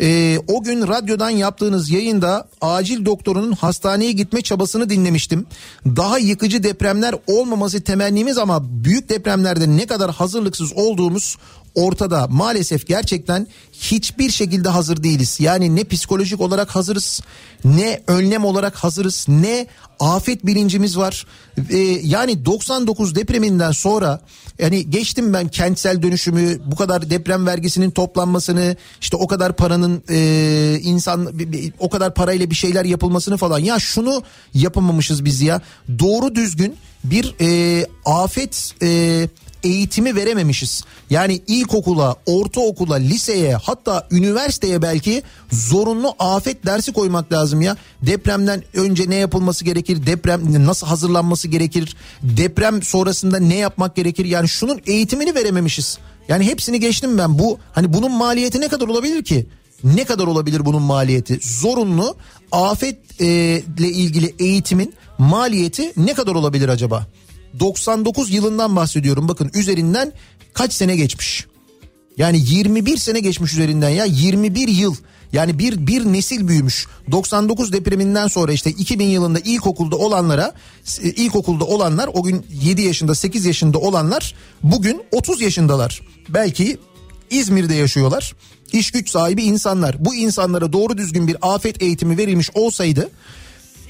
[0.00, 5.46] Ee, o gün radyodan yaptığınız yayında acil doktorunun hastaneye gitme çabasını dinlemiştim.
[5.86, 11.36] Daha yıkıcı depremler olmaması temennimiz ama büyük depremlerde ne kadar hazırlıksız olduğumuz
[11.74, 12.26] ortada.
[12.28, 15.40] Maalesef gerçekten hiçbir şekilde hazır değiliz.
[15.40, 17.20] Yani ne psikolojik olarak hazırız,
[17.64, 19.66] ne önlem olarak hazırız, ne
[20.00, 21.26] afet bilincimiz var.
[21.70, 24.20] Ee, yani 99 depreminden sonra
[24.58, 30.78] yani geçtim ben kentsel dönüşümü, bu kadar deprem vergisinin toplanmasını, işte o kadar paranın e,
[30.82, 31.32] insan
[31.78, 33.58] o kadar parayla bir şeyler yapılmasını falan.
[33.58, 34.22] Ya şunu
[34.54, 35.60] yapamamışız biz ya.
[35.98, 39.28] Doğru düzgün bir e, afet e,
[39.64, 40.84] eğitimi verememişiz.
[41.10, 45.22] Yani ilkokula, ortaokula, liseye hatta üniversiteye belki
[45.52, 47.76] zorunlu afet dersi koymak lazım ya.
[48.02, 50.06] Depremden önce ne yapılması gerekir?
[50.06, 51.96] Deprem nasıl hazırlanması gerekir?
[52.22, 54.24] Deprem sonrasında ne yapmak gerekir?
[54.24, 55.98] Yani şunun eğitimini verememişiz.
[56.28, 57.38] Yani hepsini geçtim ben.
[57.38, 59.46] Bu hani bunun maliyeti ne kadar olabilir ki?
[59.84, 61.38] Ne kadar olabilir bunun maliyeti?
[61.42, 62.16] Zorunlu
[62.52, 67.06] afetle ilgili eğitimin maliyeti ne kadar olabilir acaba?
[67.60, 69.28] 99 yılından bahsediyorum.
[69.28, 70.12] Bakın üzerinden
[70.52, 71.46] kaç sene geçmiş?
[72.16, 74.96] Yani 21 sene geçmiş üzerinden ya 21 yıl.
[75.32, 76.86] Yani bir bir nesil büyümüş.
[77.10, 80.52] 99 depreminden sonra işte 2000 yılında ilkokulda olanlara
[81.02, 86.00] ilkokulda olanlar o gün 7 yaşında 8 yaşında olanlar bugün 30 yaşındalar.
[86.28, 86.78] Belki
[87.30, 88.34] İzmir'de yaşıyorlar.
[88.72, 90.04] İş güç sahibi insanlar.
[90.04, 93.10] Bu insanlara doğru düzgün bir afet eğitimi verilmiş olsaydı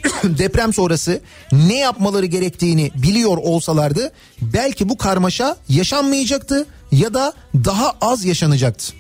[0.25, 1.21] deprem sonrası
[1.53, 4.13] ne yapmaları gerektiğini biliyor olsalardı
[4.43, 8.93] belki bu karmaşa yaşanmayacaktı ya da daha az yaşanacaktı.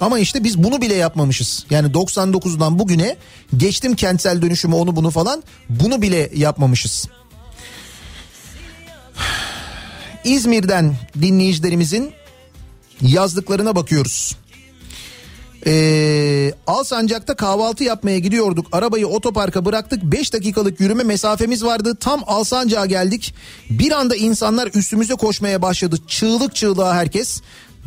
[0.00, 1.66] Ama işte biz bunu bile yapmamışız.
[1.70, 3.16] Yani 99'dan bugüne
[3.56, 7.08] geçtim kentsel dönüşümü onu bunu falan bunu bile yapmamışız.
[10.24, 12.12] İzmir'den dinleyicilerimizin
[13.02, 14.36] yazdıklarına bakıyoruz.
[15.66, 18.66] Ee, Alsancak'ta kahvaltı yapmaya gidiyorduk.
[18.72, 20.02] Arabayı otoparka bıraktık.
[20.02, 21.96] 5 dakikalık yürüme mesafemiz vardı.
[22.00, 23.34] Tam Alsancak'a geldik.
[23.70, 25.96] Bir anda insanlar üstümüze koşmaya başladı.
[26.06, 27.40] Çığlık çığlığa herkes.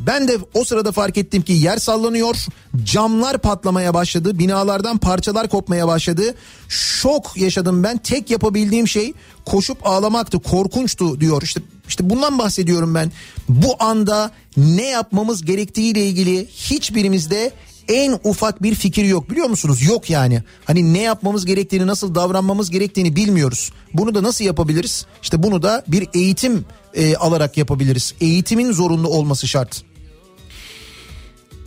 [0.08, 2.36] Ben de o sırada fark ettim ki yer sallanıyor.
[2.84, 4.40] Camlar patlamaya başladı.
[4.40, 6.36] Binalardan parçalar kopmaya başladı.
[6.70, 7.98] Şok yaşadım ben.
[7.98, 9.14] Tek yapabildiğim şey
[9.46, 10.40] koşup ağlamaktı.
[10.40, 11.42] Korkunçtu diyor.
[11.42, 11.62] İşte
[11.92, 13.12] işte bundan bahsediyorum ben.
[13.50, 17.52] Bu anda ne yapmamız gerektiğiyle ilgili hiçbirimizde
[17.88, 19.84] en ufak bir fikir yok biliyor musunuz?
[19.84, 20.44] Yok yani.
[20.66, 23.72] Hani ne yapmamız gerektiğini, nasıl davranmamız gerektiğini bilmiyoruz.
[23.94, 25.06] Bunu da nasıl yapabiliriz?
[25.22, 28.14] İşte bunu da bir eğitim e, alarak yapabiliriz.
[28.22, 29.84] Eğitimin zorunlu olması şart.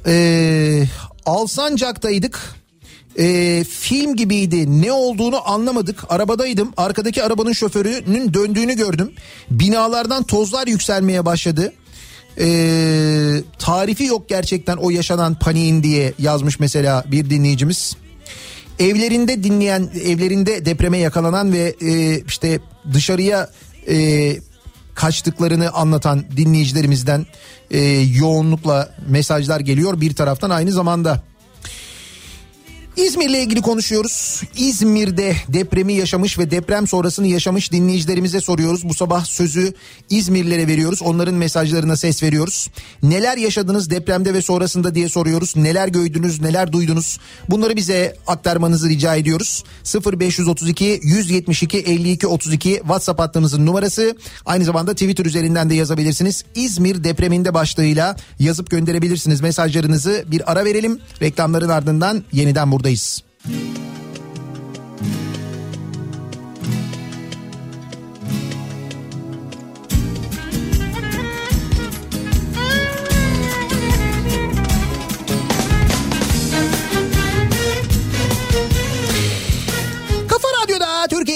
[0.07, 0.85] Ee,
[1.27, 2.55] Alsancak'taydık.
[3.19, 4.83] E, film gibiydi.
[4.83, 6.05] Ne olduğunu anlamadık.
[6.09, 6.73] Arabadaydım.
[6.77, 9.13] Arkadaki arabanın şoförünün döndüğünü gördüm.
[9.51, 11.73] Binalardan tozlar yükselmeye başladı.
[12.39, 12.47] E,
[13.59, 17.97] tarifi yok gerçekten o yaşanan paniğin diye yazmış mesela bir dinleyicimiz.
[18.79, 22.61] Evlerinde dinleyen, evlerinde depreme yakalanan ve e, işte
[22.93, 23.51] dışarıya
[23.89, 24.37] e,
[24.95, 27.27] kaçtıklarını anlatan dinleyicilerimizden
[27.71, 31.23] e, yoğunlukla mesajlar geliyor bir taraftan aynı zamanda.
[32.97, 34.43] İzmir'le ilgili konuşuyoruz.
[34.57, 38.89] İzmir'de depremi yaşamış ve deprem sonrasını yaşamış dinleyicilerimize soruyoruz.
[38.89, 39.75] Bu sabah sözü
[40.11, 41.03] İzmirlilere veriyoruz.
[41.03, 42.71] Onların mesajlarına ses veriyoruz.
[43.03, 45.57] Neler yaşadınız depremde ve sonrasında diye soruyoruz.
[45.57, 47.19] Neler gördünüz, neler duydunuz?
[47.51, 49.65] Bunları bize aktarmanızı rica ediyoruz.
[50.21, 54.17] 0532 172 52 32 WhatsApp hattımızın numarası.
[54.47, 56.45] Aynı zamanda Twitter üzerinden de yazabilirsiniz.
[56.55, 60.25] İzmir depreminde başlığıyla yazıp gönderebilirsiniz mesajlarınızı.
[60.27, 61.01] Bir ara verelim.
[61.23, 63.25] Reklamların ardından yeniden buradayız.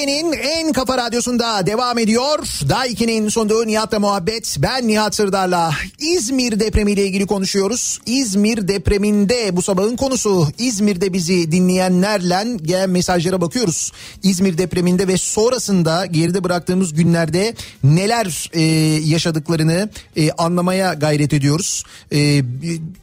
[0.09, 2.39] Türkiye'nin en kafa radyosunda devam ediyor.
[2.69, 4.57] Daiki'nin sunduğu Nihat'la muhabbet.
[4.59, 8.01] Ben Nihat Sırdar'la İzmir depremiyle ilgili konuşuyoruz.
[8.07, 10.49] İzmir depreminde bu sabahın konusu.
[10.59, 13.93] İzmir'de bizi dinleyenlerle gelen mesajlara bakıyoruz.
[14.23, 17.55] İzmir depreminde ve sonrasında geride bıraktığımız günlerde
[17.85, 18.63] neler e,
[19.09, 21.85] yaşadıklarını e, anlamaya gayret ediyoruz.
[22.13, 22.43] E,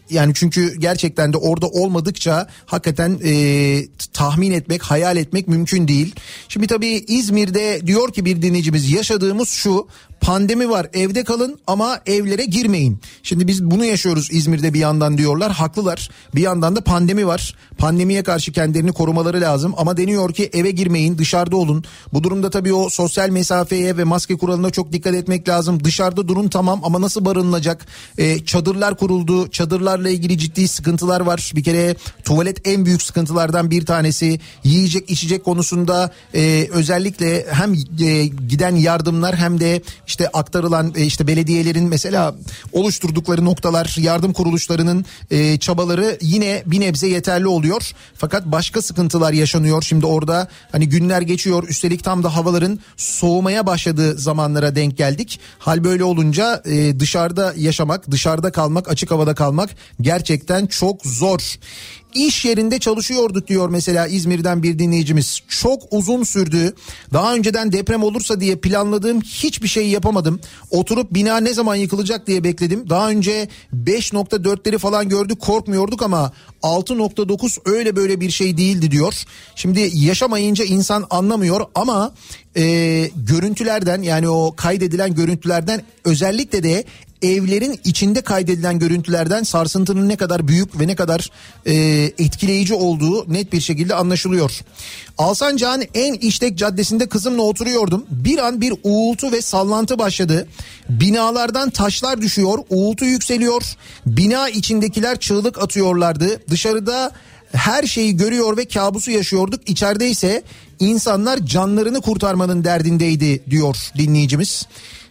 [0.10, 6.16] yani çünkü gerçekten de orada olmadıkça hakikaten e, tahmin etmek, hayal etmek mümkün değil.
[6.50, 9.88] Şimdi tabii İzmir'de diyor ki bir dinleyicimiz yaşadığımız şu
[10.22, 13.00] pandemi var evde kalın ama evlere girmeyin.
[13.24, 16.10] Şimdi biz bunu yaşıyoruz İzmir'de bir yandan diyorlar haklılar.
[16.36, 17.56] Bir yandan da pandemi var.
[17.78, 21.84] Pandemiye karşı kendilerini korumaları lazım ama deniyor ki eve girmeyin dışarıda olun.
[22.14, 25.84] Bu durumda tabii o sosyal mesafeye ve maske kuralına çok dikkat etmek lazım.
[25.84, 27.86] Dışarıda durun tamam ama nasıl barınılacak?
[28.18, 29.50] Ee, çadırlar kuruldu.
[29.50, 31.52] Çadırlarla ilgili ciddi sıkıntılar var.
[31.56, 34.40] Bir kere tuvalet en büyük sıkıntılardan bir tanesi.
[34.64, 41.28] Yiyecek içecek konusunda e, özellikle hem e, giden yardımlar hem de işte aktarılan e, işte
[41.28, 42.36] belediyelerin mesela
[42.74, 47.92] oluşturdukları noktalar yardım kuruluşlarının e, çabaları yine bir nebze yeterli oluyor.
[48.16, 49.82] Fakat başka sıkıntılar yaşanıyor.
[49.82, 55.40] Şimdi orada hani günler geçiyor üstelik tam da havaların soğumaya başladığı zamanlara denk geldik.
[55.60, 59.70] Hal böyle olunca e, dışarıda yaşamak, dışarıda kalmak, açık havada kalmak
[60.02, 61.56] gerçekten çok zor.
[62.16, 65.40] İş yerinde çalışıyorduk diyor mesela İzmir'den bir dinleyicimiz.
[65.48, 66.74] Çok uzun sürdü.
[67.14, 70.40] Daha önceden deprem olursa diye planladığım hiçbir şey yapamadım.
[70.72, 72.90] Oturup bina ne zaman yıkılacak diye bekledim.
[72.90, 73.48] Daha önce
[73.86, 76.32] 5.4'leri falan gördük korkmuyorduk ama
[76.64, 79.14] 6.9 öyle böyle bir şey değildi diyor.
[79.56, 82.14] Şimdi yaşamayınca insan anlamıyor ama
[82.58, 82.64] e,
[83.16, 86.86] görüntülerden yani o kaydedilen görüntülerden özellikle de
[87.22, 91.30] evlerin içinde kaydedilen görüntülerden sarsıntının ne kadar büyük ve ne kadar
[91.66, 91.74] e,
[92.18, 94.62] etkileyici olduğu net bir şekilde anlaşılıyor.
[95.18, 98.06] Alsancak'ın en işlek caddesinde kızımla oturuyordum.
[98.10, 100.48] Bir an bir uğultu ve sallantı başladı.
[100.90, 103.64] Binalardan taşlar düşüyor, uğultu yükseliyor.
[104.06, 106.42] Bina içindekiler çığlık atıyorlardı.
[106.50, 107.12] Dışarıda
[107.52, 109.70] her şeyi görüyor ve kabusu yaşıyorduk.
[109.70, 110.44] İçeride ise
[110.80, 114.66] insanlar canlarını kurtarmanın derdindeydi diyor dinleyicimiz.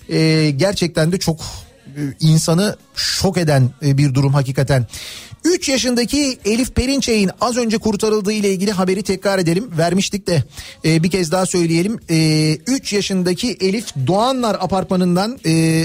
[0.09, 1.41] Ee, gerçekten de çok
[2.21, 4.87] insanı şok eden e, bir durum hakikaten.
[5.45, 9.71] 3 yaşındaki Elif Perinçey'in az önce kurtarıldığı ile ilgili haberi tekrar edelim.
[9.79, 10.43] Vermiştik de
[10.85, 11.99] e, bir kez daha söyleyelim.
[12.67, 15.39] 3 yaşındaki Elif Doğanlar apartmanından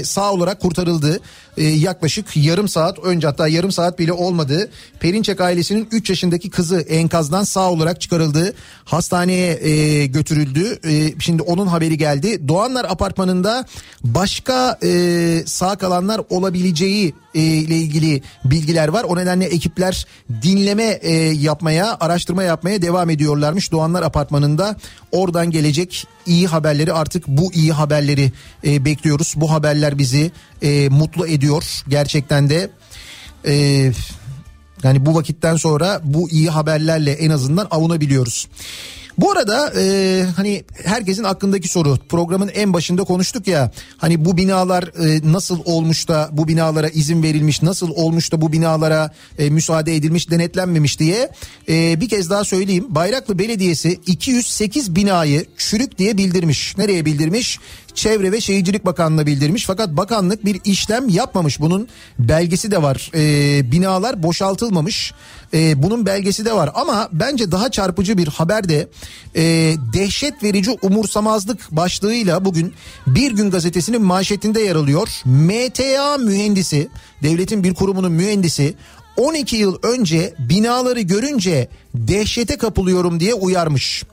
[0.04, 1.20] sağ olarak kurtarıldı.
[1.56, 4.70] Yaklaşık yarım saat önce hatta yarım saat bile olmadı.
[5.00, 8.54] Perinçek ailesinin 3 yaşındaki kızı enkazdan sağ olarak çıkarıldı.
[8.84, 10.80] Hastaneye götürüldü.
[11.20, 12.48] Şimdi onun haberi geldi.
[12.48, 13.66] Doğanlar apartmanında
[14.04, 14.78] başka
[15.46, 19.04] sağ kalanlar olabileceği ile ilgili bilgiler var.
[19.04, 20.06] O nedenle ekipler
[20.42, 24.76] dinleme e, yapmaya, araştırma yapmaya devam ediyorlarmış Doğanlar Apartmanı'nda.
[25.12, 28.32] Oradan gelecek iyi haberleri artık bu iyi haberleri
[28.64, 29.34] e, bekliyoruz.
[29.36, 30.30] Bu haberler bizi
[30.62, 32.70] e, mutlu ediyor gerçekten de.
[33.46, 33.54] E,
[34.82, 38.48] yani bu vakitten sonra bu iyi haberlerle en azından avunabiliyoruz.
[39.20, 44.82] Bu arada e, hani herkesin aklındaki soru programın en başında konuştuk ya hani bu binalar
[44.82, 49.96] e, nasıl olmuş da bu binalara izin verilmiş nasıl olmuş da bu binalara e, müsaade
[49.96, 51.30] edilmiş denetlenmemiş diye
[51.68, 56.78] e, bir kez daha söyleyeyim Bayraklı Belediyesi 208 binayı çürük diye bildirmiş.
[56.78, 57.58] Nereye bildirmiş?
[57.94, 59.66] Çevre ve Şehircilik Bakanlığı'na bildirmiş.
[59.66, 61.60] Fakat bakanlık bir işlem yapmamış.
[61.60, 61.88] Bunun
[62.18, 63.10] belgesi de var.
[63.14, 65.12] Ee, binalar boşaltılmamış.
[65.54, 66.70] Ee, bunun belgesi de var.
[66.74, 68.88] Ama bence daha çarpıcı bir haber de
[69.36, 69.42] e,
[69.92, 72.74] dehşet verici umursamazlık başlığıyla bugün
[73.06, 75.08] Bir Gün Gazetesi'nin manşetinde yer alıyor.
[75.24, 76.88] MTA mühendisi,
[77.22, 78.74] devletin bir kurumunun mühendisi
[79.16, 84.04] 12 yıl önce binaları görünce dehşete kapılıyorum diye uyarmış.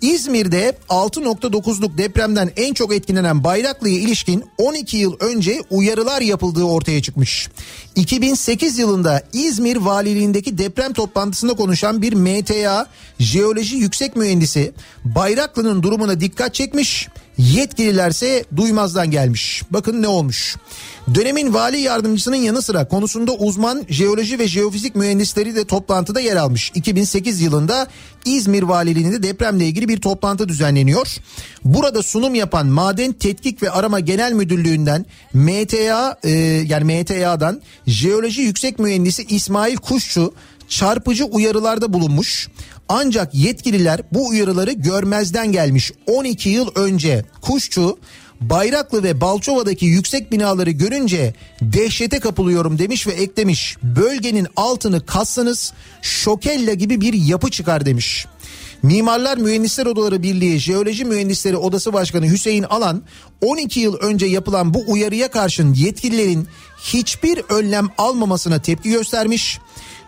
[0.00, 7.48] İzmir'de 6.9'luk depremden en çok etkilenen Bayraklı'ya ilişkin 12 yıl önce uyarılar yapıldığı ortaya çıkmış.
[7.94, 12.86] 2008 yılında İzmir Valiliğindeki deprem toplantısında konuşan bir MTA
[13.18, 14.72] jeoloji yüksek mühendisi
[15.04, 17.08] Bayraklı'nın durumuna dikkat çekmiş.
[17.38, 19.62] Yetkililerse duymazdan gelmiş.
[19.70, 20.56] Bakın ne olmuş.
[21.14, 26.72] Dönemin vali yardımcısının yanı sıra konusunda uzman jeoloji ve jeofizik mühendisleri de toplantıda yer almış.
[26.74, 27.86] 2008 yılında
[28.24, 31.16] İzmir Valiliğinde depremle ilgili bir toplantı düzenleniyor.
[31.64, 36.30] Burada sunum yapan Maden Tetkik ve Arama Genel Müdürlüğü'nden MTA e,
[36.66, 40.34] yani MTA'dan jeoloji yüksek mühendisi İsmail Kuşçu
[40.68, 42.48] çarpıcı uyarılarda bulunmuş.
[42.88, 45.92] Ancak yetkililer bu uyarıları görmezden gelmiş.
[46.06, 47.98] 12 yıl önce Kuşçu
[48.40, 53.76] Bayraklı ve Balçova'daki yüksek binaları görünce dehşete kapılıyorum demiş ve eklemiş.
[53.82, 55.72] Bölgenin altını kassanız
[56.02, 58.26] şokella gibi bir yapı çıkar demiş.
[58.82, 63.02] Mimarlar Mühendisler Odaları Birliği Jeoloji Mühendisleri Odası Başkanı Hüseyin Alan
[63.40, 66.48] 12 yıl önce yapılan bu uyarıya karşın yetkililerin
[66.82, 69.58] hiçbir önlem almamasına tepki göstermiş.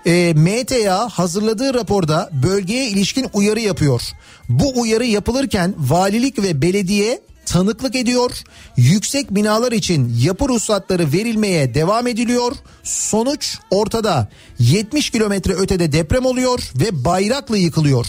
[0.09, 4.03] E, MTA hazırladığı raporda bölgeye ilişkin uyarı yapıyor.
[4.49, 8.31] Bu uyarı yapılırken valilik ve belediye tanıklık ediyor.
[8.77, 12.53] Yüksek binalar için yapı ruhsatları verilmeye devam ediliyor.
[12.83, 14.29] Sonuç ortada.
[14.59, 18.07] 70 kilometre ötede deprem oluyor ve Bayraklı yıkılıyor.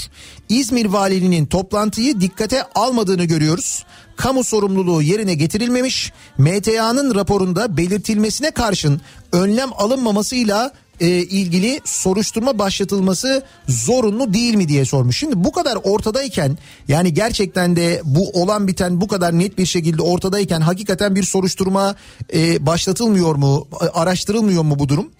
[0.50, 3.86] İzmir valiliğinin toplantıyı dikkate almadığını görüyoruz.
[4.16, 6.14] Kamu sorumluluğu yerine getirilmemiş.
[6.38, 9.02] MTA'nın raporunda belirtilmesine karşın
[9.32, 15.18] önlem alınmamasıyla e, ilgili soruşturma başlatılması zorunlu değil mi diye sormuş.
[15.18, 16.58] Şimdi bu kadar ortadayken
[16.88, 21.96] yani gerçekten de bu olan biten bu kadar net bir şekilde ortadayken hakikaten bir soruşturma
[22.34, 25.12] e, başlatılmıyor mu araştırılmıyor mu bu durum?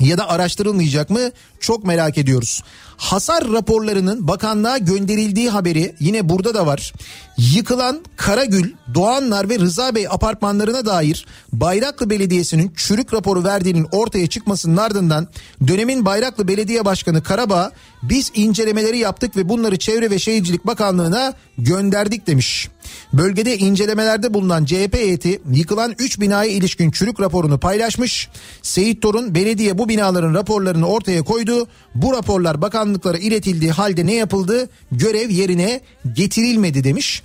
[0.00, 1.20] Ya da araştırılmayacak mı
[1.60, 2.62] çok merak ediyoruz.
[2.96, 6.92] Hasar raporlarının bakanlığa gönderildiği haberi yine burada da var.
[7.36, 14.76] Yıkılan Karagül, Doğanlar ve Rıza Bey apartmanlarına dair Bayraklı Belediyesi'nin çürük raporu verdiğinin ortaya çıkmasının
[14.76, 15.28] ardından
[15.66, 17.70] dönemin Bayraklı Belediye Başkanı Karabağ
[18.02, 22.68] biz incelemeleri yaptık ve bunları Çevre ve Şehircilik Bakanlığı'na gönderdik demiş.
[23.12, 28.28] Bölgede incelemelerde bulunan CHP heyeti yıkılan 3 binaya ilişkin çürük raporunu paylaşmış.
[28.62, 31.66] Seyit Torun belediye bu binaların raporlarını ortaya koydu.
[31.94, 34.68] Bu raporlar bakanlıklara iletildiği halde ne yapıldı?
[34.92, 35.80] Görev yerine
[36.14, 37.22] getirilmedi demiş.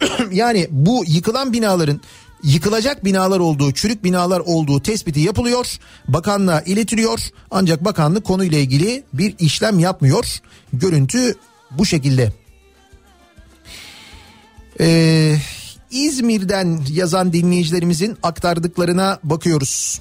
[0.32, 2.00] yani bu yıkılan binaların
[2.42, 5.78] yıkılacak binalar olduğu, çürük binalar olduğu tespiti yapılıyor.
[6.08, 7.20] Bakanlığa iletiliyor.
[7.50, 10.40] Ancak bakanlık konuyla ilgili bir işlem yapmıyor.
[10.72, 11.34] Görüntü
[11.70, 12.45] bu şekilde.
[14.80, 15.36] Ee,
[15.90, 20.00] İzmir'den yazan dinleyicilerimizin aktardıklarına bakıyoruz.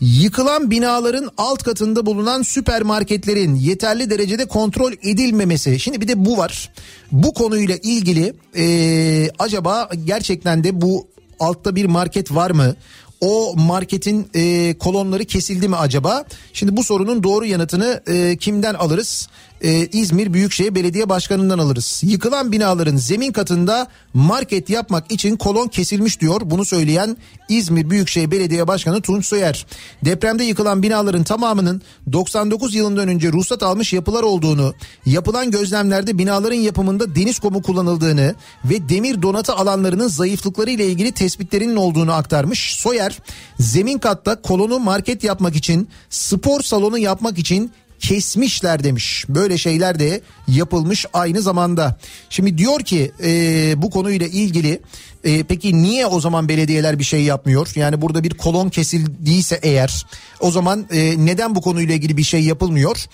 [0.00, 5.80] Yıkılan binaların alt katında bulunan süpermarketlerin yeterli derecede kontrol edilmemesi.
[5.80, 6.70] Şimdi bir de bu var.
[7.12, 11.08] Bu konuyla ilgili ee, acaba gerçekten de bu
[11.40, 12.74] altta bir market var mı?
[13.20, 16.24] O marketin e, kolonları kesildi mi acaba?
[16.52, 19.28] Şimdi bu sorunun doğru yanıtını e, kimden alırız?
[19.62, 22.00] E, İzmir Büyükşehir Belediye Başkanı'ndan alırız.
[22.04, 26.40] Yıkılan binaların zemin katında market yapmak için kolon kesilmiş diyor.
[26.44, 27.16] Bunu söyleyen
[27.48, 29.66] İzmir Büyükşehir Belediye Başkanı Tunç Soyer.
[30.04, 31.82] Depremde yıkılan binaların tamamının
[32.12, 34.74] 99 yılından önce ruhsat almış yapılar olduğunu,
[35.06, 41.76] yapılan gözlemlerde binaların yapımında deniz kumu kullanıldığını ve demir donatı alanlarının zayıflıkları ile ilgili tespitlerinin
[41.76, 42.74] olduğunu aktarmış.
[42.74, 43.18] Soyer,
[43.58, 49.24] zemin katta kolonu market yapmak için, spor salonu yapmak için kesmişler demiş.
[49.28, 51.98] Böyle şeyler de yapılmış aynı zamanda.
[52.30, 54.80] Şimdi diyor ki e, bu konuyla ilgili
[55.24, 57.68] e, peki niye o zaman belediyeler bir şey yapmıyor?
[57.74, 60.06] Yani burada bir kolon kesildiyse eğer
[60.40, 63.04] o zaman e, neden bu konuyla ilgili bir şey yapılmıyor?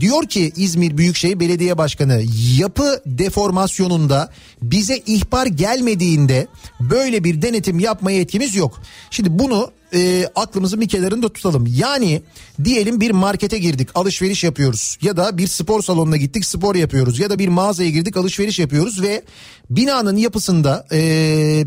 [0.00, 2.22] Diyor ki İzmir Büyükşehir Belediye Başkanı
[2.58, 6.46] yapı deformasyonunda bize ihbar gelmediğinde
[6.80, 8.82] böyle bir denetim yapma yetkimiz yok.
[9.10, 11.66] Şimdi bunu e, aklımızın bir kenarında tutalım.
[11.76, 12.22] Yani
[12.64, 17.30] diyelim bir markete girdik alışveriş yapıyoruz ya da bir spor salonuna gittik spor yapıyoruz ya
[17.30, 19.22] da bir mağazaya girdik alışveriş yapıyoruz ve
[19.70, 20.98] binanın yapısında e,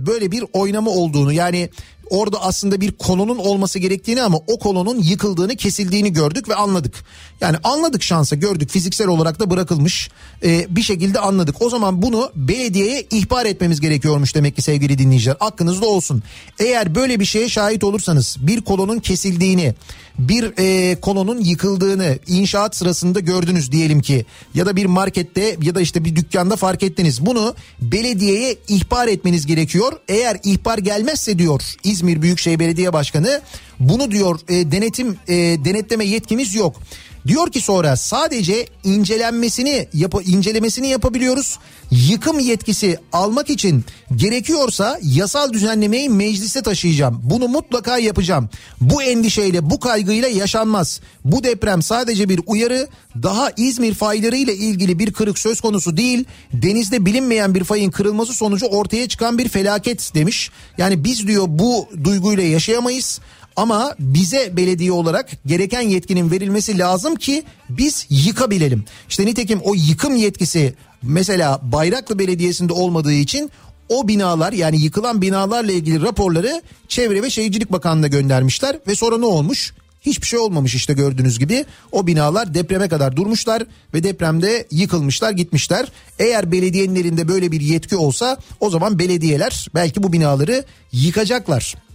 [0.07, 1.69] böyle bir oynama olduğunu yani
[2.09, 6.95] orada aslında bir kolonun olması gerektiğini ama o kolonun yıkıldığını kesildiğini gördük ve anladık.
[7.41, 10.09] Yani anladık şansa gördük fiziksel olarak da bırakılmış
[10.43, 11.61] Ee, bir şekilde anladık.
[11.61, 15.37] O zaman bunu belediyeye ihbar etmemiz gerekiyormuş demek ki sevgili dinleyiciler.
[15.39, 16.23] Aklınızda olsun.
[16.59, 19.73] Eğer böyle bir şeye şahit olursanız bir kolonun kesildiğini
[20.19, 25.81] bir e, kolonun yıkıldığını inşaat sırasında gördünüz diyelim ki ya da bir markette ya da
[25.81, 27.25] işte bir dükkanda fark ettiniz.
[27.25, 29.93] Bunu belediyeye ihbar etmeniz gerekiyor.
[30.07, 33.41] Eğer ihbar gelmezse diyor İzmir Büyükşehir Belediye Başkanı
[33.79, 36.81] bunu diyor e, denetim e, denetleme yetkimiz yok.
[37.27, 41.59] Diyor ki sonra sadece incelenmesini yap incelemesini yapabiliyoruz.
[41.91, 43.85] Yıkım yetkisi almak için
[44.15, 47.21] gerekiyorsa yasal düzenlemeyi meclise taşıyacağım.
[47.23, 48.49] Bunu mutlaka yapacağım.
[48.81, 50.99] Bu endişeyle bu kaygıyla yaşanmaz.
[51.25, 52.87] Bu deprem sadece bir uyarı
[53.23, 56.25] daha İzmir faylarıyla ilgili bir kırık söz konusu değil.
[56.53, 60.51] Denizde bilinmeyen bir fayın kırılması sonucu ortaya çıkan bir felaket demiş.
[60.77, 63.19] Yani biz diyor bu duyguyla yaşayamayız.
[63.57, 68.85] Ama bize belediye olarak gereken yetkinin verilmesi lazım ki biz yıkabilelim.
[69.09, 70.73] İşte nitekim o yıkım yetkisi
[71.03, 73.51] mesela Bayraklı Belediyesi'nde olmadığı için
[73.89, 79.25] o binalar yani yıkılan binalarla ilgili raporları Çevre ve Şehircilik Bakanlığı'na göndermişler ve sonra ne
[79.25, 79.73] olmuş?
[80.01, 81.65] Hiçbir şey olmamış işte gördüğünüz gibi.
[81.91, 83.63] O binalar depreme kadar durmuşlar
[83.93, 85.91] ve depremde yıkılmışlar gitmişler.
[86.19, 91.86] Eğer belediyenin elinde böyle bir yetki olsa o zaman belediyeler belki bu binaları yıkacaklar.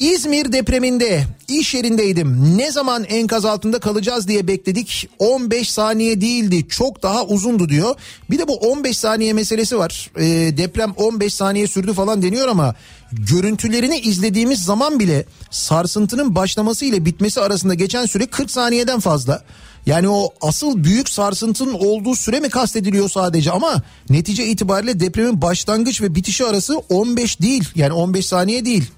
[0.00, 2.58] İzmir depreminde iş yerindeydim.
[2.58, 5.08] Ne zaman enkaz altında kalacağız diye bekledik.
[5.18, 6.68] 15 saniye değildi.
[6.68, 7.94] Çok daha uzundu diyor.
[8.30, 10.10] Bir de bu 15 saniye meselesi var.
[10.16, 10.22] Ee,
[10.56, 12.74] deprem 15 saniye sürdü falan deniyor ama
[13.12, 19.42] görüntülerini izlediğimiz zaman bile sarsıntının başlaması ile bitmesi arasında geçen süre 40 saniyeden fazla.
[19.86, 26.02] Yani o asıl büyük sarsıntının olduğu süre mi kastediliyor sadece ama netice itibariyle depremin başlangıç
[26.02, 27.68] ve bitişi arası 15 değil.
[27.74, 28.90] Yani 15 saniye değil.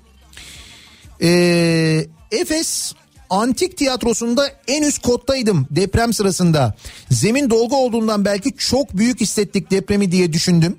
[1.23, 2.95] Ee, Efes
[3.31, 6.75] Antik Tiyatrosu'nda en üst kottaydım deprem sırasında.
[7.11, 10.77] Zemin dolgu olduğundan belki çok büyük hissettik depremi diye düşündüm.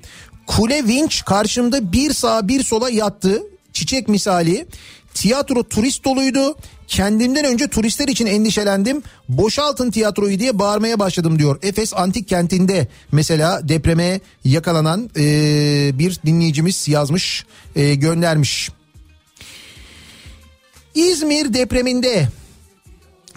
[0.47, 3.43] Kule vinç karşımda bir sağa bir sola yattı.
[3.73, 4.67] Çiçek misali.
[5.13, 6.55] Tiyatro turist doluydu.
[6.87, 9.03] Kendimden önce turistler için endişelendim.
[9.29, 11.59] Boşaltın tiyatroyu diye bağırmaya başladım diyor.
[11.63, 15.25] Efes Antik Kenti'nde mesela depreme yakalanan e,
[15.99, 17.45] bir dinleyicimiz yazmış,
[17.75, 18.69] e, göndermiş.
[20.95, 22.27] İzmir depreminde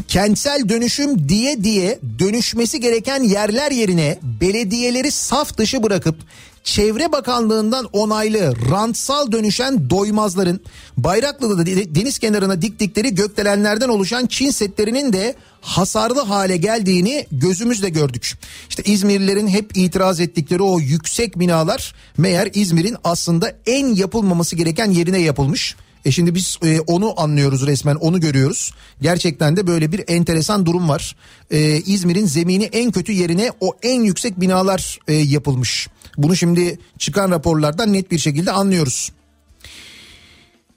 [0.08, 6.16] kentsel dönüşüm diye diye dönüşmesi gereken yerler yerine belediyeleri saf dışı bırakıp
[6.64, 10.60] Çevre Bakanlığı'ndan onaylı rantsal dönüşen doymazların
[10.96, 18.38] Bayraklı'da deniz kenarına diktikleri gökdelenlerden oluşan Çin setlerinin de hasarlı hale geldiğini gözümüzle gördük.
[18.68, 25.18] İşte İzmirlilerin hep itiraz ettikleri o yüksek binalar meğer İzmir'in aslında en yapılmaması gereken yerine
[25.18, 25.76] yapılmış.
[26.06, 28.72] E şimdi biz e, onu anlıyoruz resmen onu görüyoruz.
[29.00, 31.16] Gerçekten de böyle bir enteresan durum var.
[31.50, 35.88] E, İzmir'in zemini en kötü yerine o en yüksek binalar e, yapılmış.
[36.18, 39.12] Bunu şimdi çıkan raporlardan net bir şekilde anlıyoruz.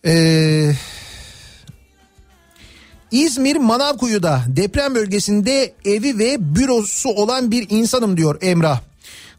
[0.05, 0.75] Eee...
[3.11, 8.88] İzmir Manavkuyu'da deprem bölgesinde evi ve bürosu olan bir insanım diyor Emrah.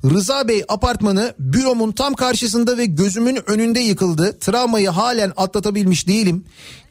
[0.05, 4.39] Rıza Bey apartmanı büromun tam karşısında ve gözümün önünde yıkıldı.
[4.41, 6.45] Travmayı halen atlatabilmiş değilim.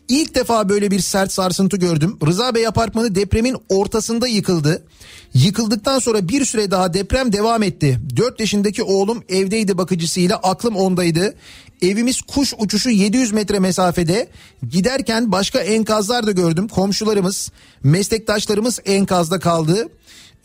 [0.09, 2.17] İlk defa böyle bir sert sarsıntı gördüm.
[2.27, 4.83] Rıza Bey apartmanı depremin ortasında yıkıldı.
[5.33, 7.99] Yıkıldıktan sonra bir süre daha deprem devam etti.
[8.17, 11.33] 4 yaşındaki oğlum evdeydi bakıcısıyla aklım ondaydı.
[11.81, 14.27] Evimiz kuş uçuşu 700 metre mesafede.
[14.69, 16.67] Giderken başka enkazlar da gördüm.
[16.67, 17.51] Komşularımız,
[17.83, 19.89] meslektaşlarımız enkazda kaldı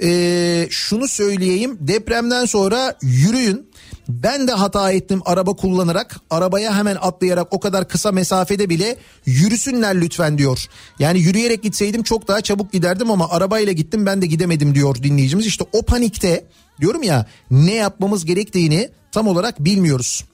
[0.03, 3.67] e, şunu söyleyeyim depremden sonra yürüyün.
[4.09, 8.97] Ben de hata ettim araba kullanarak arabaya hemen atlayarak o kadar kısa mesafede bile
[9.27, 10.67] yürüsünler lütfen diyor.
[10.99, 15.47] Yani yürüyerek gitseydim çok daha çabuk giderdim ama arabayla gittim ben de gidemedim diyor dinleyicimiz.
[15.47, 16.45] İşte o panikte
[16.81, 20.25] diyorum ya ne yapmamız gerektiğini tam olarak bilmiyoruz.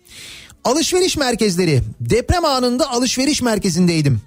[0.64, 4.20] Alışveriş merkezleri deprem anında alışveriş merkezindeydim.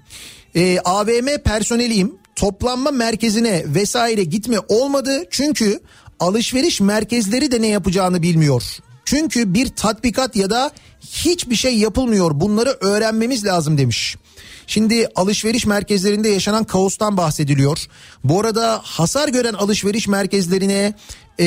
[0.56, 5.24] Ee, AVM personeliyim toplanma merkezine vesaire gitme olmadı.
[5.30, 5.80] Çünkü
[6.20, 8.62] alışveriş merkezleri de ne yapacağını bilmiyor.
[9.04, 10.70] Çünkü bir tatbikat ya da
[11.00, 12.40] hiçbir şey yapılmıyor.
[12.40, 14.16] Bunları öğrenmemiz lazım demiş.
[14.66, 17.86] Şimdi alışveriş merkezlerinde yaşanan kaostan bahsediliyor.
[18.24, 20.94] Bu arada hasar gören alışveriş merkezlerine
[21.40, 21.46] e,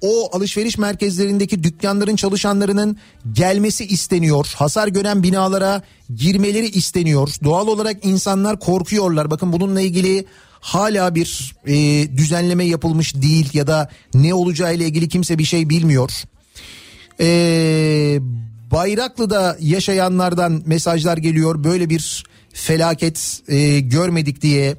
[0.00, 2.96] o alışveriş merkezlerindeki dükkanların çalışanlarının
[3.32, 4.52] gelmesi isteniyor.
[4.56, 5.82] Hasar gören binalara
[6.16, 7.28] girmeleri isteniyor.
[7.44, 9.30] Doğal olarak insanlar korkuyorlar.
[9.30, 10.24] Bakın bununla ilgili
[10.60, 11.72] hala bir e,
[12.16, 16.10] düzenleme yapılmış değil ya da ne olacağı ile ilgili kimse bir şey bilmiyor.
[17.20, 18.18] E,
[18.70, 21.64] Bayraklı'da yaşayanlardan mesajlar geliyor.
[21.64, 24.76] Böyle bir felaket e, görmedik diye.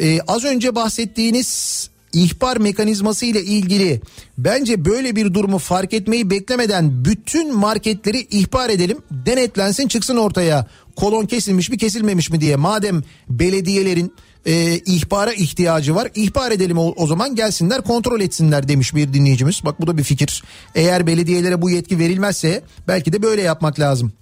[0.00, 4.00] Ee, az önce bahsettiğiniz ihbar mekanizması ile ilgili
[4.38, 8.98] bence böyle bir durumu fark etmeyi beklemeden bütün marketleri ihbar edelim.
[9.10, 10.66] Denetlensin çıksın ortaya.
[10.96, 12.56] Kolon kesilmiş mi kesilmemiş mi diye.
[12.56, 14.12] Madem belediyelerin
[14.46, 19.60] e, ihbara ihtiyacı var ihbar edelim o, o zaman gelsinler kontrol etsinler demiş bir dinleyicimiz.
[19.64, 20.42] Bak bu da bir fikir.
[20.74, 24.12] Eğer belediyelere bu yetki verilmezse belki de böyle yapmak lazım.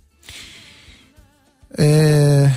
[1.78, 2.52] Eee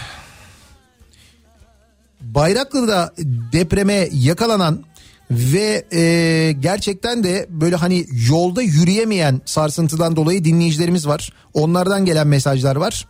[2.21, 3.13] Bayraklı'da
[3.53, 4.83] depreme yakalanan
[5.31, 11.33] ve e, gerçekten de böyle hani yolda yürüyemeyen sarsıntıdan dolayı dinleyicilerimiz var.
[11.53, 13.07] Onlardan gelen mesajlar var.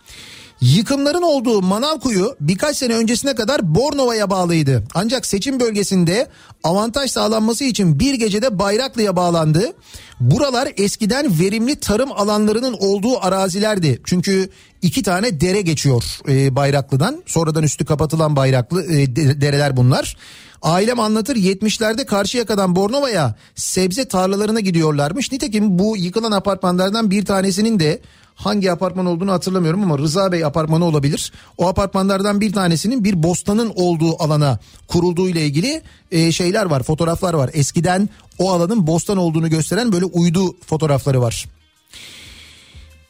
[0.62, 4.84] Yıkımların olduğu Manavkuyu birkaç sene öncesine kadar Bornova'ya bağlıydı.
[4.96, 6.28] Ancak seçim bölgesinde
[6.64, 9.74] avantaj sağlanması için bir gecede Bayraklı'ya bağlandı.
[10.20, 14.02] Buralar eskiden verimli tarım alanlarının olduğu arazilerdi.
[14.04, 14.50] Çünkü
[14.82, 17.24] iki tane dere geçiyor e, Bayraklı'dan.
[17.26, 20.18] Sonradan üstü kapatılan Bayraklı e, de- dereler bunlar.
[20.62, 25.32] Ailem anlatır 70'lerde Karşıyaka'dan Bornova'ya sebze tarlalarına gidiyorlarmış.
[25.32, 28.02] Nitekim bu yıkılan apartmanlardan bir tanesinin de
[28.36, 31.32] hangi apartman olduğunu hatırlamıyorum ama Rıza Bey apartmanı olabilir.
[31.58, 35.82] O apartmanlardan bir tanesinin bir bostanın olduğu alana kurulduğu ile ilgili
[36.12, 37.50] e, şeyler var, fotoğraflar var.
[37.54, 38.10] Eskiden
[38.40, 41.46] o alanın bostan olduğunu gösteren böyle uydu fotoğrafları var.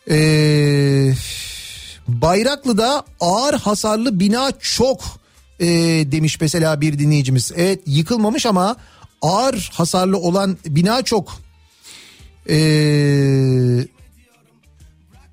[0.10, 1.14] Ee,
[2.08, 5.02] Bayraklı'da ağır hasarlı bina çok
[5.60, 5.68] e,
[6.12, 7.52] demiş mesela bir dinleyicimiz.
[7.56, 8.76] Evet yıkılmamış ama
[9.22, 11.48] ağır hasarlı olan bina çok.
[12.50, 13.86] Ee,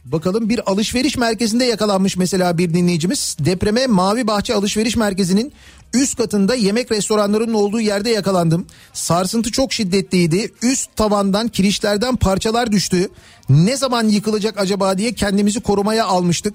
[0.05, 3.36] bakalım bir alışveriş merkezinde yakalanmış mesela bir dinleyicimiz.
[3.40, 5.52] Depreme Mavi Bahçe Alışveriş Merkezi'nin
[5.94, 8.66] üst katında yemek restoranlarının olduğu yerde yakalandım.
[8.92, 10.52] Sarsıntı çok şiddetliydi.
[10.62, 13.09] Üst tavandan kirişlerden parçalar düştü.
[13.48, 16.55] Ne zaman yıkılacak acaba diye kendimizi korumaya almıştık.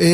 [0.00, 0.06] Ee,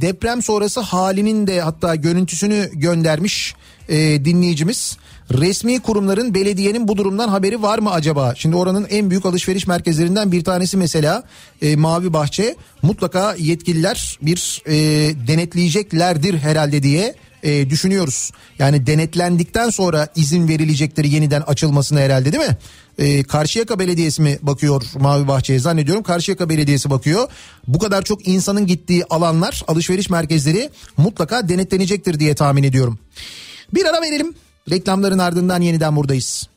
[0.00, 3.54] deprem sonrası halinin de hatta görüntüsünü göndermiş
[3.88, 4.96] e, dinleyicimiz.
[5.32, 8.34] Resmi kurumların belediyenin bu durumdan haberi var mı acaba?
[8.36, 11.22] Şimdi oranın en büyük alışveriş merkezlerinden bir tanesi mesela
[11.62, 12.56] e, Mavi Bahçe.
[12.82, 14.74] Mutlaka yetkililer bir e,
[15.28, 18.30] denetleyeceklerdir herhalde diye e, düşünüyoruz.
[18.58, 22.56] Yani denetlendikten sonra izin verilecektir yeniden açılmasına herhalde değil mi?
[22.98, 26.02] E, Karşıyaka Belediyesi mi bakıyor Mavi Bahçe'ye zannediyorum.
[26.02, 27.28] Karşıyaka Belediyesi bakıyor.
[27.68, 32.98] Bu kadar çok insanın gittiği alanlar alışveriş merkezleri mutlaka denetlenecektir diye tahmin ediyorum.
[33.74, 34.34] Bir ara verelim.
[34.70, 36.48] Reklamların ardından yeniden buradayız.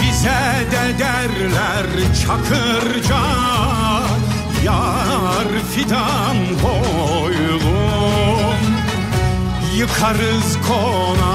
[0.03, 1.87] Bize de derler
[2.27, 3.25] çakırca
[4.65, 7.65] Yar fidan boylum
[9.77, 11.35] Yıkarız konakları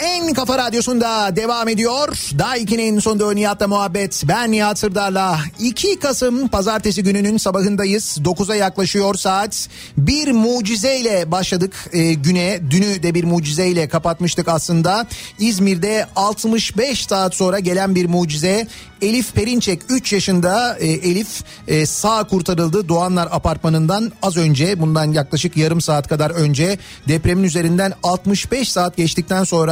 [0.00, 2.08] en kafa radyosunda devam ediyor.
[2.38, 4.22] Daha 2'nin sonunda Nihat'la muhabbet.
[4.28, 8.18] Ben Nihat Sırdar'la 2 Kasım pazartesi gününün sabahındayız.
[8.24, 9.68] 9'a yaklaşıyor saat.
[9.96, 12.60] Bir mucizeyle başladık e, güne.
[12.70, 15.06] Dünü de bir mucizeyle kapatmıştık aslında.
[15.38, 18.66] İzmir'de 65 saat sonra gelen bir mucize.
[19.02, 25.56] Elif Perinçek 3 yaşında e, Elif e, sağ kurtarıldı Doğanlar Apartmanı'ndan az önce bundan yaklaşık
[25.56, 26.78] yarım saat kadar önce
[27.08, 29.67] depremin üzerinden 65 saat geçtikten sonra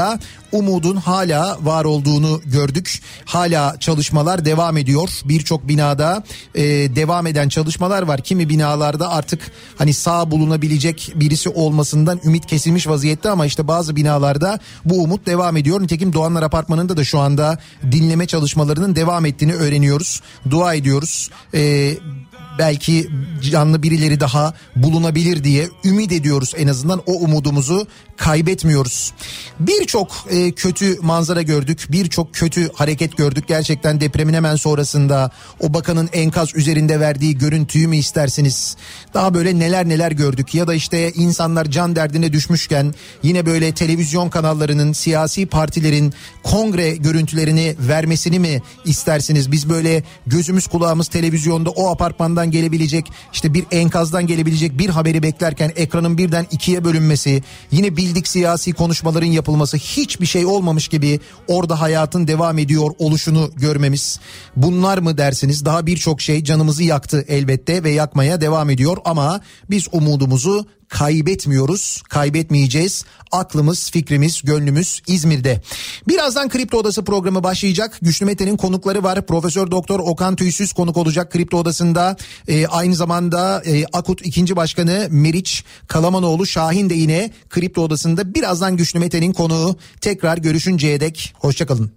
[0.52, 3.02] umudun hala var olduğunu gördük.
[3.24, 5.08] Hala çalışmalar devam ediyor.
[5.24, 6.24] Birçok binada
[6.54, 6.62] e,
[6.96, 8.20] devam eden çalışmalar var.
[8.20, 14.58] Kimi binalarda artık hani sağ bulunabilecek birisi olmasından ümit kesilmiş vaziyette ama işte bazı binalarda
[14.84, 15.82] bu umut devam ediyor.
[15.82, 17.58] Nitekim Doğanlar Apartmanı'nda da şu anda
[17.92, 20.22] dinleme çalışmalarının devam ettiğini öğreniyoruz.
[20.50, 21.30] Dua ediyoruz.
[21.54, 21.92] E,
[22.58, 23.10] belki
[23.50, 29.12] canlı birileri daha bulunabilir diye ümit ediyoruz en azından o umudumuzu kaybetmiyoruz.
[29.60, 33.44] Birçok e, kötü manzara gördük, birçok kötü hareket gördük.
[33.48, 35.30] Gerçekten depremin hemen sonrasında
[35.60, 38.76] o bakanın enkaz üzerinde verdiği görüntüyü mü istersiniz?
[39.14, 44.30] Daha böyle neler neler gördük ya da işte insanlar can derdine düşmüşken yine böyle televizyon
[44.30, 49.52] kanallarının, siyasi partilerin kongre görüntülerini vermesini mi istersiniz?
[49.52, 55.72] Biz böyle gözümüz kulağımız televizyonda o apartmandan gelebilecek işte bir enkazdan gelebilecek bir haberi beklerken
[55.76, 62.28] ekranın birden ikiye bölünmesi yine bildik siyasi konuşmaların yapılması hiçbir şey olmamış gibi orada hayatın
[62.28, 64.20] devam ediyor oluşunu görmemiz.
[64.56, 65.64] Bunlar mı dersiniz?
[65.64, 69.40] Daha birçok şey canımızı yaktı elbette ve yakmaya devam ediyor ama
[69.70, 73.04] biz umudumuzu kaybetmiyoruz, kaybetmeyeceğiz.
[73.32, 75.62] Aklımız, fikrimiz, gönlümüz İzmir'de.
[76.08, 77.98] Birazdan Kripto Odası programı başlayacak.
[78.02, 79.26] Güçlü Mete'nin konukları var.
[79.26, 82.16] Profesör Doktor Okan Tüysüz konuk olacak Kripto Odası'nda.
[82.48, 84.56] Ee, aynı zamanda e, Akut 2.
[84.56, 88.34] Başkanı Meriç Kalamanoğlu Şahin de yine Kripto Odası'nda.
[88.34, 89.76] Birazdan Güçlü Mete'nin konuğu.
[90.00, 91.96] Tekrar görüşünceye dek hoşçakalın.